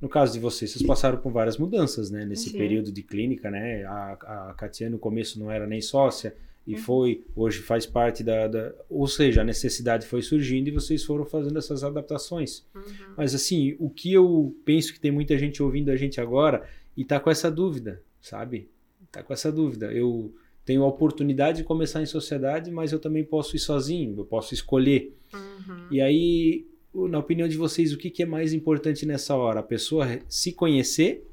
No 0.00 0.08
caso 0.08 0.32
de 0.32 0.40
vocês, 0.40 0.72
vocês 0.72 0.84
passaram 0.84 1.18
por 1.18 1.30
várias 1.32 1.56
mudanças, 1.56 2.10
né? 2.10 2.24
Nesse 2.24 2.50
Sim. 2.50 2.58
período 2.58 2.90
de 2.90 3.02
clínica, 3.04 3.50
né? 3.50 3.84
A, 3.84 4.48
a 4.50 4.54
Katia 4.54 4.90
no 4.90 4.98
começo 4.98 5.38
não 5.38 5.48
era 5.48 5.64
nem 5.64 5.80
sócia 5.80 6.34
e 6.66 6.74
uhum. 6.74 6.80
foi, 6.80 7.24
hoje 7.36 7.60
faz 7.60 7.86
parte 7.86 8.24
da, 8.24 8.48
da, 8.48 8.72
Ou 8.90 9.06
seja, 9.06 9.42
a 9.42 9.44
necessidade 9.44 10.06
foi 10.06 10.20
surgindo 10.20 10.68
e 10.68 10.72
vocês 10.72 11.04
foram 11.04 11.24
fazendo 11.24 11.56
essas 11.56 11.84
adaptações. 11.84 12.64
Uhum. 12.74 13.14
Mas 13.16 13.32
assim, 13.32 13.76
o 13.78 13.88
que 13.88 14.12
eu 14.12 14.54
penso 14.64 14.92
que 14.92 14.98
tem 14.98 15.12
muita 15.12 15.38
gente 15.38 15.62
ouvindo 15.62 15.90
a 15.90 15.96
gente 15.96 16.20
agora 16.20 16.68
e 16.96 17.04
tá 17.04 17.20
com 17.20 17.30
essa 17.30 17.48
dúvida, 17.50 18.02
sabe? 18.20 18.68
Tá 19.10 19.22
com 19.22 19.32
essa 19.32 19.52
dúvida. 19.52 19.92
Eu 19.92 20.34
tenho 20.64 20.84
a 20.84 20.86
oportunidade 20.86 21.58
de 21.58 21.64
começar 21.64 22.02
em 22.02 22.06
sociedade, 22.06 22.70
mas 22.70 22.92
eu 22.92 22.98
também 22.98 23.24
posso 23.24 23.56
ir 23.56 23.58
sozinho, 23.58 24.18
eu 24.18 24.24
posso 24.24 24.54
escolher. 24.54 25.16
Uhum. 25.32 25.86
E 25.90 26.00
aí 26.00 26.66
na 26.94 27.18
opinião 27.18 27.48
de 27.48 27.56
vocês, 27.56 27.92
o 27.92 27.98
que, 27.98 28.10
que 28.10 28.22
é 28.22 28.26
mais 28.26 28.52
importante 28.52 29.06
nessa 29.06 29.34
hora? 29.34 29.60
A 29.60 29.62
pessoa 29.62 30.06
se 30.28 30.52
conhecer 30.52 31.26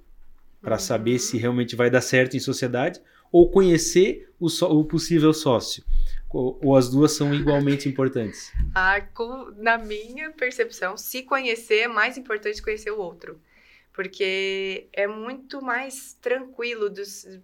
para 0.62 0.76
uhum. 0.76 0.80
saber 0.80 1.20
se 1.20 1.38
realmente 1.38 1.76
vai 1.76 1.90
dar 1.90 2.02
certo 2.02 2.38
em 2.38 2.40
sociedade 2.40 3.02
ou 3.32 3.50
conhecer 3.50 4.30
o, 4.40 4.48
o 4.48 4.86
possível 4.86 5.34
sócio? 5.34 5.84
Ou, 6.30 6.60
ou, 6.64 6.76
as 6.76 6.90
duas 6.90 7.12
são 7.12 7.34
igualmente 7.34 7.90
importantes? 7.90 8.54
Ah, 8.76 9.02
na 9.58 9.80
minha 9.80 10.32
percepção, 10.32 10.96
se 10.96 11.24
conhecer 11.24 11.80
é 11.80 11.88
mais 11.88 12.18
importante 12.18 12.62
conhecer 12.62 12.92
o 12.92 13.00
outro. 13.00 13.40
Porque 14.00 14.88
é 14.94 15.06
muito 15.06 15.62
mais 15.62 16.14
tranquilo 16.22 16.90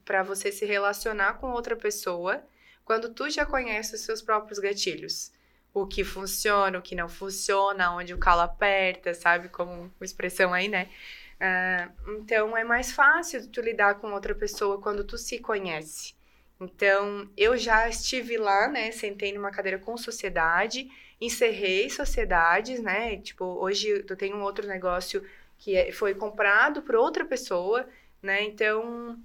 para 0.05 0.23
você 0.23 0.53
se 0.53 0.65
relacionar 0.65 1.33
com 1.33 1.51
outra 1.51 1.75
pessoa 1.75 2.41
quando 2.85 3.13
tu 3.13 3.29
já 3.29 3.45
conhece 3.45 3.93
os 3.93 3.99
seus 3.99 4.21
próprios 4.21 4.57
gatilhos 4.57 5.33
o 5.73 5.85
que 5.85 6.05
funciona, 6.05 6.79
o 6.79 6.81
que 6.81 6.95
não 6.95 7.09
funciona, 7.09 7.93
onde 7.93 8.13
o 8.13 8.17
calo 8.17 8.39
aperta, 8.39 9.13
sabe? 9.13 9.49
Como 9.49 9.91
expressão 9.99 10.53
aí, 10.53 10.69
né? 10.69 10.87
Uh, 11.35 12.21
então 12.21 12.55
é 12.55 12.63
mais 12.63 12.93
fácil 12.93 13.45
tu 13.49 13.59
lidar 13.59 13.95
com 13.95 14.13
outra 14.13 14.33
pessoa 14.33 14.79
quando 14.79 15.03
tu 15.03 15.17
se 15.17 15.39
conhece. 15.39 16.15
Então 16.57 17.29
eu 17.35 17.57
já 17.57 17.89
estive 17.89 18.37
lá, 18.37 18.69
né? 18.69 18.93
Sentei 18.93 19.33
numa 19.33 19.51
cadeira 19.51 19.77
com 19.77 19.97
sociedade, 19.97 20.89
encerrei 21.19 21.89
sociedades, 21.89 22.79
né? 22.79 23.17
Tipo, 23.17 23.43
hoje 23.43 24.05
eu 24.07 24.15
tenho 24.15 24.37
um 24.37 24.41
outro 24.41 24.65
negócio 24.65 25.21
que 25.65 25.75
é, 25.75 25.91
foi 25.91 26.13
comprado 26.13 26.83
por 26.83 26.95
outra 26.95 27.25
pessoa, 27.25 27.87
né? 28.21 28.43
Então 28.43 29.19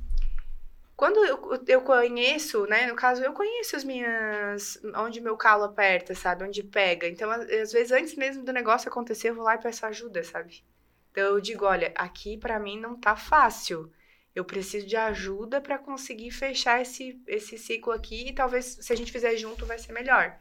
quando 0.96 1.24
eu, 1.24 1.64
eu 1.66 1.82
conheço, 1.82 2.66
né? 2.66 2.86
No 2.86 2.94
caso, 2.94 3.22
eu 3.22 3.32
conheço 3.32 3.74
as 3.74 3.84
minhas. 3.84 4.78
onde 4.96 5.18
meu 5.18 5.34
calo 5.34 5.64
aperta, 5.64 6.14
sabe? 6.14 6.44
Onde 6.44 6.62
pega. 6.62 7.08
Então, 7.08 7.30
às 7.30 7.72
vezes, 7.72 7.90
antes 7.90 8.14
mesmo 8.16 8.44
do 8.44 8.52
negócio 8.52 8.88
acontecer, 8.88 9.30
eu 9.30 9.34
vou 9.34 9.44
lá 9.44 9.54
e 9.54 9.62
peço 9.62 9.86
ajuda, 9.86 10.22
sabe? 10.22 10.62
Então, 11.10 11.24
eu 11.24 11.40
digo: 11.40 11.64
olha, 11.64 11.90
aqui 11.94 12.36
para 12.36 12.58
mim 12.60 12.78
não 12.78 13.00
tá 13.00 13.16
fácil. 13.16 13.90
Eu 14.34 14.44
preciso 14.44 14.86
de 14.86 14.96
ajuda 14.96 15.58
para 15.58 15.78
conseguir 15.78 16.30
fechar 16.32 16.82
esse, 16.82 17.18
esse 17.26 17.56
ciclo 17.56 17.92
aqui 17.92 18.28
e 18.28 18.34
talvez 18.34 18.78
se 18.82 18.92
a 18.92 18.96
gente 18.96 19.10
fizer 19.10 19.36
junto 19.36 19.64
vai 19.64 19.78
ser 19.78 19.92
melhor. 19.92 20.38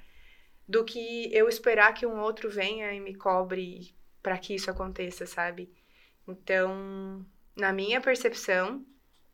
Do 0.67 0.83
que 0.83 1.33
eu 1.33 1.47
esperar 1.47 1.93
que 1.93 2.05
um 2.05 2.19
outro 2.19 2.49
venha 2.49 2.93
e 2.93 2.99
me 2.99 3.15
cobre 3.15 3.95
para 4.21 4.38
que 4.38 4.55
isso 4.55 4.69
aconteça, 4.69 5.25
sabe? 5.25 5.71
Então, 6.29 7.25
na 7.55 7.73
minha 7.73 7.99
percepção, 7.99 8.85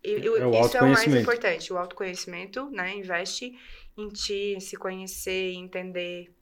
eu, 0.01 0.37
é 0.37 0.61
isso 0.61 0.77
é 0.77 0.81
o 0.81 0.87
mais 0.87 1.13
importante, 1.13 1.73
o 1.73 1.77
autoconhecimento, 1.77 2.69
né? 2.71 2.95
Investe 2.95 3.57
em 3.97 4.07
ti, 4.09 4.53
em 4.55 4.59
se 4.59 4.77
conhecer, 4.77 5.53
entender 5.53 6.33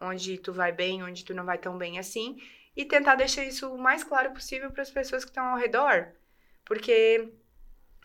onde 0.00 0.38
tu 0.38 0.52
vai 0.52 0.72
bem, 0.72 1.02
onde 1.02 1.24
tu 1.24 1.32
não 1.32 1.44
vai 1.44 1.56
tão 1.56 1.78
bem 1.78 1.98
assim, 1.98 2.36
e 2.76 2.84
tentar 2.84 3.14
deixar 3.14 3.44
isso 3.44 3.72
o 3.72 3.78
mais 3.78 4.02
claro 4.02 4.32
possível 4.32 4.70
para 4.70 4.82
as 4.82 4.90
pessoas 4.90 5.24
que 5.24 5.30
estão 5.30 5.44
ao 5.44 5.58
redor. 5.58 6.08
Porque 6.64 7.32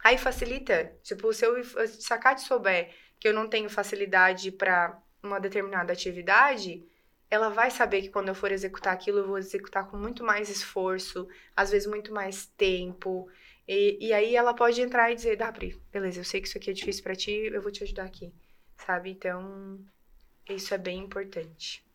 aí 0.03 0.17
facilita. 0.17 0.93
Tipo, 1.03 1.33
se 1.33 1.45
eu 1.45 1.63
sacar 1.87 2.35
de 2.35 2.41
souber 2.41 2.93
que 3.19 3.27
eu 3.27 3.33
não 3.33 3.49
tenho 3.49 3.69
facilidade 3.69 4.51
para 4.51 4.97
uma 5.23 5.39
determinada 5.39 5.91
atividade, 5.91 6.85
ela 7.29 7.49
vai 7.49 7.69
saber 7.71 8.01
que 8.01 8.09
quando 8.09 8.29
eu 8.29 8.35
for 8.35 8.51
executar 8.51 8.93
aquilo, 8.93 9.19
eu 9.19 9.27
vou 9.27 9.37
executar 9.37 9.87
com 9.89 9.97
muito 9.97 10.23
mais 10.23 10.49
esforço, 10.49 11.27
às 11.55 11.71
vezes 11.71 11.87
muito 11.87 12.13
mais 12.13 12.45
tempo. 12.45 13.29
E, 13.67 13.97
e 14.07 14.13
aí 14.13 14.35
ela 14.35 14.53
pode 14.53 14.81
entrar 14.81 15.11
e 15.11 15.15
dizer, 15.15 15.37
Dabri, 15.37 15.79
beleza, 15.91 16.19
eu 16.19 16.25
sei 16.25 16.41
que 16.41 16.47
isso 16.47 16.57
aqui 16.57 16.69
é 16.69 16.73
difícil 16.73 17.03
para 17.03 17.15
ti, 17.15 17.31
eu 17.31 17.61
vou 17.61 17.71
te 17.71 17.83
ajudar 17.83 18.05
aqui, 18.05 18.33
sabe? 18.77 19.11
Então, 19.11 19.79
isso 20.49 20.73
é 20.73 20.77
bem 20.77 20.99
importante. 20.99 21.86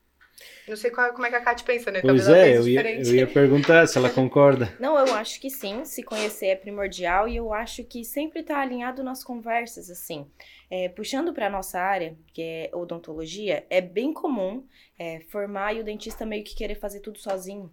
Não 0.68 0.76
sei 0.76 0.90
qual, 0.90 1.12
como 1.12 1.26
é 1.26 1.30
que 1.30 1.36
a 1.36 1.40
Kate 1.40 1.64
pensa, 1.64 1.90
né? 1.90 2.00
Pois 2.00 2.28
é, 2.28 2.56
eu 2.56 2.68
ia, 2.68 3.00
eu 3.00 3.14
ia 3.14 3.26
perguntar 3.26 3.86
se 3.86 3.98
ela 3.98 4.10
concorda. 4.10 4.74
Não, 4.80 4.98
eu 4.98 5.14
acho 5.14 5.40
que 5.40 5.50
sim, 5.50 5.84
se 5.84 6.02
conhecer 6.02 6.46
é 6.46 6.56
primordial 6.56 7.28
e 7.28 7.36
eu 7.36 7.52
acho 7.52 7.84
que 7.84 8.04
sempre 8.04 8.40
está 8.40 8.60
alinhado 8.60 9.02
nas 9.02 9.24
conversas, 9.24 9.90
assim. 9.90 10.26
É, 10.70 10.88
puxando 10.88 11.32
para 11.32 11.50
nossa 11.50 11.80
área, 11.80 12.16
que 12.32 12.42
é 12.42 12.70
odontologia, 12.72 13.66
é 13.68 13.80
bem 13.80 14.12
comum 14.12 14.64
é, 14.98 15.20
formar 15.30 15.74
e 15.74 15.80
o 15.80 15.84
dentista 15.84 16.24
meio 16.24 16.44
que 16.44 16.54
querer 16.54 16.76
fazer 16.76 17.00
tudo 17.00 17.18
sozinho. 17.18 17.70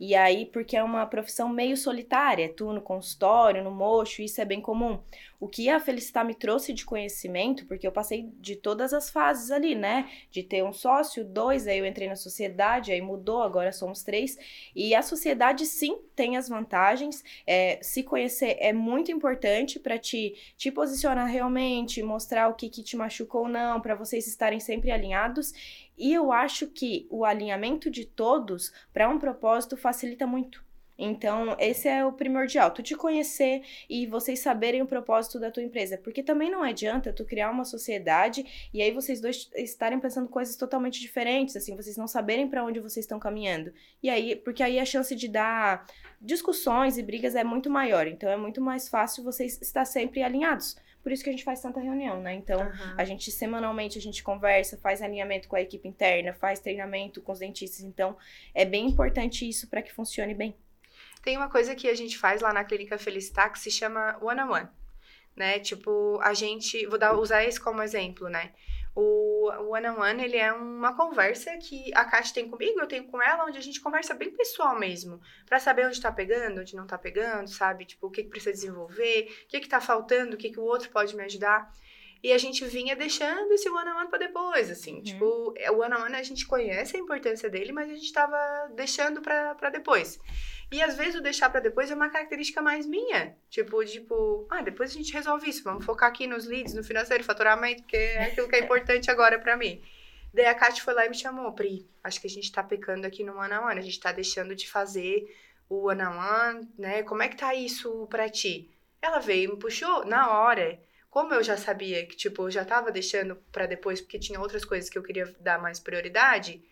E 0.00 0.14
aí, 0.14 0.46
porque 0.46 0.78
é 0.78 0.82
uma 0.82 1.04
profissão 1.04 1.46
meio 1.50 1.76
solitária, 1.76 2.48
tu 2.48 2.72
no 2.72 2.80
consultório, 2.80 3.62
no 3.62 3.70
mocho, 3.70 4.22
isso 4.22 4.40
é 4.40 4.46
bem 4.46 4.58
comum. 4.58 4.98
O 5.40 5.48
que 5.48 5.70
a 5.70 5.80
Felicitar 5.80 6.22
me 6.22 6.34
trouxe 6.34 6.74
de 6.74 6.84
conhecimento, 6.84 7.64
porque 7.64 7.86
eu 7.86 7.92
passei 7.92 8.30
de 8.38 8.56
todas 8.56 8.92
as 8.92 9.08
fases 9.08 9.50
ali, 9.50 9.74
né? 9.74 10.06
De 10.30 10.42
ter 10.42 10.62
um 10.62 10.72
sócio, 10.72 11.24
dois, 11.24 11.66
aí 11.66 11.78
eu 11.78 11.86
entrei 11.86 12.06
na 12.06 12.14
sociedade, 12.14 12.92
aí 12.92 13.00
mudou, 13.00 13.42
agora 13.42 13.72
somos 13.72 14.02
três. 14.02 14.36
E 14.76 14.94
a 14.94 15.00
sociedade, 15.00 15.64
sim, 15.64 15.98
tem 16.14 16.36
as 16.36 16.46
vantagens. 16.46 17.24
É, 17.46 17.78
se 17.80 18.02
conhecer 18.02 18.58
é 18.60 18.70
muito 18.70 19.10
importante 19.10 19.80
para 19.80 19.98
te, 19.98 20.34
te 20.58 20.70
posicionar 20.70 21.26
realmente, 21.26 22.02
mostrar 22.02 22.48
o 22.48 22.54
que, 22.54 22.68
que 22.68 22.82
te 22.82 22.94
machuca 22.94 23.38
ou 23.38 23.48
não, 23.48 23.80
para 23.80 23.94
vocês 23.94 24.26
estarem 24.26 24.60
sempre 24.60 24.90
alinhados. 24.90 25.54
E 25.96 26.12
eu 26.12 26.32
acho 26.32 26.66
que 26.66 27.06
o 27.08 27.24
alinhamento 27.24 27.90
de 27.90 28.04
todos 28.04 28.72
para 28.92 29.08
um 29.08 29.18
propósito 29.18 29.74
facilita 29.74 30.26
muito. 30.26 30.62
Então, 31.02 31.56
esse 31.58 31.88
é 31.88 32.04
o 32.04 32.12
primordial, 32.12 32.70
tu 32.70 32.82
te 32.82 32.94
conhecer 32.94 33.62
e 33.88 34.06
vocês 34.06 34.40
saberem 34.40 34.82
o 34.82 34.86
propósito 34.86 35.40
da 35.40 35.50
tua 35.50 35.62
empresa, 35.62 35.96
porque 35.96 36.22
também 36.22 36.50
não 36.50 36.62
adianta 36.62 37.10
tu 37.10 37.24
criar 37.24 37.50
uma 37.50 37.64
sociedade 37.64 38.68
e 38.72 38.82
aí 38.82 38.90
vocês 38.90 39.18
dois 39.18 39.50
estarem 39.56 39.98
pensando 39.98 40.28
coisas 40.28 40.56
totalmente 40.56 41.00
diferentes, 41.00 41.56
assim, 41.56 41.74
vocês 41.74 41.96
não 41.96 42.06
saberem 42.06 42.46
para 42.46 42.62
onde 42.62 42.80
vocês 42.80 43.04
estão 43.04 43.18
caminhando. 43.18 43.72
E 44.02 44.10
aí, 44.10 44.36
porque 44.36 44.62
aí 44.62 44.78
a 44.78 44.84
chance 44.84 45.16
de 45.16 45.26
dar 45.26 45.86
discussões 46.20 46.98
e 46.98 47.02
brigas 47.02 47.34
é 47.34 47.42
muito 47.42 47.70
maior, 47.70 48.06
então 48.06 48.28
é 48.28 48.36
muito 48.36 48.60
mais 48.60 48.86
fácil 48.86 49.24
vocês 49.24 49.58
estar 49.62 49.86
sempre 49.86 50.22
alinhados. 50.22 50.76
Por 51.02 51.12
isso 51.12 51.24
que 51.24 51.30
a 51.30 51.32
gente 51.32 51.44
faz 51.44 51.62
tanta 51.62 51.80
reunião, 51.80 52.20
né? 52.20 52.34
Então, 52.34 52.60
uhum. 52.60 52.94
a 52.98 53.04
gente 53.06 53.30
semanalmente 53.30 53.96
a 53.96 54.02
gente 54.02 54.22
conversa, 54.22 54.76
faz 54.76 55.00
alinhamento 55.00 55.48
com 55.48 55.56
a 55.56 55.62
equipe 55.62 55.88
interna, 55.88 56.34
faz 56.34 56.60
treinamento 56.60 57.22
com 57.22 57.32
os 57.32 57.38
dentistas. 57.38 57.80
Então, 57.80 58.18
é 58.54 58.66
bem 58.66 58.86
importante 58.86 59.48
isso 59.48 59.66
para 59.66 59.80
que 59.80 59.90
funcione 59.90 60.34
bem. 60.34 60.54
Tem 61.22 61.36
uma 61.36 61.50
coisa 61.50 61.74
que 61.74 61.88
a 61.88 61.94
gente 61.94 62.18
faz 62.18 62.40
lá 62.40 62.52
na 62.52 62.64
Clínica 62.64 62.98
Felicitar 62.98 63.52
que 63.52 63.58
se 63.58 63.70
chama 63.70 64.16
one 64.22 64.40
on 64.40 64.50
one, 64.50 64.68
né? 65.36 65.58
Tipo, 65.58 66.18
a 66.22 66.32
gente, 66.32 66.86
vou 66.86 66.98
dar, 66.98 67.14
usar 67.14 67.44
esse 67.44 67.60
como 67.60 67.82
exemplo, 67.82 68.28
né? 68.28 68.52
O 68.94 69.48
one 69.70 69.88
on 69.88 70.00
one, 70.00 70.24
ele 70.24 70.36
é 70.36 70.52
uma 70.52 70.96
conversa 70.96 71.56
que 71.58 71.94
a 71.94 72.04
Kátia 72.04 72.34
tem 72.34 72.50
comigo, 72.50 72.80
eu 72.80 72.88
tenho 72.88 73.04
com 73.04 73.22
ela, 73.22 73.44
onde 73.44 73.56
a 73.56 73.62
gente 73.62 73.80
conversa 73.80 74.14
bem 74.14 74.30
pessoal 74.30 74.78
mesmo, 74.78 75.20
para 75.46 75.60
saber 75.60 75.86
onde 75.86 76.00
tá 76.00 76.10
pegando, 76.10 76.60
onde 76.60 76.74
não 76.74 76.86
tá 76.86 76.98
pegando, 76.98 77.48
sabe? 77.48 77.84
Tipo, 77.84 78.08
o 78.08 78.10
que, 78.10 78.24
que 78.24 78.30
precisa 78.30 78.52
desenvolver, 78.52 79.28
o 79.44 79.48
que 79.48 79.60
que 79.60 79.68
tá 79.68 79.80
faltando, 79.80 80.34
o 80.34 80.38
que 80.38 80.50
que 80.50 80.58
o 80.58 80.64
outro 80.64 80.90
pode 80.90 81.14
me 81.14 81.22
ajudar. 81.22 81.72
E 82.22 82.32
a 82.32 82.38
gente 82.38 82.64
vinha 82.66 82.94
deixando 82.94 83.50
esse 83.52 83.68
one 83.70 83.90
on 83.90 83.96
one 83.96 84.08
para 84.10 84.18
depois, 84.18 84.70
assim. 84.70 84.96
Uhum. 84.96 85.02
Tipo, 85.02 85.54
é, 85.56 85.70
o 85.70 85.78
one 85.78 85.94
on 85.94 86.02
one 86.02 86.16
a 86.16 86.22
gente 86.22 86.46
conhece 86.46 86.96
a 86.96 87.00
importância 87.00 87.48
dele, 87.48 87.72
mas 87.72 87.90
a 87.90 87.94
gente 87.94 88.12
tava 88.12 88.70
deixando 88.74 89.22
para 89.22 89.70
depois. 89.70 90.20
E 90.72 90.80
às 90.80 90.96
vezes 90.96 91.16
o 91.16 91.20
deixar 91.20 91.50
para 91.50 91.60
depois 91.60 91.90
é 91.90 91.94
uma 91.94 92.10
característica 92.10 92.62
mais 92.62 92.86
minha. 92.86 93.36
Tipo, 93.48 93.84
tipo, 93.84 94.46
ah, 94.48 94.62
depois 94.62 94.90
a 94.90 94.94
gente 94.94 95.12
resolve 95.12 95.50
isso, 95.50 95.64
vamos 95.64 95.84
focar 95.84 96.08
aqui 96.08 96.28
nos 96.28 96.46
leads, 96.46 96.74
no 96.74 96.84
financeiro, 96.84 97.24
faturamento, 97.24 97.82
porque 97.82 97.96
é 97.96 98.24
aquilo 98.26 98.48
que 98.48 98.54
é 98.54 98.60
importante 98.60 99.10
agora 99.10 99.38
para 99.38 99.56
mim. 99.56 99.82
Daí 100.32 100.46
a 100.46 100.54
Kátia 100.54 100.84
foi 100.84 100.94
lá 100.94 101.04
e 101.04 101.08
me 101.08 101.16
chamou, 101.16 101.52
Pri, 101.52 101.88
acho 102.04 102.20
que 102.20 102.28
a 102.28 102.30
gente 102.30 102.52
tá 102.52 102.62
pecando 102.62 103.04
aqui 103.04 103.24
no 103.24 103.36
one 103.36 103.52
on 103.52 103.64
one, 103.64 103.80
a 103.80 103.82
gente 103.82 103.98
tá 103.98 104.12
deixando 104.12 104.54
de 104.54 104.70
fazer 104.70 105.36
o 105.68 105.88
one, 105.88 106.68
né? 106.78 107.02
Como 107.02 107.22
é 107.22 107.28
que 107.28 107.36
tá 107.36 107.52
isso 107.52 108.06
para 108.06 108.28
ti? 108.28 108.70
Ela 109.02 109.18
veio 109.18 109.50
e 109.50 109.52
me 109.52 109.58
puxou 109.58 110.04
na 110.04 110.30
hora. 110.38 110.80
Como 111.10 111.34
eu 111.34 111.42
já 111.42 111.56
sabia 111.56 112.06
que, 112.06 112.14
tipo, 112.16 112.44
eu 112.44 112.50
já 112.50 112.64
tava 112.64 112.92
deixando 112.92 113.34
para 113.50 113.66
depois 113.66 114.00
porque 114.00 114.20
tinha 114.20 114.38
outras 114.38 114.64
coisas 114.64 114.88
que 114.88 114.96
eu 114.96 115.02
queria 115.02 115.26
dar 115.40 115.60
mais 115.60 115.80
prioridade, 115.80 116.62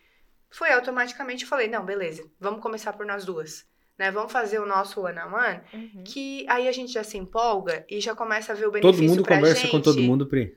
foi 0.48 0.70
automaticamente 0.72 1.42
eu 1.42 1.48
falei, 1.48 1.66
não, 1.66 1.84
beleza, 1.84 2.30
vamos 2.38 2.62
começar 2.62 2.92
por 2.92 3.04
nós 3.04 3.24
duas 3.24 3.66
né? 3.98 4.10
Vamos 4.10 4.30
fazer 4.30 4.60
o 4.60 4.66
nosso 4.66 5.00
one 5.02 5.18
on 5.18 5.34
one, 5.34 5.60
uhum. 5.74 6.04
que 6.04 6.46
aí 6.48 6.68
a 6.68 6.72
gente 6.72 6.92
já 6.92 7.02
se 7.02 7.18
empolga 7.18 7.84
e 7.88 8.00
já 8.00 8.14
começa 8.14 8.52
a 8.52 8.54
ver 8.54 8.68
o 8.68 8.70
benefício 8.70 9.06
Todo 9.06 9.08
mundo 9.08 9.28
conversa 9.28 9.62
gente. 9.62 9.70
com 9.70 9.80
todo 9.80 10.00
mundo, 10.00 10.26
Pri. 10.26 10.56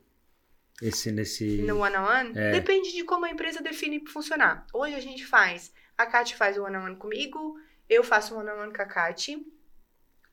Esse 0.81 1.11
nesse 1.11 1.61
no 1.61 1.79
one 1.79 1.95
on 1.95 2.03
one, 2.03 2.31
é. 2.35 2.51
depende 2.51 2.91
de 2.91 3.03
como 3.03 3.25
a 3.25 3.29
empresa 3.29 3.61
define 3.61 4.03
funcionar. 4.07 4.65
Hoje 4.73 4.95
a 4.95 4.99
gente 4.99 5.25
faz, 5.25 5.71
a 5.97 6.05
Kate 6.05 6.35
faz 6.35 6.57
o 6.57 6.63
one 6.63 6.77
on 6.77 6.85
one 6.85 6.95
comigo, 6.95 7.55
eu 7.89 8.03
faço 8.03 8.35
o 8.35 8.39
one 8.39 8.49
on 8.49 8.61
one 8.61 8.73
com 8.73 8.81
a 8.81 8.85
Kate. 8.85 9.45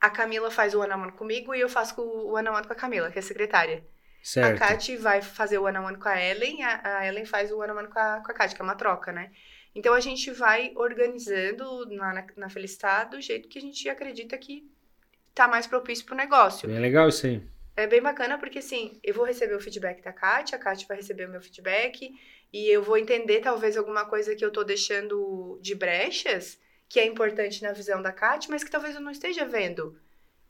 A 0.01 0.09
Camila 0.11 0.51
faz 0.51 0.75
o 0.75 0.81
one 0.81 0.93
on 0.93 1.03
one 1.03 1.13
comigo 1.13 1.55
e 1.55 1.61
eu 1.61 1.69
faço 1.69 2.01
o 2.01 2.35
one 2.35 2.49
on 2.49 2.55
one 2.55 2.67
com 2.67 2.73
a 2.73 2.77
Camila, 2.77 3.11
que 3.11 3.19
é 3.19 3.21
a 3.21 3.23
secretária. 3.23 3.85
Certo. 4.23 4.63
A 4.63 4.69
Kate 4.69 4.97
vai 4.97 5.21
fazer 5.21 5.59
o 5.59 5.65
one 5.65 5.77
on 5.77 5.85
one 5.85 5.99
com 5.99 6.09
a 6.09 6.23
Ellen, 6.23 6.63
a, 6.63 6.99
a 6.99 7.07
Ellen 7.07 7.25
faz 7.25 7.51
o 7.51 7.59
one 7.59 7.73
on 7.73 7.77
one 7.77 7.89
com 7.89 7.99
a, 7.99 8.23
com 8.25 8.31
a 8.31 8.35
Kate, 8.35 8.55
que 8.55 8.63
é 8.63 8.65
uma 8.65 8.75
troca, 8.75 9.13
né? 9.13 9.31
Então 9.79 9.95
a 9.95 10.01
gente 10.01 10.29
vai 10.33 10.73
organizando 10.75 11.87
na, 11.87 12.13
na, 12.13 12.27
na 12.37 12.51
Felicidade 12.51 13.13
do 13.13 13.21
jeito 13.21 13.49
que 13.49 13.61
a 13.61 13.63
gente 13.63 13.89
acredita 13.89 14.37
que 14.37 14.69
tá 15.33 15.47
mais 15.47 15.69
propício 15.69 16.05
pro 16.05 16.17
negócio. 16.17 16.69
Bem 16.69 16.81
legal 16.81 17.09
isso 17.09 17.27
aí. 17.27 17.41
É 17.77 17.87
bem 17.87 18.03
bacana 18.03 18.37
porque, 18.39 18.59
assim, 18.59 18.99
eu 19.05 19.15
vou 19.15 19.25
receber 19.25 19.55
o 19.55 19.61
feedback 19.61 20.03
da 20.03 20.13
Kátia, 20.13 20.59
a 20.59 20.61
Kátia 20.61 20.89
vai 20.89 20.97
receber 20.97 21.27
o 21.27 21.31
meu 21.31 21.41
feedback, 21.41 22.13
e 22.53 22.67
eu 22.69 22.83
vou 22.83 22.99
entender 22.99 23.39
talvez 23.39 23.77
alguma 23.77 24.05
coisa 24.05 24.35
que 24.35 24.45
eu 24.45 24.51
tô 24.51 24.65
deixando 24.65 25.61
de 25.63 25.77
brechas, 25.77 26.59
que 26.89 26.99
é 26.99 27.07
importante 27.07 27.63
na 27.63 27.71
visão 27.71 28.03
da 28.03 28.11
Kátia, 28.11 28.51
mas 28.51 28.65
que 28.65 28.71
talvez 28.73 28.97
eu 28.97 29.01
não 29.01 29.13
esteja 29.13 29.45
vendo. 29.45 29.97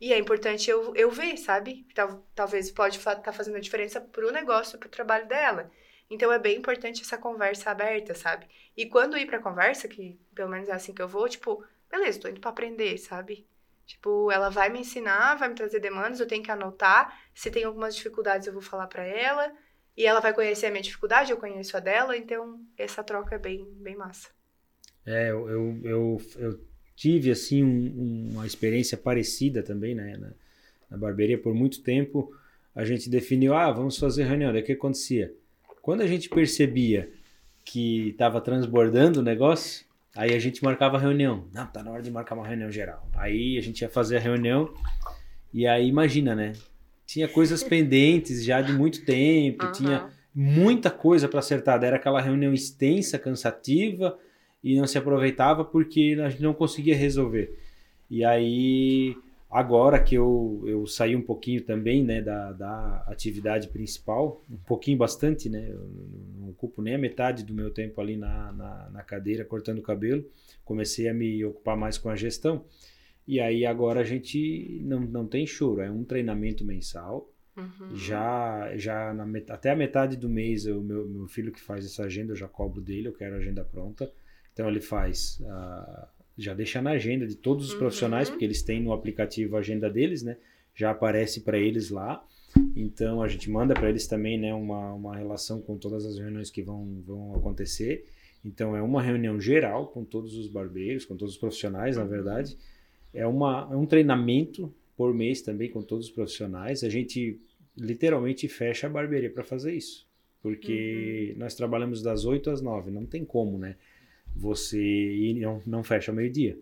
E 0.01 0.11
é 0.11 0.17
importante 0.17 0.71
eu, 0.71 0.97
eu 0.97 1.11
ver, 1.11 1.37
sabe? 1.37 1.87
Tal, 1.95 2.27
talvez 2.35 2.71
pode 2.71 2.97
estar 2.97 3.17
tá 3.17 3.33
fazendo 3.33 3.59
a 3.59 3.61
diferença 3.61 4.01
pro 4.01 4.33
negócio, 4.33 4.79
pro 4.79 4.89
trabalho 4.89 5.27
dela. 5.27 5.71
Então 6.11 6.33
é 6.33 6.39
bem 6.39 6.57
importante 6.57 7.03
essa 7.03 7.19
conversa 7.19 7.71
aberta, 7.71 8.15
sabe? 8.15 8.47
E 8.77 8.87
quando 8.87 9.19
ir 9.19 9.27
pra 9.27 9.41
conversa, 9.41 9.87
que 9.89 10.19
pelo 10.35 10.49
menos 10.51 10.69
é 10.69 10.73
assim 10.73 10.95
que 10.95 11.03
eu 11.03 11.09
vou, 11.09 11.29
tipo, 11.29 11.63
beleza, 11.91 12.21
tô 12.21 12.29
indo 12.29 12.41
pra 12.41 12.51
aprender, 12.51 12.97
sabe? 12.99 13.47
Tipo, 13.87 14.31
ela 14.31 14.51
vai 14.51 14.69
me 14.69 14.81
ensinar, 14.81 15.37
vai 15.37 15.49
me 15.49 15.55
trazer 15.55 15.81
demandas, 15.81 16.21
eu 16.21 16.27
tenho 16.27 16.43
que 16.43 16.51
anotar. 16.51 17.23
Se 17.35 17.51
tem 17.51 17.65
algumas 17.65 17.97
dificuldades, 17.97 18.47
eu 18.47 18.53
vou 18.53 18.61
falar 18.61 18.87
para 18.87 19.03
ela. 19.03 19.51
E 19.97 20.05
ela 20.07 20.21
vai 20.21 20.35
conhecer 20.35 20.67
a 20.67 20.71
minha 20.71 20.83
dificuldade, 20.83 21.31
eu 21.33 21.39
conheço 21.39 21.75
a 21.75 21.81
dela. 21.81 22.15
Então, 22.15 22.61
essa 22.77 23.03
troca 23.03 23.35
é 23.35 23.39
bem, 23.39 23.67
bem 23.77 23.97
massa. 23.97 24.29
É, 25.07 25.31
eu, 25.31 25.49
eu, 25.49 25.81
eu, 25.85 26.21
eu 26.37 26.61
tive, 26.95 27.31
assim, 27.31 27.65
um, 27.65 28.33
uma 28.33 28.47
experiência 28.47 28.97
parecida 28.99 29.63
também, 29.63 29.95
né? 29.95 30.19
Na, 30.19 30.33
na 30.91 30.97
barbearia, 30.99 31.39
por 31.39 31.55
muito 31.55 31.83
tempo, 31.83 32.31
a 32.75 32.85
gente 32.85 33.09
definiu, 33.09 33.55
ah, 33.55 33.73
vamos 33.73 33.97
fazer 33.97 34.25
reunião. 34.25 34.53
Daí 34.53 34.61
o 34.61 34.65
que 34.67 34.73
acontecia? 34.73 35.35
Quando 35.89 36.03
a 36.03 36.07
gente 36.07 36.29
percebia 36.29 37.09
que 37.65 38.11
estava 38.11 38.43
transbordando 38.43 39.21
o 39.21 39.23
negócio, 39.23 39.87
aí 40.15 40.35
a 40.35 40.39
gente 40.39 40.63
marcava 40.63 40.99
reunião. 40.99 41.49
Não, 41.51 41.67
tá 41.67 41.83
na 41.83 41.91
hora 41.91 42.03
de 42.03 42.11
marcar 42.11 42.35
uma 42.35 42.47
reunião 42.47 42.71
geral. 42.71 43.09
Aí 43.17 43.57
a 43.57 43.63
gente 43.63 43.81
ia 43.81 43.89
fazer 43.89 44.19
a 44.19 44.21
reunião 44.21 44.71
e 45.51 45.67
aí 45.67 45.89
imagina, 45.89 46.35
né? 46.35 46.53
Tinha 47.07 47.27
coisas 47.27 47.63
pendentes 47.65 48.45
já 48.45 48.61
de 48.61 48.75
muito 48.75 49.03
tempo, 49.07 49.65
uhum. 49.65 49.73
tinha 49.73 50.11
muita 50.35 50.91
coisa 50.91 51.27
para 51.27 51.39
acertar. 51.39 51.83
Era 51.83 51.97
aquela 51.97 52.21
reunião 52.21 52.53
extensa, 52.53 53.19
cansativa 53.19 54.19
e 54.63 54.79
não 54.79 54.87
se 54.87 54.99
aproveitava 54.99 55.65
porque 55.65 56.19
a 56.23 56.29
gente 56.29 56.43
não 56.43 56.53
conseguia 56.53 56.95
resolver. 56.95 57.59
E 58.11 58.23
aí 58.23 59.17
Agora 59.51 59.99
que 60.03 60.15
eu, 60.15 60.63
eu 60.67 60.87
saí 60.87 61.17
um 61.17 61.23
pouquinho 61.23 61.63
também 61.63 62.05
né, 62.05 62.21
da, 62.21 62.53
da 62.53 63.05
atividade 63.07 63.69
principal, 63.69 64.45
um 64.51 64.59
pouquinho 64.59 64.99
bastante, 64.99 65.49
né? 65.49 65.71
Eu 65.71 65.89
não 66.37 66.51
ocupo 66.51 66.83
nem 66.83 66.95
a 66.95 66.99
metade 66.99 67.45
do 67.45 67.55
meu 67.55 67.71
tempo 67.71 67.99
ali 67.99 68.15
na, 68.15 68.53
na, 68.53 68.91
na 68.91 69.03
cadeira 69.03 69.47
cortando 69.47 69.79
o 69.79 69.83
cabelo. 69.83 70.23
Comecei 70.67 71.09
a 71.09 71.15
me 71.15 71.43
ocupar 71.47 71.79
mais 71.79 71.97
com 71.97 72.11
a 72.11 72.17
gestão. 72.17 72.67
E 73.27 73.41
aí 73.41 73.65
agora 73.65 74.01
a 74.01 74.05
gente 74.05 74.81
não, 74.85 75.01
não 75.01 75.27
tem 75.27 75.47
choro, 75.47 75.81
é 75.81 75.91
um 75.91 76.05
treinamento 76.05 76.63
mensal. 76.63 77.33
Uhum. 77.57 77.97
Já, 77.97 78.77
já 78.77 79.15
met... 79.15 79.51
até 79.51 79.71
a 79.71 79.77
metade 79.77 80.17
do 80.17 80.29
mês, 80.29 80.67
o 80.67 80.83
meu, 80.83 81.09
meu 81.09 81.27
filho 81.27 81.53
que 81.53 81.61
faz 81.61 81.87
essa 81.87 82.05
agenda, 82.05 82.33
eu 82.33 82.37
já 82.37 82.47
cobro 82.47 82.83
dele, 82.83 83.09
eu 83.09 83.15
quero 83.15 83.35
a 83.35 83.39
agenda 83.39 83.65
pronta. 83.65 84.11
Então 84.53 84.69
ele 84.69 84.81
faz 84.81 85.43
a, 85.47 86.09
já 86.39 86.55
deixa 86.55 86.81
na 86.81 86.91
agenda 86.91 87.27
de 87.27 87.35
todos 87.35 87.67
os 87.67 87.73
uhum. 87.73 87.79
profissionais, 87.81 88.31
porque 88.31 88.45
eles 88.45 88.63
têm 88.63 88.81
no 88.81 88.93
aplicativo 88.93 89.57
a 89.57 89.59
agenda 89.59 89.91
deles, 89.91 90.23
né? 90.23 90.37
Já 90.75 90.93
aparece 90.93 91.41
para 91.41 91.59
eles 91.59 91.91
lá. 91.91 92.25
Então 92.77 93.21
a 93.21 93.29
gente 93.29 93.51
manda 93.51 93.75
para 93.75 93.89
eles 93.89 94.07
também, 94.07 94.39
né, 94.39 94.55
uma, 94.55 94.95
uma 94.95 95.17
relação 95.17 95.61
com 95.61 95.77
todas 95.77 96.07
as 96.07 96.17
reuniões 96.17 96.51
que 96.51 96.63
vão, 96.63 97.03
vão 97.05 97.35
acontecer. 97.35 98.07
Então 98.45 98.77
é 98.77 98.81
uma 98.81 99.03
reunião 99.03 99.41
geral 99.41 99.89
com 99.89 100.05
todos 100.05 100.37
os 100.37 100.47
barbeiros, 100.47 101.05
com 101.05 101.17
todos 101.17 101.35
os 101.35 101.41
profissionais, 101.41 101.97
na 101.97 102.05
uhum. 102.05 102.09
verdade. 102.09 102.57
É, 103.13 103.27
uma, 103.27 103.69
é 103.71 103.77
um 103.77 103.85
treinamento 103.85 104.73
por 104.97 105.13
mês 105.13 105.43
também 105.43 105.69
com 105.69 105.83
todos 105.83 106.07
os 106.07 106.13
profissionais. 106.13 106.85
A 106.85 106.89
gente 106.89 107.41
literalmente 107.77 108.49
fecha 108.49 108.87
a 108.87 108.91
barbearia 108.91 109.31
para 109.31 109.43
fazer 109.45 109.75
isso. 109.75 110.07
Porque 110.41 111.33
uhum. 111.33 111.41
nós 111.41 111.55
trabalhamos 111.55 112.01
das 112.01 112.25
8 112.25 112.51
às 112.51 112.63
9, 112.63 112.91
não 112.91 113.05
tem 113.05 113.25
como, 113.25 113.59
né? 113.59 113.77
Você 114.35 115.35
não, 115.37 115.63
não 115.67 115.85
fecha 115.85 116.11
ao 116.11 116.17
meio-dia. 116.17 116.59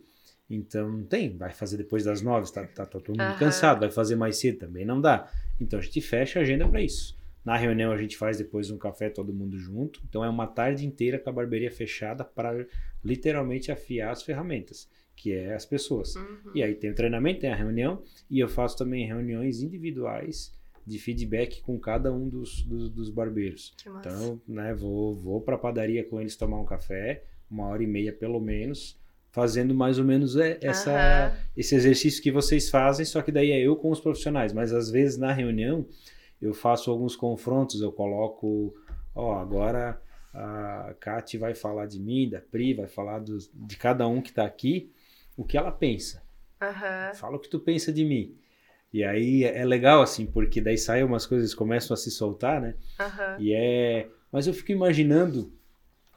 Então 0.48 1.02
tem, 1.04 1.36
vai 1.36 1.52
fazer 1.52 1.76
depois 1.76 2.04
das 2.04 2.22
nove, 2.22 2.50
tá, 2.52 2.64
tá, 2.66 2.86
tá 2.86 3.00
todo 3.00 3.18
mundo 3.18 3.32
uhum. 3.32 3.38
cansado, 3.38 3.80
vai 3.80 3.90
fazer 3.90 4.14
mais 4.14 4.38
cedo 4.38 4.58
também, 4.58 4.84
não 4.84 5.00
dá. 5.00 5.30
Então 5.60 5.78
a 5.78 5.82
gente 5.82 6.00
fecha 6.00 6.38
a 6.38 6.42
agenda 6.42 6.68
para 6.68 6.80
isso. 6.80 7.16
Na 7.44 7.56
reunião 7.56 7.92
a 7.92 7.96
gente 7.96 8.16
faz 8.16 8.38
depois 8.38 8.70
um 8.70 8.78
café 8.78 9.08
todo 9.08 9.32
mundo 9.32 9.58
junto. 9.58 10.00
Então 10.08 10.24
é 10.24 10.28
uma 10.28 10.46
tarde 10.46 10.86
inteira 10.86 11.18
com 11.18 11.30
a 11.30 11.32
barbearia 11.32 11.70
fechada 11.70 12.24
para 12.24 12.66
literalmente 13.04 13.70
afiar 13.70 14.10
as 14.10 14.22
ferramentas, 14.22 14.88
que 15.14 15.32
é 15.32 15.54
as 15.54 15.64
pessoas. 15.64 16.16
Uhum. 16.16 16.52
E 16.54 16.62
aí 16.62 16.74
tem 16.74 16.90
o 16.90 16.94
treinamento, 16.94 17.40
tem 17.40 17.50
a 17.50 17.56
reunião 17.56 18.02
e 18.30 18.38
eu 18.38 18.48
faço 18.48 18.76
também 18.76 19.06
reuniões 19.06 19.62
individuais 19.62 20.52
de 20.86 20.98
feedback 20.98 21.60
com 21.62 21.78
cada 21.78 22.12
um 22.12 22.28
dos, 22.28 22.62
dos, 22.62 22.88
dos 22.88 23.10
barbeiros. 23.10 23.74
Então, 24.00 24.40
né, 24.46 24.72
vou, 24.72 25.14
vou 25.16 25.40
para 25.40 25.56
a 25.56 25.58
padaria 25.58 26.04
com 26.04 26.20
eles 26.20 26.36
tomar 26.36 26.60
um 26.60 26.64
café, 26.64 27.24
uma 27.50 27.66
hora 27.68 27.82
e 27.82 27.86
meia 27.86 28.12
pelo 28.12 28.40
menos, 28.40 28.98
fazendo 29.30 29.74
mais 29.74 29.98
ou 29.98 30.04
menos 30.04 30.36
é, 30.36 30.58
essa, 30.62 30.90
uhum. 30.90 31.38
esse 31.56 31.74
exercício 31.74 32.22
que 32.22 32.32
vocês 32.32 32.70
fazem, 32.70 33.04
só 33.04 33.20
que 33.22 33.30
daí 33.30 33.50
é 33.50 33.60
eu 33.60 33.76
com 33.76 33.90
os 33.90 34.00
profissionais. 34.00 34.52
Mas 34.52 34.72
às 34.72 34.90
vezes 34.90 35.18
na 35.18 35.32
reunião 35.32 35.86
eu 36.40 36.54
faço 36.54 36.90
alguns 36.90 37.14
confrontos, 37.14 37.80
eu 37.80 37.92
coloco, 37.92 38.74
ó, 39.14 39.38
agora 39.38 40.00
a 40.32 40.94
Kate 41.00 41.38
vai 41.38 41.54
falar 41.54 41.86
de 41.86 41.98
mim, 41.98 42.28
da 42.28 42.40
Pri, 42.40 42.74
vai 42.74 42.86
falar 42.86 43.20
dos, 43.20 43.50
de 43.52 43.76
cada 43.76 44.06
um 44.06 44.20
que 44.20 44.28
está 44.30 44.44
aqui. 44.44 44.92
o 45.36 45.44
que 45.44 45.56
ela 45.56 45.72
pensa. 45.72 46.22
Aham. 46.60 47.14
Fala 47.14 47.36
o 47.36 47.40
que 47.40 47.48
tu 47.48 47.60
pensa 47.60 47.92
de 47.92 48.04
mim. 48.04 48.34
E 48.92 49.04
aí 49.04 49.44
é 49.44 49.64
legal, 49.64 50.00
assim, 50.00 50.24
porque 50.24 50.60
daí 50.60 50.78
saem 50.78 51.04
umas 51.04 51.26
coisas, 51.26 51.54
começam 51.54 51.92
a 51.92 51.96
se 51.98 52.10
soltar, 52.10 52.60
né? 52.60 52.74
Aham. 52.98 53.36
E 53.38 53.52
é. 53.54 54.08
Mas 54.32 54.46
eu 54.46 54.54
fico 54.54 54.72
imaginando 54.72 55.52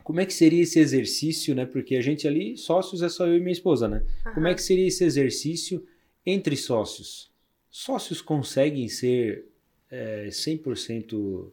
como 0.09 0.21
é 0.21 0.25
que 0.25 0.33
seria 0.33 0.63
esse 0.63 0.79
exercício, 0.79 1.53
né? 1.53 1.67
Porque 1.67 1.95
a 1.95 2.01
gente 2.01 2.27
ali, 2.27 2.57
sócios, 2.57 3.03
é 3.03 3.09
só 3.09 3.27
eu 3.27 3.37
e 3.37 3.39
minha 3.39 3.51
esposa, 3.51 3.87
né? 3.87 4.03
Como 4.33 4.47
é 4.47 4.55
que 4.55 4.63
seria 4.63 4.87
esse 4.87 5.03
exercício 5.03 5.85
entre 6.25 6.57
sócios? 6.57 7.31
Sócios 7.69 8.19
conseguem 8.19 8.89
ser 8.89 9.45
é, 9.87 10.25
100% 10.29 11.51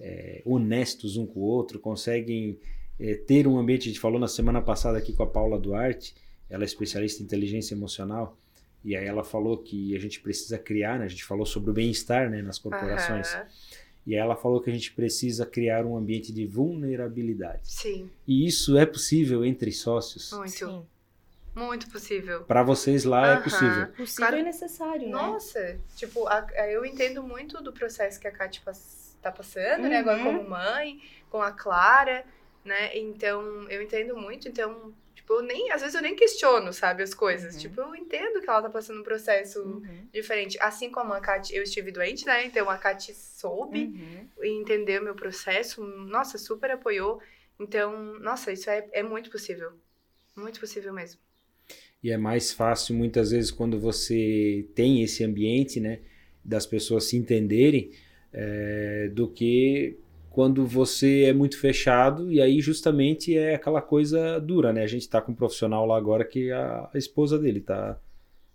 é, 0.00 0.42
honestos 0.44 1.16
um 1.16 1.24
com 1.24 1.38
o 1.38 1.42
outro, 1.44 1.78
conseguem 1.78 2.58
é, 2.98 3.14
ter 3.14 3.46
um 3.46 3.56
ambiente. 3.56 3.82
A 3.82 3.92
gente 3.92 4.00
falou 4.00 4.18
na 4.18 4.26
semana 4.26 4.60
passada 4.60 4.98
aqui 4.98 5.12
com 5.12 5.22
a 5.22 5.26
Paula 5.28 5.56
Duarte, 5.56 6.16
ela 6.50 6.64
é 6.64 6.66
especialista 6.66 7.22
em 7.22 7.26
inteligência 7.26 7.72
emocional, 7.72 8.36
e 8.84 8.96
aí 8.96 9.06
ela 9.06 9.22
falou 9.22 9.58
que 9.58 9.94
a 9.94 10.00
gente 10.00 10.18
precisa 10.18 10.58
criar, 10.58 10.98
né? 10.98 11.04
A 11.04 11.08
gente 11.08 11.22
falou 11.22 11.46
sobre 11.46 11.70
o 11.70 11.72
bem-estar 11.72 12.28
né, 12.28 12.42
nas 12.42 12.58
corporações. 12.58 13.32
Aham. 13.32 13.46
E 14.06 14.14
ela 14.14 14.34
falou 14.34 14.60
que 14.60 14.68
a 14.68 14.72
gente 14.72 14.92
precisa 14.92 15.46
criar 15.46 15.84
um 15.86 15.96
ambiente 15.96 16.32
de 16.32 16.44
vulnerabilidade. 16.46 17.60
Sim, 17.70 18.10
E 18.26 18.46
isso 18.46 18.76
é 18.76 18.84
possível 18.84 19.44
entre 19.44 19.70
sócios. 19.72 20.32
muito. 20.32 20.50
Sim. 20.50 20.86
Muito 21.54 21.88
possível. 21.90 22.44
Para 22.44 22.62
vocês 22.62 23.04
lá 23.04 23.26
é 23.28 23.32
Aham. 23.34 23.42
possível. 23.42 23.86
Possível 23.88 24.16
Claro. 24.26 24.38
e 24.38 24.42
necessário, 24.42 25.02
né? 25.04 25.10
Nossa, 25.12 25.78
tipo, 25.94 26.26
a- 26.26 26.46
a- 26.56 26.70
eu 26.70 26.82
entendo 26.84 27.22
muito 27.22 27.62
do 27.62 27.72
processo 27.74 28.18
que 28.18 28.26
a 28.26 28.30
Kate 28.32 28.62
pass- 28.62 29.18
tá 29.20 29.30
passando, 29.30 29.82
né? 29.82 29.98
Agora 29.98 30.18
Uhum. 30.18 30.24
como 30.38 30.48
mãe, 30.48 30.98
com 31.30 31.42
a 31.42 31.52
Clara, 31.52 32.24
né? 32.64 32.96
Então, 32.96 33.42
eu 33.70 33.82
entendo 33.82 34.16
muito. 34.16 34.48
Então, 34.48 34.94
tipo, 35.22 35.32
eu 35.34 35.42
nem, 35.42 35.70
às 35.70 35.80
vezes 35.80 35.94
eu 35.94 36.02
nem 36.02 36.14
questiono, 36.16 36.72
sabe, 36.72 37.02
as 37.02 37.14
coisas. 37.14 37.54
Uhum. 37.54 37.60
Tipo, 37.60 37.80
eu 37.80 37.94
entendo 37.94 38.40
que 38.40 38.48
ela 38.50 38.62
tá 38.62 38.68
passando 38.70 39.00
um 39.00 39.04
processo 39.04 39.62
Uhum. 39.62 40.06
diferente. 40.12 40.58
Assim 40.60 40.90
como 40.90 41.12
a 41.12 41.20
Kate, 41.20 41.54
eu 41.54 41.62
estive 41.62 41.90
doente, 41.92 42.26
né? 42.26 42.44
Então 42.44 42.68
a 42.68 42.76
Kate 42.76 43.14
soube 43.14 43.84
Uhum. 43.84 44.28
e 44.42 44.48
entendeu 44.50 45.02
meu 45.02 45.14
processo. 45.14 45.82
Nossa, 45.84 46.36
super 46.38 46.70
apoiou. 46.72 47.20
Então, 47.58 48.18
nossa, 48.18 48.52
isso 48.52 48.68
é, 48.68 48.86
é 48.92 49.02
muito 49.02 49.30
possível. 49.30 49.72
Muito 50.36 50.58
possível 50.60 50.92
mesmo. 50.92 51.20
E 52.02 52.10
é 52.10 52.16
mais 52.16 52.52
fácil 52.52 52.96
muitas 52.96 53.30
vezes 53.30 53.50
quando 53.52 53.78
você 53.78 54.66
tem 54.74 55.02
esse 55.04 55.22
ambiente, 55.22 55.78
né, 55.78 56.00
das 56.44 56.66
pessoas 56.66 57.04
se 57.04 57.16
entenderem, 57.16 57.92
é, 58.32 59.08
do 59.12 59.28
que 59.28 59.96
quando 60.32 60.66
você 60.66 61.24
é 61.24 61.32
muito 61.32 61.58
fechado 61.58 62.30
e 62.32 62.40
aí 62.40 62.60
justamente 62.60 63.36
é 63.36 63.54
aquela 63.54 63.82
coisa 63.82 64.38
dura, 64.40 64.72
né? 64.72 64.82
A 64.82 64.86
gente 64.86 65.08
tá 65.08 65.20
com 65.20 65.32
um 65.32 65.34
profissional 65.34 65.86
lá 65.86 65.96
agora 65.96 66.24
que 66.24 66.50
a, 66.50 66.88
a 66.92 66.98
esposa 66.98 67.38
dele 67.38 67.60
tá 67.60 67.98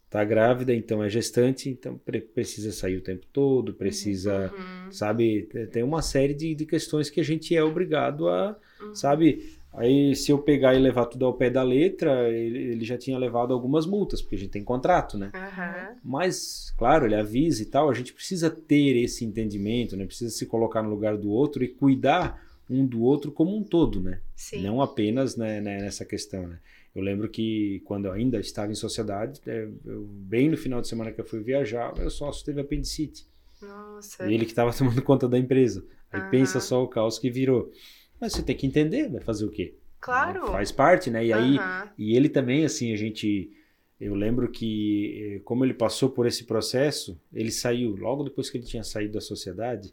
tá 0.09 0.23
grávida, 0.23 0.73
então 0.73 1.03
é 1.03 1.09
gestante, 1.09 1.69
então 1.69 1.97
pre- 1.97 2.21
precisa 2.21 2.71
sair 2.71 2.95
o 2.97 3.01
tempo 3.01 3.25
todo, 3.33 3.73
precisa, 3.73 4.53
Uhum, 4.53 4.91
sabe, 4.91 5.49
tem 5.71 5.83
uma 5.83 6.01
série 6.01 6.33
de, 6.33 6.55
de 6.55 6.65
questões 6.65 7.09
que 7.09 7.19
a 7.19 7.23
gente 7.23 7.53
é 7.55 7.61
obrigado 7.61 8.29
a 8.29 8.55
uhum. 8.81 8.95
sabe? 8.95 9.56
Aí 9.77 10.15
se 10.15 10.31
eu 10.31 10.39
pegar 10.39 10.73
e 10.73 10.79
levar 10.79 11.05
tudo 11.05 11.23
ao 11.25 11.35
pé 11.35 11.49
da 11.51 11.61
letra, 11.61 12.27
ele, 12.29 12.57
ele 12.57 12.83
já 12.83 12.97
tinha 12.97 13.17
levado 13.17 13.53
algumas 13.53 13.85
multas, 13.85 14.21
porque 14.21 14.35
a 14.35 14.39
gente 14.39 14.49
tem 14.49 14.63
contrato, 14.63 15.17
né? 15.17 15.31
Aham. 15.35 15.95
Mas, 16.03 16.73
claro, 16.77 17.05
ele 17.05 17.13
avisa 17.15 17.61
e 17.61 17.65
tal, 17.65 17.87
a 17.89 17.93
gente 17.93 18.11
precisa 18.11 18.49
ter 18.49 18.97
esse 18.97 19.23
entendimento, 19.23 19.95
né? 19.95 20.05
Precisa 20.05 20.35
se 20.35 20.45
colocar 20.47 20.81
no 20.81 20.89
lugar 20.89 21.15
do 21.15 21.29
outro 21.29 21.63
e 21.63 21.67
cuidar 21.67 22.43
um 22.69 22.85
do 22.85 23.01
outro 23.03 23.31
como 23.31 23.55
um 23.55 23.63
todo, 23.63 24.01
né? 24.01 24.19
Sim. 24.35 24.63
Não 24.63 24.81
apenas 24.81 25.35
né, 25.37 25.61
né, 25.61 25.79
nessa 25.79 26.03
questão, 26.03 26.47
né? 26.47 26.59
Eu 26.95 27.03
lembro 27.03 27.29
que 27.29 27.79
quando 27.85 28.05
eu 28.05 28.11
ainda 28.13 28.39
estava 28.39 28.71
em 28.71 28.75
sociedade, 28.75 29.39
é, 29.45 29.67
eu- 29.85 30.03
bem 30.09 30.49
no 30.49 30.57
final 30.57 30.81
de 30.81 30.87
semana 30.87 31.11
que 31.11 31.21
eu 31.21 31.25
fui 31.25 31.41
viajar, 31.41 31.95
meu 31.95 32.09
sócio 32.09 32.43
teve 32.43 32.59
apendicite. 32.59 33.27
Nossa. 33.61 34.27
E 34.27 34.33
ele 34.33 34.45
que 34.45 34.51
estava 34.51 34.71
tomando 34.73 35.01
conta 35.03 35.29
da 35.29 35.37
empresa. 35.37 35.85
Aí 36.11 36.19
Aham. 36.19 36.29
pensa 36.31 36.59
só 36.59 36.83
o 36.83 36.87
caos 36.87 37.19
que 37.19 37.29
virou. 37.29 37.71
Mas 38.19 38.33
você 38.33 38.41
tem 38.43 38.55
que 38.55 38.65
entender, 38.67 39.09
vai 39.09 39.21
fazer 39.21 39.45
o 39.45 39.49
quê? 39.51 39.75
Claro. 39.99 40.47
Faz 40.47 40.71
parte, 40.71 41.09
né? 41.09 41.25
E 41.25 41.33
aí, 41.33 41.57
e 41.97 42.15
ele 42.15 42.29
também, 42.29 42.65
assim, 42.65 42.93
a 42.93 42.95
gente. 42.95 43.51
Eu 43.99 44.13
lembro 44.13 44.47
que, 44.51 45.37
eh, 45.37 45.41
como 45.43 45.65
ele 45.65 45.73
passou 45.73 46.09
por 46.09 46.27
esse 46.27 46.43
processo, 46.43 47.19
ele 47.33 47.51
saiu, 47.51 47.95
logo 47.95 48.23
depois 48.23 48.47
que 48.49 48.57
ele 48.57 48.65
tinha 48.65 48.83
saído 48.83 49.13
da 49.13 49.21
sociedade, 49.21 49.91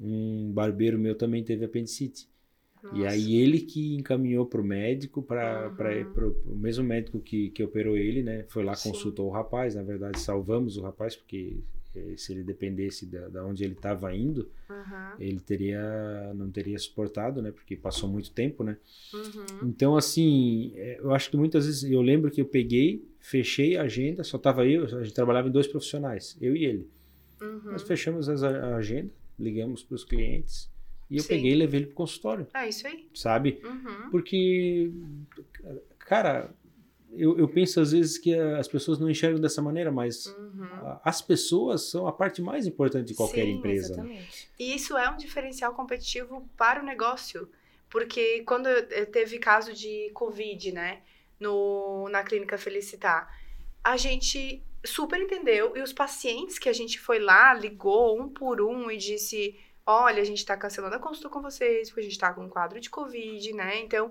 um 0.00 0.50
barbeiro 0.52 0.98
meu 0.98 1.14
também 1.14 1.44
teve 1.44 1.64
apendicite. 1.64 2.28
E 2.92 2.98
Nossa. 2.98 3.10
aí 3.10 3.36
ele 3.36 3.60
que 3.60 3.94
encaminhou 3.94 4.44
para 4.44 4.60
o 4.60 4.64
médico, 4.64 5.22
para 5.22 5.72
Uhum. 5.78 6.34
o 6.52 6.56
mesmo 6.56 6.84
médico 6.84 7.20
que, 7.20 7.48
que 7.50 7.62
operou 7.62 7.96
ele, 7.96 8.22
né? 8.24 8.44
Foi 8.48 8.64
lá, 8.64 8.74
Sim. 8.74 8.90
consultou 8.90 9.26
o 9.28 9.30
rapaz, 9.30 9.74
na 9.76 9.82
verdade 9.82 10.18
salvamos 10.20 10.76
o 10.76 10.82
rapaz, 10.82 11.14
porque 11.16 11.56
se 12.16 12.32
ele 12.32 12.42
dependesse 12.42 13.06
da, 13.06 13.28
da 13.28 13.44
onde 13.44 13.62
ele 13.64 13.74
estava 13.74 14.14
indo, 14.14 14.50
Aham. 14.68 15.14
ele 15.18 15.40
teria 15.40 16.32
não 16.34 16.50
teria 16.50 16.78
suportado, 16.78 17.40
né? 17.42 17.50
Porque 17.52 17.76
passou 17.76 18.08
muito 18.08 18.30
tempo, 18.30 18.62
né? 18.64 18.76
Uhum. 19.12 19.68
Então, 19.68 19.96
assim, 19.96 20.72
é, 20.76 20.98
eu 21.00 21.12
acho 21.14 21.30
que 21.30 21.36
muitas 21.36 21.66
vezes 21.66 21.84
eu 21.90 22.00
lembro 22.02 22.30
que 22.30 22.40
eu 22.40 22.46
peguei, 22.46 23.04
fechei 23.20 23.76
a 23.76 23.82
agenda, 23.82 24.22
só 24.24 24.36
tava 24.38 24.66
eu, 24.66 24.84
a 24.84 25.02
gente 25.04 25.14
trabalhava 25.14 25.48
em 25.48 25.52
dois 25.52 25.66
profissionais, 25.66 26.36
eu 26.40 26.54
e 26.56 26.64
ele. 26.64 26.88
Uhum. 27.40 27.72
Nós 27.72 27.82
fechamos 27.82 28.28
as- 28.28 28.42
a 28.42 28.76
agenda, 28.76 29.10
ligamos 29.38 29.82
para 29.82 29.94
os 29.96 30.04
clientes 30.04 30.70
e 31.10 31.16
eu 31.16 31.22
Sim. 31.22 31.28
peguei 31.28 31.52
e 31.52 31.54
levei 31.54 31.80
ele 31.80 31.86
pro 31.86 31.96
consultório, 31.96 32.46
É 32.54 32.68
isso 32.68 32.86
aí. 32.86 33.08
sabe? 33.14 33.60
Uhum. 33.64 34.10
Porque, 34.10 34.90
cara, 35.98 36.50
eu, 37.16 37.38
eu 37.38 37.48
penso 37.48 37.80
às 37.80 37.92
vezes 37.92 38.18
que 38.18 38.34
as 38.34 38.68
pessoas 38.68 38.98
não 38.98 39.08
enxergam 39.10 39.40
dessa 39.40 39.60
maneira, 39.62 39.90
mas 39.90 40.26
Uhum. 40.26 40.66
as 41.04 41.20
pessoas 41.22 41.82
são 41.82 42.06
a 42.06 42.12
parte 42.12 42.40
mais 42.42 42.66
importante 42.66 43.08
de 43.08 43.14
qualquer 43.14 43.44
Sim, 43.44 43.52
empresa. 43.52 43.88
né? 43.96 44.02
Exatamente. 44.02 44.50
E 44.58 44.74
isso 44.74 44.96
é 44.96 45.08
um 45.10 45.16
diferencial 45.16 45.74
competitivo 45.74 46.48
para 46.56 46.80
o 46.82 46.84
negócio. 46.84 47.48
Porque 47.90 48.42
quando 48.44 48.68
teve 49.12 49.38
caso 49.38 49.72
de 49.72 50.10
Covid, 50.14 50.72
né, 50.72 51.02
no, 51.38 52.08
na 52.08 52.22
clínica 52.24 52.58
Felicitar, 52.58 53.32
a 53.82 53.96
gente 53.96 54.62
super 54.84 55.20
entendeu 55.20 55.76
e 55.76 55.80
os 55.82 55.92
pacientes 55.92 56.58
que 56.58 56.68
a 56.68 56.72
gente 56.72 56.98
foi 56.98 57.18
lá, 57.18 57.54
ligou 57.54 58.20
um 58.20 58.28
por 58.28 58.60
um 58.60 58.90
e 58.90 58.96
disse: 58.96 59.56
Olha, 59.86 60.20
a 60.20 60.24
gente 60.24 60.38
está 60.38 60.56
cancelando 60.56 60.96
a 60.96 60.98
consulta 60.98 61.28
com 61.28 61.40
vocês 61.40 61.88
porque 61.88 62.00
a 62.00 62.04
gente 62.04 62.12
está 62.12 62.32
com 62.32 62.44
um 62.44 62.48
quadro 62.48 62.80
de 62.80 62.90
Covid, 62.90 63.52
né? 63.52 63.80
Então. 63.80 64.10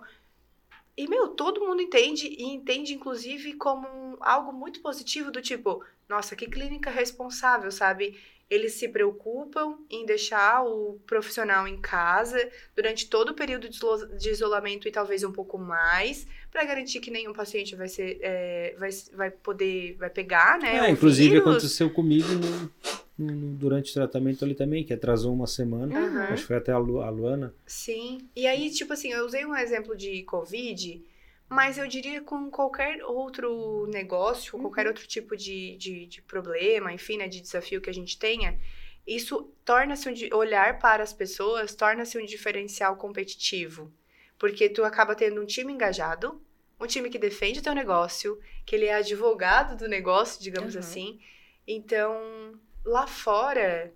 E, 0.96 1.08
meu, 1.08 1.30
todo 1.30 1.62
mundo 1.62 1.82
entende 1.82 2.28
e 2.28 2.44
entende, 2.44 2.94
inclusive, 2.94 3.54
como 3.54 3.88
um- 3.88 4.18
algo 4.20 4.54
muito 4.54 4.80
positivo 4.82 5.32
do 5.32 5.42
tipo, 5.42 5.84
nossa, 6.08 6.36
que 6.36 6.46
clínica 6.48 6.90
responsável, 6.92 7.72
sabe? 7.72 8.16
Eles 8.50 8.74
se 8.74 8.88
preocupam 8.88 9.80
em 9.90 10.06
deixar 10.06 10.64
o 10.64 11.00
profissional 11.08 11.68
em 11.68 11.82
casa 11.82 12.38
durante 12.76 13.10
todo 13.10 13.30
o 13.30 13.34
período 13.34 13.68
de 13.70 14.30
isolamento 14.30 14.88
e 14.88 14.92
talvez 14.92 15.24
um 15.24 15.32
pouco 15.32 15.58
mais, 15.58 16.28
para 16.52 16.64
garantir 16.64 17.00
que 17.00 17.10
nenhum 17.10 17.34
paciente 17.34 17.76
vai 17.76 17.88
ser, 17.88 18.20
é, 18.22 18.76
vai, 18.78 18.90
vai 19.14 19.32
poder, 19.32 19.96
vai 19.98 20.10
pegar, 20.12 20.60
né? 20.60 20.88
É, 20.88 20.90
inclusive 20.92 21.30
vírus. 21.32 21.48
aconteceu 21.48 21.90
comigo 21.90 22.28
no- 22.28 22.72
durante 23.18 23.92
o 23.92 23.94
tratamento 23.94 24.44
ali 24.44 24.56
também, 24.56 24.84
que 24.84 24.94
atrasou 24.94 25.34
uma 25.34 25.48
semana. 25.48 25.96
Uhum. 25.98 26.22
Acho 26.34 26.42
que 26.44 26.48
foi 26.48 26.56
até 26.58 26.72
a, 26.72 26.78
Lu- 26.78 27.02
a 27.02 27.10
Luana. 27.10 27.54
Sim. 27.66 28.28
E 28.36 28.48
aí, 28.48 28.70
tipo 28.72 28.94
assim, 28.94 29.12
eu 29.12 29.26
usei 29.26 29.46
um 29.46 29.56
exemplo 29.56 29.96
de 29.96 30.24
Covid, 30.24 31.04
mas 31.50 31.78
eu 31.78 31.88
diria 31.88 32.22
com 32.22 32.50
qualquer 32.50 33.04
outro 33.04 33.86
negócio, 33.88 34.58
qualquer 34.60 34.88
outro 34.88 35.08
tipo 35.08 35.36
de, 35.38 35.78
de, 35.78 36.06
de 36.08 36.22
problema, 36.22 36.92
enfim, 36.92 37.18
né, 37.18 37.28
de 37.28 37.40
desafio 37.42 37.82
que 37.82 37.90
a 37.90 37.94
gente 37.94 38.18
tenha, 38.18 38.60
isso 39.06 39.52
torna-se 39.64 40.10
um 40.10 40.36
olhar 40.38 40.80
para 40.80 41.04
as 41.04 41.14
pessoas, 41.14 41.76
torna-se 41.76 42.18
um 42.18 42.26
diferencial 42.26 42.96
competitivo. 42.96 43.92
Porque 44.40 44.68
tu 44.70 44.84
acaba 44.84 45.14
tendo 45.16 45.42
um 45.42 45.46
time 45.46 45.72
engajado, 45.72 46.42
um 46.80 46.88
time 46.88 47.10
que 47.10 47.20
defende 47.20 47.60
o 47.60 47.64
teu 47.64 47.76
negócio, 47.76 48.40
que 48.66 48.76
ele 48.76 48.86
é 48.86 48.96
advogado 48.96 49.78
do 49.78 49.88
negócio, 49.88 50.42
digamos 50.42 50.74
Uhum. 50.74 50.80
assim. 50.80 51.20
Então, 51.68 52.54
lá 52.86 53.08
fora, 53.08 53.92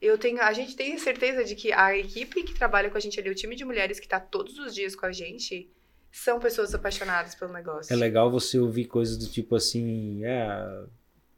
eu 0.00 0.16
tenho, 0.16 0.40
a 0.40 0.52
gente 0.52 0.76
tem 0.76 0.96
certeza 0.98 1.44
de 1.44 1.54
que 1.54 1.72
a 1.72 1.96
equipe 1.96 2.42
que 2.42 2.54
trabalha 2.54 2.90
com 2.90 2.96
a 2.96 3.00
gente 3.00 3.18
ali, 3.18 3.30
o 3.30 3.34
time 3.34 3.56
de 3.56 3.64
mulheres 3.64 3.98
que 3.98 4.06
está 4.06 4.20
todos 4.20 4.58
os 4.58 4.74
dias 4.74 4.94
com 4.94 5.06
a 5.06 5.12
gente, 5.12 5.70
são 6.10 6.38
pessoas 6.38 6.74
apaixonadas 6.74 7.34
pelo 7.34 7.52
negócio. 7.52 7.92
É 7.92 7.96
legal 7.96 8.30
você 8.30 8.58
ouvir 8.58 8.86
coisas 8.86 9.16
do 9.16 9.26
tipo 9.26 9.56
assim, 9.56 10.24
é, 10.24 10.84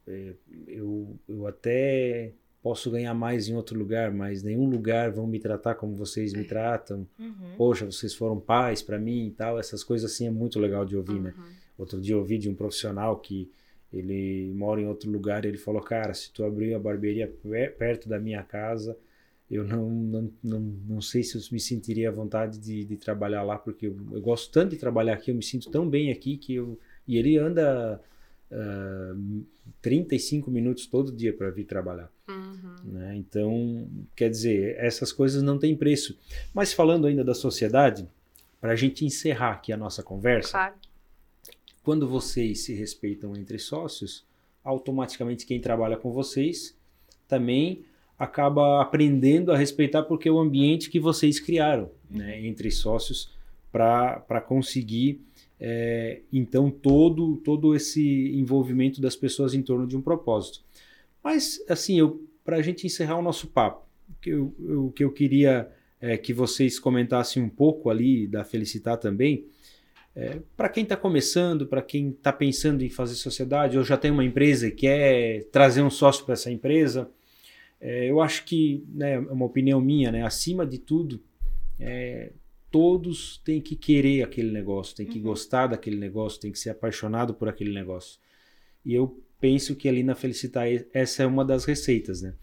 é, 0.07 0.33
eu, 0.67 1.19
eu 1.27 1.47
até 1.47 2.33
posso 2.61 2.91
ganhar 2.91 3.13
mais 3.13 3.47
em 3.47 3.55
outro 3.55 3.77
lugar, 3.77 4.11
mas 4.11 4.43
nenhum 4.43 4.69
lugar 4.69 5.11
vão 5.11 5.25
me 5.25 5.39
tratar 5.39 5.75
como 5.75 5.95
vocês 5.95 6.31
me 6.33 6.43
tratam. 6.43 7.07
Uhum. 7.17 7.55
Poxa, 7.57 7.85
vocês 7.85 8.13
foram 8.13 8.39
pais 8.39 8.81
para 8.81 8.99
mim 8.99 9.27
e 9.27 9.31
tal. 9.31 9.59
Essas 9.59 9.83
coisas 9.83 10.11
assim 10.11 10.27
é 10.27 10.31
muito 10.31 10.59
legal 10.59 10.85
de 10.85 10.95
ouvir, 10.95 11.19
né? 11.19 11.33
Uhum. 11.35 11.51
Outro 11.79 11.99
dia 11.99 12.13
eu 12.13 12.19
ouvi 12.19 12.37
de 12.37 12.49
um 12.49 12.53
profissional 12.53 13.17
que 13.17 13.51
ele 13.93 14.53
mora 14.53 14.79
em 14.81 14.87
outro 14.87 15.09
lugar, 15.11 15.43
ele 15.45 15.57
falou, 15.57 15.81
cara, 15.81 16.13
se 16.13 16.31
tu 16.31 16.43
abrir 16.43 16.73
a 16.73 16.79
barbearia 16.79 17.27
pe- 17.27 17.69
perto 17.69 18.07
da 18.07 18.19
minha 18.19 18.41
casa, 18.43 18.97
eu 19.49 19.65
não, 19.65 19.89
não, 19.89 20.31
não, 20.41 20.59
não 20.61 21.01
sei 21.01 21.23
se 21.23 21.37
eu 21.37 21.41
me 21.51 21.59
sentiria 21.59 22.07
à 22.09 22.11
vontade 22.11 22.57
de, 22.57 22.85
de 22.85 22.95
trabalhar 22.95 23.43
lá, 23.43 23.57
porque 23.57 23.87
eu, 23.87 23.97
eu 24.13 24.21
gosto 24.21 24.49
tanto 24.51 24.71
de 24.71 24.77
trabalhar 24.77 25.13
aqui, 25.13 25.29
eu 25.31 25.35
me 25.35 25.43
sinto 25.43 25.69
tão 25.69 25.87
bem 25.89 26.09
aqui 26.09 26.37
que 26.37 26.55
eu, 26.55 26.79
E 27.05 27.17
ele 27.17 27.37
anda 27.37 27.99
uh, 28.49 29.43
35 29.81 30.49
minutos 30.49 30.85
todo 30.85 31.11
dia 31.11 31.33
para 31.33 31.49
vir 31.49 31.65
trabalhar. 31.65 32.09
Uhum. 32.29 32.75
Né? 32.93 33.15
Então, 33.17 33.87
quer 34.15 34.29
dizer, 34.29 34.75
essas 34.77 35.11
coisas 35.11 35.43
não 35.43 35.57
têm 35.59 35.75
preço. 35.75 36.17
Mas 36.53 36.71
falando 36.71 37.05
ainda 37.07 37.23
da 37.23 37.33
sociedade, 37.33 38.07
para 38.61 38.71
a 38.71 38.75
gente 38.75 39.05
encerrar 39.05 39.51
aqui 39.51 39.73
a 39.73 39.77
nossa 39.77 40.01
conversa, 40.01 40.51
claro. 40.51 40.75
Quando 41.83 42.07
vocês 42.07 42.61
se 42.61 42.73
respeitam 42.73 43.35
entre 43.35 43.57
sócios, 43.57 44.25
automaticamente 44.63 45.45
quem 45.45 45.59
trabalha 45.59 45.97
com 45.97 46.11
vocês 46.11 46.77
também 47.27 47.83
acaba 48.17 48.81
aprendendo 48.81 49.51
a 49.51 49.57
respeitar 49.57 50.03
porque 50.03 50.29
é 50.29 50.31
o 50.31 50.39
ambiente 50.39 50.89
que 50.89 50.99
vocês 50.99 51.39
criaram 51.39 51.89
uhum. 52.09 52.17
né, 52.19 52.45
entre 52.45 52.69
sócios 52.69 53.31
para 53.71 54.41
conseguir 54.45 55.21
é, 55.59 56.21
então 56.31 56.69
todo 56.69 57.37
todo 57.37 57.75
esse 57.75 58.31
envolvimento 58.35 58.99
das 58.99 59.15
pessoas 59.15 59.53
em 59.53 59.61
torno 59.61 59.87
de 59.87 59.95
um 59.97 60.01
propósito. 60.01 60.61
Mas 61.23 61.63
assim, 61.67 61.97
para 62.43 62.57
a 62.57 62.61
gente 62.61 62.85
encerrar 62.85 63.17
o 63.17 63.21
nosso 63.21 63.47
papo, 63.47 63.87
o 64.09 64.21
que 64.21 64.29
eu, 64.29 64.53
eu, 64.59 64.93
que 64.95 65.03
eu 65.03 65.11
queria 65.11 65.71
é, 65.99 66.17
que 66.17 66.33
vocês 66.33 66.79
comentassem 66.79 67.41
um 67.41 67.49
pouco 67.49 67.89
ali 67.89 68.27
da 68.27 68.43
Felicitar 68.43 68.97
também, 68.97 69.45
é, 70.15 70.39
para 70.57 70.69
quem 70.69 70.83
está 70.83 70.97
começando, 70.97 71.65
para 71.65 71.81
quem 71.81 72.09
está 72.09 72.33
pensando 72.33 72.83
em 72.83 72.89
fazer 72.89 73.15
sociedade, 73.15 73.77
ou 73.77 73.83
já 73.83 73.97
tem 73.97 74.11
uma 74.11 74.25
empresa 74.25 74.67
e 74.67 74.71
quer 74.71 75.45
trazer 75.45 75.81
um 75.81 75.89
sócio 75.89 76.25
para 76.25 76.33
essa 76.33 76.51
empresa, 76.51 77.09
é, 77.79 78.09
eu 78.09 78.21
acho 78.21 78.45
que, 78.45 78.83
né, 78.89 79.13
é 79.13 79.19
uma 79.19 79.45
opinião 79.45 79.79
minha, 79.81 80.11
né, 80.11 80.23
acima 80.23 80.65
de 80.65 80.77
tudo, 80.77 81.21
é, 81.79 82.31
todos 82.69 83.41
têm 83.43 83.61
que 83.61 83.75
querer 83.75 84.23
aquele 84.23 84.51
negócio, 84.51 84.95
têm 84.95 85.05
que 85.05 85.17
uhum. 85.17 85.25
gostar 85.25 85.67
daquele 85.67 85.97
negócio, 85.97 86.39
têm 86.39 86.51
que 86.51 86.59
ser 86.59 86.69
apaixonado 86.69 87.33
por 87.33 87.49
aquele 87.49 87.73
negócio. 87.73 88.19
E 88.85 88.93
eu 88.93 89.21
penso 89.39 89.75
que 89.75 89.89
ali 89.89 90.03
na 90.03 90.15
Felicitar 90.15 90.67
essa 90.93 91.23
é 91.23 91.25
uma 91.25 91.43
das 91.43 91.65
receitas, 91.65 92.21
né? 92.21 92.33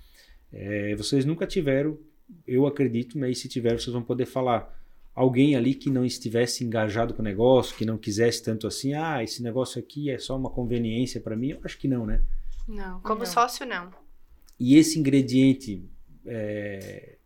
É, 0.53 0.95
vocês 0.97 1.25
nunca 1.25 1.47
tiveram, 1.47 1.99
eu 2.47 2.67
acredito, 2.67 3.19
né? 3.19 3.31
E 3.31 3.35
se 3.35 3.49
tiver, 3.49 3.79
vocês 3.79 3.93
vão 3.93 4.03
poder 4.03 4.27
falar 4.27 4.78
alguém 5.19 5.57
ali 5.57 5.75
que 5.75 5.91
não 5.91 6.05
estivesse 6.05 6.63
engajado 6.63 7.13
com 7.13 7.21
o 7.21 7.25
negócio, 7.25 7.77
que 7.77 7.85
não 7.85 7.99
quisesse 7.99 8.41
tanto 8.41 8.69
assim, 8.69 8.95
ah, 8.95 9.21
esse 9.21 9.43
negócio 9.43 9.81
aqui 9.81 10.11
é 10.11 10.17
só 10.17 10.37
uma 10.37 10.49
conveniência 10.49 11.21
para 11.21 11.35
mim, 11.35 11.51
eu 11.51 11.61
acho 11.65 11.77
que 11.77 11.89
não, 11.89 12.07
né? 12.07 12.23
Não, 12.69 13.01
como 13.01 13.21
não. 13.21 13.27
sócio 13.27 13.67
não. 13.67 13.91
E 14.61 14.77
esse 14.77 14.97
ingrediente, 14.97 15.85
é, 16.25 17.17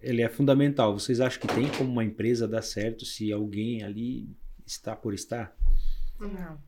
ele 0.00 0.22
é 0.22 0.30
fundamental. 0.30 0.98
Vocês 0.98 1.20
acham 1.20 1.40
que 1.42 1.54
tem 1.54 1.68
como 1.76 1.90
uma 1.90 2.04
empresa 2.04 2.48
dar 2.48 2.62
certo 2.62 3.04
se 3.04 3.30
alguém 3.30 3.82
ali 3.82 4.34
está 4.64 4.96
por 4.96 5.12
estar? 5.12 5.54
Não. 6.18 6.58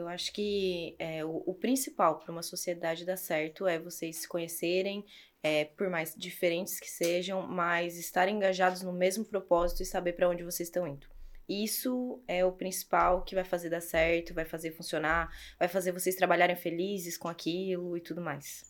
Eu 0.00 0.08
acho 0.08 0.32
que 0.32 0.96
é, 0.98 1.24
o, 1.24 1.42
o, 1.46 1.54
principal 1.54 2.18
para 2.18 2.32
uma 2.32 2.42
sociedade 2.42 3.04
dar 3.04 3.16
certo 3.16 3.66
é 3.66 3.78
vocês 3.78 4.16
se 4.16 4.28
conhecerem, 4.28 5.04
é, 5.42 5.66
por 5.66 5.90
mais 5.90 6.14
diferentes 6.16 6.80
que 6.80 6.90
sejam, 6.90 7.46
mas 7.46 7.98
estarem 7.98 8.36
engajados 8.36 8.82
no 8.82 8.92
mesmo 8.92 9.24
propósito 9.24 9.82
e 9.82 9.86
saber 9.86 10.14
para 10.14 10.28
onde 10.28 10.42
vocês 10.42 10.68
estão 10.68 10.86
indo. 10.86 11.06
Isso 11.46 12.22
é 12.28 12.44
o 12.44 12.52
principal 12.52 13.22
que 13.22 13.34
vai 13.34 13.44
fazer 13.44 13.68
dar 13.68 13.80
certo, 13.80 14.32
vai 14.32 14.44
fazer 14.44 14.70
funcionar, 14.70 15.30
vai 15.58 15.68
fazer 15.68 15.92
vocês 15.92 16.14
trabalharem 16.14 16.56
felizes 16.56 17.18
com 17.18 17.28
aquilo 17.28 17.96
e 17.96 18.00
tudo 18.00 18.20
mais. 18.20 18.64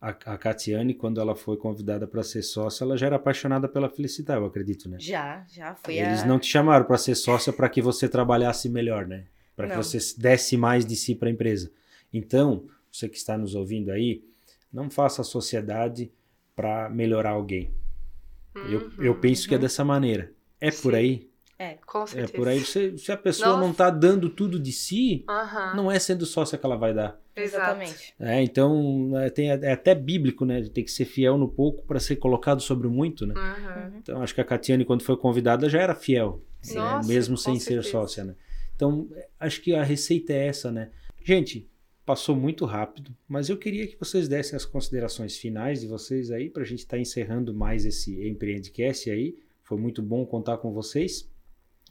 A, 0.00 0.10
a 0.10 0.38
Catiane, 0.38 0.94
quando 0.94 1.20
ela 1.20 1.34
foi 1.34 1.56
convidada 1.56 2.06
para 2.06 2.22
ser 2.22 2.42
sócia, 2.42 2.84
ela 2.84 2.96
já 2.96 3.06
era 3.06 3.16
apaixonada 3.16 3.66
pela 3.66 3.88
felicidade, 3.88 4.40
eu 4.40 4.46
acredito, 4.46 4.88
né? 4.88 4.98
Já, 5.00 5.44
já 5.48 5.74
foi. 5.74 5.96
Eles 5.96 6.22
a... 6.22 6.26
não 6.26 6.38
te 6.38 6.46
chamaram 6.46 6.84
para 6.84 6.98
ser 6.98 7.14
sócia 7.14 7.52
para 7.52 7.68
que 7.68 7.80
você 7.80 8.08
trabalhasse 8.08 8.68
melhor, 8.68 9.06
né? 9.06 9.24
Para 9.56 9.70
que 9.70 9.76
você 9.76 9.98
desse 10.18 10.56
mais 10.56 10.84
de 10.84 10.94
si 10.94 11.14
para 11.14 11.28
a 11.28 11.32
empresa. 11.32 11.72
Então, 12.12 12.66
você 12.92 13.08
que 13.08 13.16
está 13.16 13.36
nos 13.36 13.54
ouvindo 13.54 13.90
aí, 13.90 14.22
não 14.72 14.90
faça 14.90 15.22
a 15.22 15.24
sociedade 15.24 16.12
para 16.54 16.88
melhorar 16.90 17.30
alguém. 17.30 17.72
Uhum, 18.54 18.66
eu, 18.70 18.92
eu 18.98 19.14
penso 19.14 19.42
uhum. 19.42 19.48
que 19.48 19.54
é 19.54 19.56
uhum. 19.56 19.62
dessa 19.62 19.84
maneira. 19.84 20.32
É 20.60 20.70
Sim. 20.70 20.82
por 20.82 20.94
aí? 20.94 21.30
É, 21.58 21.78
com 21.86 22.06
certeza. 22.06 22.32
É 22.32 22.36
por 22.36 22.48
aí. 22.48 22.60
Se, 22.64 22.98
se 22.98 23.10
a 23.10 23.16
pessoa 23.16 23.50
Nossa. 23.50 23.60
não 23.60 23.70
está 23.70 23.88
dando 23.88 24.28
tudo 24.28 24.60
de 24.60 24.72
si, 24.72 25.24
uhum. 25.28 25.76
não 25.76 25.90
é 25.90 25.98
sendo 25.98 26.26
sócia 26.26 26.58
que 26.58 26.66
ela 26.66 26.76
vai 26.76 26.92
dar. 26.92 27.18
Exatamente. 27.34 28.14
É, 28.18 28.42
então, 28.42 29.10
é, 29.18 29.30
tem, 29.30 29.50
é 29.50 29.72
até 29.72 29.94
bíblico, 29.94 30.44
né? 30.44 30.62
Tem 30.62 30.84
que 30.84 30.90
ser 30.90 31.04
fiel 31.04 31.36
no 31.36 31.48
pouco 31.48 31.84
para 31.86 32.00
ser 32.00 32.16
colocado 32.16 32.60
sobre 32.60 32.86
o 32.86 32.90
muito, 32.90 33.26
né? 33.26 33.34
Uhum. 33.34 33.98
Então, 33.98 34.22
acho 34.22 34.34
que 34.34 34.40
a 34.40 34.44
Catiane, 34.44 34.84
quando 34.84 35.02
foi 35.02 35.16
convidada, 35.16 35.68
já 35.68 35.80
era 35.80 35.94
fiel. 35.94 36.42
Né? 36.74 37.00
Mesmo 37.06 37.36
sem 37.36 37.60
ser 37.60 37.82
sócia, 37.84 38.24
né? 38.24 38.34
Então, 38.76 39.08
acho 39.40 39.60
que 39.62 39.74
a 39.74 39.82
receita 39.82 40.32
é 40.32 40.46
essa, 40.46 40.70
né? 40.70 40.90
Gente, 41.24 41.68
passou 42.04 42.36
muito 42.36 42.64
rápido, 42.64 43.16
mas 43.26 43.48
eu 43.48 43.56
queria 43.56 43.86
que 43.86 43.98
vocês 43.98 44.28
dessem 44.28 44.54
as 44.54 44.64
considerações 44.64 45.36
finais 45.36 45.80
de 45.80 45.88
vocês 45.88 46.30
aí, 46.30 46.48
para 46.48 46.62
a 46.62 46.66
gente 46.66 46.80
estar 46.80 46.96
tá 46.96 47.00
encerrando 47.00 47.52
mais 47.52 47.84
esse 47.84 48.28
Empreendcast 48.28 49.10
aí. 49.10 49.36
Foi 49.62 49.76
muito 49.76 50.02
bom 50.02 50.24
contar 50.24 50.58
com 50.58 50.72
vocês. 50.72 51.28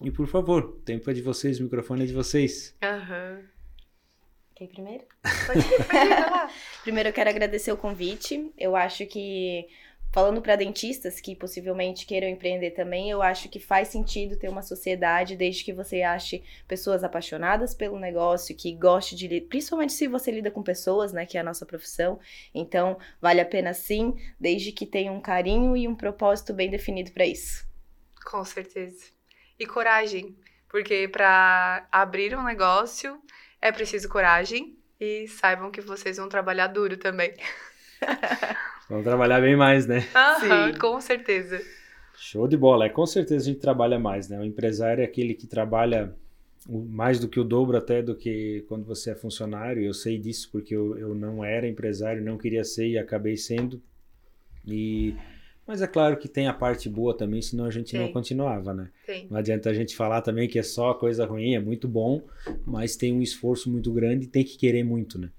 E 0.01 0.09
por 0.11 0.27
favor, 0.27 0.63
o 0.63 0.71
tempo 0.79 1.09
é 1.09 1.13
de 1.13 1.21
vocês, 1.21 1.59
o 1.59 1.63
microfone 1.63 2.03
é 2.03 2.05
de 2.05 2.13
vocês. 2.13 2.75
Aham. 2.81 3.39
Uhum. 3.39 3.55
Quem 4.55 4.67
primeiro? 4.69 5.03
Pode 5.45 5.59
ir, 5.59 5.85
pode 5.85 6.07
ir, 6.07 6.49
primeiro 6.83 7.09
eu 7.09 7.13
quero 7.13 7.29
agradecer 7.29 7.73
o 7.73 7.77
convite. 7.77 8.53
Eu 8.57 8.73
acho 8.73 9.05
que 9.05 9.67
Falando 10.15 10.41
para 10.41 10.55
dentistas 10.55 11.19
que 11.19 11.35
possivelmente 11.35 12.05
queiram 12.05 12.29
empreender 12.29 12.71
também, 12.71 13.11
eu 13.11 13.21
acho 13.21 13.49
que 13.49 13.59
faz 13.59 13.89
sentido 13.89 14.37
ter 14.37 14.47
uma 14.47 14.61
sociedade 14.61 15.35
desde 15.35 15.61
que 15.61 15.73
você 15.73 16.03
ache 16.03 16.41
pessoas 16.65 17.03
apaixonadas 17.03 17.73
pelo 17.73 17.99
negócio, 17.99 18.55
que 18.55 18.71
goste 18.71 19.13
de, 19.13 19.41
principalmente 19.41 19.91
se 19.91 20.07
você 20.07 20.31
lida 20.31 20.49
com 20.49 20.63
pessoas, 20.63 21.11
né, 21.11 21.25
que 21.25 21.37
é 21.37 21.41
a 21.41 21.43
nossa 21.43 21.65
profissão. 21.65 22.17
Então, 22.53 22.97
vale 23.19 23.41
a 23.41 23.45
pena 23.45 23.73
sim, 23.73 24.15
desde 24.39 24.71
que 24.71 24.85
tenha 24.85 25.11
um 25.11 25.19
carinho 25.19 25.75
e 25.75 25.85
um 25.85 25.93
propósito 25.93 26.53
bem 26.53 26.69
definido 26.69 27.11
para 27.11 27.25
isso. 27.25 27.67
Com 28.23 28.45
certeza. 28.45 29.07
E 29.59 29.65
coragem, 29.65 30.33
porque 30.69 31.09
para 31.09 31.89
abrir 31.91 32.37
um 32.37 32.43
negócio 32.45 33.21
é 33.61 33.69
preciso 33.69 34.07
coragem 34.07 34.79
e 34.97 35.27
saibam 35.27 35.69
que 35.69 35.81
vocês 35.81 36.15
vão 36.15 36.29
trabalhar 36.29 36.67
duro 36.67 36.95
também. 36.95 37.33
Vamos 38.89 39.03
trabalhar 39.03 39.41
bem 39.41 39.55
mais, 39.55 39.87
né? 39.87 40.07
Aham, 40.15 40.73
Sim. 40.73 40.79
com 40.79 41.01
certeza. 41.01 41.61
Show 42.17 42.47
de 42.47 42.55
bola. 42.55 42.85
É, 42.85 42.89
com 42.89 43.05
certeza 43.05 43.43
a 43.43 43.51
gente 43.51 43.59
trabalha 43.59 43.97
mais, 43.97 44.29
né? 44.29 44.39
O 44.39 44.43
empresário 44.43 45.01
é 45.01 45.05
aquele 45.05 45.33
que 45.33 45.47
trabalha 45.47 46.15
mais 46.67 47.19
do 47.19 47.27
que 47.27 47.39
o 47.39 47.43
dobro 47.43 47.77
até 47.77 48.01
do 48.01 48.15
que 48.15 48.63
quando 48.67 48.85
você 48.85 49.11
é 49.11 49.15
funcionário. 49.15 49.83
Eu 49.83 49.93
sei 49.93 50.17
disso 50.17 50.49
porque 50.51 50.75
eu, 50.75 50.97
eu 50.97 51.15
não 51.15 51.43
era 51.43 51.67
empresário, 51.67 52.23
não 52.23 52.37
queria 52.37 52.63
ser 52.63 52.87
e 52.87 52.97
acabei 52.97 53.35
sendo. 53.37 53.81
E 54.65 55.15
mas 55.67 55.81
é 55.81 55.87
claro 55.87 56.17
que 56.17 56.27
tem 56.27 56.47
a 56.47 56.53
parte 56.53 56.87
boa 56.87 57.17
também, 57.17 57.41
senão 57.41 57.65
a 57.65 57.71
gente 57.71 57.91
tem. 57.91 57.99
não 57.99 58.11
continuava, 58.11 58.71
né? 58.71 58.91
Tem. 59.05 59.27
Não 59.29 59.37
adianta 59.37 59.69
a 59.69 59.73
gente 59.73 59.95
falar 59.95 60.21
também 60.21 60.47
que 60.47 60.59
é 60.59 60.63
só 60.63 60.93
coisa 60.93 61.25
ruim, 61.25 61.55
é 61.55 61.59
muito 61.59 61.87
bom, 61.87 62.21
mas 62.63 62.95
tem 62.95 63.11
um 63.11 63.21
esforço 63.21 63.71
muito 63.71 63.91
grande 63.91 64.25
e 64.25 64.29
tem 64.29 64.43
que 64.43 64.57
querer 64.57 64.83
muito, 64.83 65.19
né? 65.19 65.31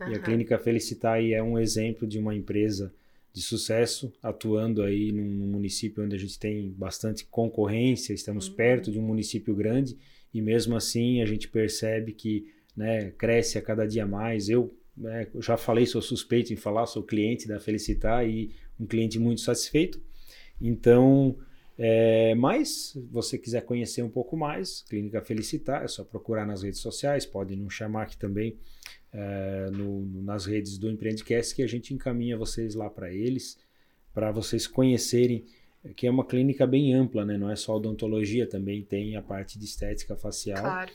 Uhum. 0.00 0.12
E 0.12 0.14
a 0.14 0.18
Clínica 0.18 0.58
Felicitar 0.58 1.22
é 1.22 1.42
um 1.42 1.58
exemplo 1.58 2.06
de 2.06 2.18
uma 2.18 2.34
empresa 2.34 2.92
de 3.32 3.42
sucesso, 3.42 4.12
atuando 4.22 4.82
aí 4.82 5.12
num, 5.12 5.46
município 5.46 6.02
onde 6.02 6.16
a 6.16 6.18
gente 6.18 6.38
tem 6.38 6.70
bastante 6.72 7.24
concorrência, 7.26 8.12
estamos 8.12 8.48
uhum. 8.48 8.54
perto 8.54 8.90
de 8.90 8.98
um 8.98 9.02
município 9.02 9.54
grande 9.54 9.96
e 10.32 10.40
mesmo 10.40 10.76
assim 10.76 11.22
a 11.22 11.26
gente 11.26 11.48
percebe 11.48 12.12
que 12.12 12.46
né, 12.76 13.10
cresce 13.12 13.58
a 13.58 13.62
cada 13.62 13.86
dia 13.86 14.06
mais. 14.06 14.48
Eu 14.48 14.74
né, 14.96 15.26
já 15.40 15.56
falei, 15.56 15.86
sou 15.86 16.02
suspeito 16.02 16.52
em 16.52 16.56
falar, 16.56 16.86
sou 16.86 17.02
cliente 17.02 17.46
da 17.46 17.60
Felicitar 17.60 18.28
e 18.28 18.52
um 18.78 18.86
cliente 18.86 19.18
muito 19.18 19.40
satisfeito. 19.40 20.00
Então, 20.60 21.36
é, 21.78 22.34
mas, 22.34 22.90
se 22.90 23.00
você 23.10 23.38
quiser 23.38 23.62
conhecer 23.62 24.02
um 24.02 24.10
pouco 24.10 24.36
mais, 24.36 24.82
Clínica 24.82 25.22
Felicitar, 25.22 25.84
é 25.84 25.88
só 25.88 26.02
procurar 26.02 26.44
nas 26.44 26.62
redes 26.62 26.80
sociais, 26.80 27.24
pode 27.24 27.54
nos 27.54 27.72
chamar 27.72 28.02
aqui 28.02 28.16
também 28.18 28.58
é, 29.12 29.70
no, 29.70 30.04
nas 30.22 30.44
redes 30.44 30.76
do 30.76 30.90
Empreendcast 30.90 31.54
que 31.54 31.62
a 31.62 31.68
gente 31.68 31.94
encaminha 31.94 32.36
vocês 32.36 32.74
lá 32.74 32.90
para 32.90 33.12
eles, 33.12 33.56
para 34.12 34.32
vocês 34.32 34.66
conhecerem 34.66 35.46
que 35.96 36.06
é 36.06 36.10
uma 36.10 36.26
clínica 36.26 36.66
bem 36.66 36.92
ampla, 36.92 37.24
né? 37.24 37.38
Não 37.38 37.50
é 37.50 37.56
só 37.56 37.76
odontologia, 37.76 38.48
também 38.48 38.82
tem 38.82 39.16
a 39.16 39.22
parte 39.22 39.58
de 39.58 39.64
estética 39.64 40.16
facial. 40.16 40.60
Claro. 40.60 40.92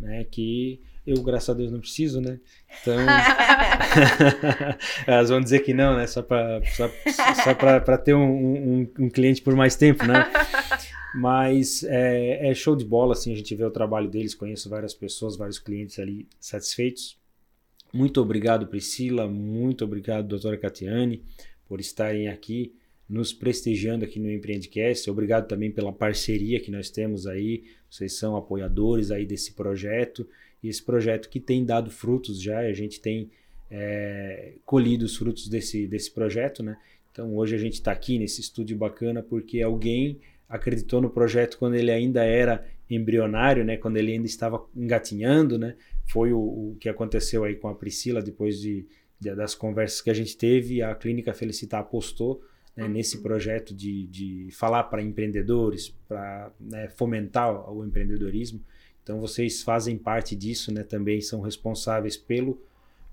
Né? 0.00 0.24
Que 0.24 0.80
eu, 1.06 1.22
graças 1.22 1.48
a 1.50 1.54
Deus, 1.54 1.70
não 1.70 1.80
preciso, 1.80 2.20
né? 2.20 2.40
Então. 2.80 2.96
Elas 5.06 5.30
vão 5.30 5.40
dizer 5.40 5.60
que 5.60 5.72
não, 5.72 5.96
né? 5.96 6.06
Só 6.06 6.22
para 6.22 6.60
só, 6.64 6.90
só 7.44 7.96
ter 7.98 8.14
um, 8.14 8.22
um, 8.22 8.92
um, 8.98 9.10
cliente 9.10 9.42
por 9.42 9.54
mais 9.54 9.76
tempo, 9.76 10.04
né? 10.04 10.30
Mas 11.14 11.82
é, 11.84 12.50
é, 12.50 12.54
show 12.54 12.76
de 12.76 12.84
bola, 12.84 13.12
assim, 13.12 13.32
a 13.32 13.36
gente 13.36 13.54
vê 13.54 13.64
o 13.64 13.70
trabalho 13.70 14.08
deles, 14.08 14.34
conheço 14.34 14.68
várias 14.68 14.94
pessoas, 14.94 15.36
vários 15.36 15.58
clientes 15.58 15.98
ali 15.98 16.28
satisfeitos. 16.38 17.18
Muito 17.92 18.20
obrigado, 18.20 18.66
Priscila. 18.66 19.26
Muito 19.26 19.84
obrigado, 19.84 20.28
doutora 20.28 20.58
Catiane, 20.58 21.22
por 21.66 21.80
estarem 21.80 22.28
aqui 22.28 22.74
nos 23.08 23.32
prestigiando 23.32 24.04
aqui 24.04 24.18
no 24.18 24.30
Empreendecast. 24.30 25.08
Obrigado 25.08 25.46
também 25.46 25.70
pela 25.70 25.92
parceria 25.92 26.60
que 26.60 26.70
nós 26.70 26.90
temos 26.90 27.26
aí. 27.26 27.64
Vocês 27.88 28.14
são 28.14 28.36
apoiadores 28.36 29.10
aí 29.10 29.24
desse 29.24 29.52
projeto. 29.52 30.28
E 30.66 30.68
esse 30.68 30.82
projeto 30.82 31.28
que 31.28 31.38
tem 31.38 31.64
dado 31.64 31.90
frutos 31.90 32.42
já, 32.42 32.58
a 32.58 32.72
gente 32.72 33.00
tem 33.00 33.30
é, 33.70 34.54
colhido 34.64 35.04
os 35.04 35.16
frutos 35.16 35.48
desse, 35.48 35.86
desse 35.86 36.10
projeto, 36.10 36.60
né? 36.60 36.76
Então 37.12 37.36
hoje 37.36 37.54
a 37.54 37.58
gente 37.58 37.74
está 37.74 37.92
aqui 37.92 38.18
nesse 38.18 38.40
estúdio 38.40 38.76
bacana 38.76 39.22
porque 39.22 39.62
alguém 39.62 40.20
acreditou 40.48 41.00
no 41.00 41.08
projeto 41.08 41.56
quando 41.56 41.76
ele 41.76 41.90
ainda 41.90 42.24
era 42.24 42.66
embrionário, 42.90 43.64
né? 43.64 43.76
Quando 43.76 43.96
ele 43.96 44.12
ainda 44.12 44.26
estava 44.26 44.64
engatinhando, 44.74 45.56
né? 45.56 45.76
Foi 46.04 46.32
o, 46.32 46.38
o 46.38 46.76
que 46.80 46.88
aconteceu 46.88 47.44
aí 47.44 47.54
com 47.54 47.68
a 47.68 47.74
Priscila 47.74 48.20
depois 48.20 48.60
de, 48.60 48.86
de, 49.20 49.34
das 49.36 49.54
conversas 49.54 50.00
que 50.00 50.10
a 50.10 50.14
gente 50.14 50.36
teve. 50.36 50.82
A 50.82 50.96
Clínica 50.96 51.32
Felicitar 51.32 51.80
apostou 51.80 52.42
né, 52.76 52.84
uhum. 52.84 52.90
nesse 52.90 53.22
projeto 53.22 53.72
de, 53.72 54.08
de 54.08 54.48
falar 54.50 54.82
para 54.84 55.00
empreendedores, 55.00 55.94
para 56.08 56.52
né, 56.58 56.88
fomentar 56.88 57.72
o 57.72 57.84
empreendedorismo. 57.84 58.60
Então 59.06 59.20
vocês 59.20 59.62
fazem 59.62 59.96
parte 59.96 60.34
disso, 60.34 60.74
né? 60.74 60.82
Também 60.82 61.20
são 61.20 61.40
responsáveis 61.40 62.16
pelo, 62.16 62.60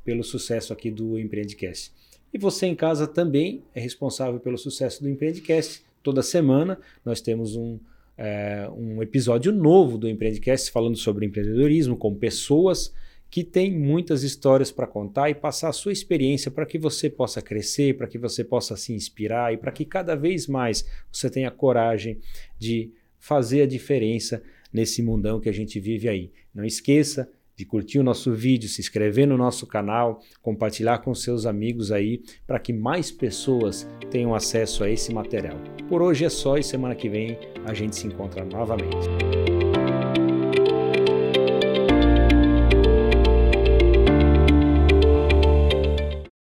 pelo 0.03 0.23
sucesso 0.23 0.73
aqui 0.73 0.89
do 0.89 1.19
Empreendecast. 1.19 1.91
E 2.33 2.37
você 2.39 2.65
em 2.65 2.73
casa 2.73 3.05
também 3.05 3.61
é 3.75 3.79
responsável 3.79 4.39
pelo 4.39 4.57
sucesso 4.57 5.03
do 5.03 5.07
Empreendecast. 5.07 5.83
Toda 6.01 6.23
semana 6.23 6.79
nós 7.05 7.21
temos 7.21 7.55
um, 7.55 7.77
é, 8.17 8.67
um 8.75 9.03
episódio 9.03 9.51
novo 9.51 9.99
do 9.99 10.09
Empreendecast 10.09 10.71
falando 10.71 10.97
sobre 10.97 11.27
empreendedorismo 11.27 11.95
com 11.95 12.15
pessoas 12.15 12.91
que 13.29 13.43
têm 13.43 13.71
muitas 13.71 14.23
histórias 14.23 14.71
para 14.71 14.87
contar 14.87 15.29
e 15.29 15.35
passar 15.35 15.69
a 15.69 15.73
sua 15.73 15.91
experiência 15.91 16.49
para 16.49 16.65
que 16.65 16.79
você 16.79 17.07
possa 17.07 17.39
crescer, 17.39 17.95
para 17.95 18.07
que 18.07 18.17
você 18.17 18.43
possa 18.43 18.75
se 18.75 18.93
inspirar 18.93 19.53
e 19.53 19.57
para 19.57 19.71
que 19.71 19.85
cada 19.85 20.15
vez 20.15 20.47
mais 20.47 20.87
você 21.11 21.29
tenha 21.29 21.51
coragem 21.51 22.19
de 22.57 22.91
fazer 23.19 23.61
a 23.61 23.67
diferença 23.67 24.41
nesse 24.73 25.03
mundão 25.03 25.39
que 25.39 25.47
a 25.47 25.53
gente 25.53 25.79
vive 25.79 26.09
aí. 26.09 26.31
Não 26.53 26.65
esqueça 26.65 27.29
de 27.55 27.65
curtir 27.65 27.99
o 27.99 28.03
nosso 28.03 28.33
vídeo, 28.33 28.67
se 28.67 28.81
inscrever 28.81 29.27
no 29.27 29.37
nosso 29.37 29.67
canal, 29.67 30.21
compartilhar 30.41 30.97
com 30.99 31.13
seus 31.13 31.45
amigos 31.45 31.91
aí, 31.91 32.23
para 32.47 32.59
que 32.59 32.73
mais 32.73 33.11
pessoas 33.11 33.87
tenham 34.09 34.33
acesso 34.33 34.83
a 34.83 34.89
esse 34.89 35.13
material. 35.13 35.57
Por 35.87 36.01
hoje 36.01 36.25
é 36.25 36.29
só 36.29 36.57
e 36.57 36.63
semana 36.63 36.95
que 36.95 37.07
vem 37.07 37.37
a 37.65 37.73
gente 37.73 37.95
se 37.95 38.07
encontra 38.07 38.43
novamente. 38.43 39.52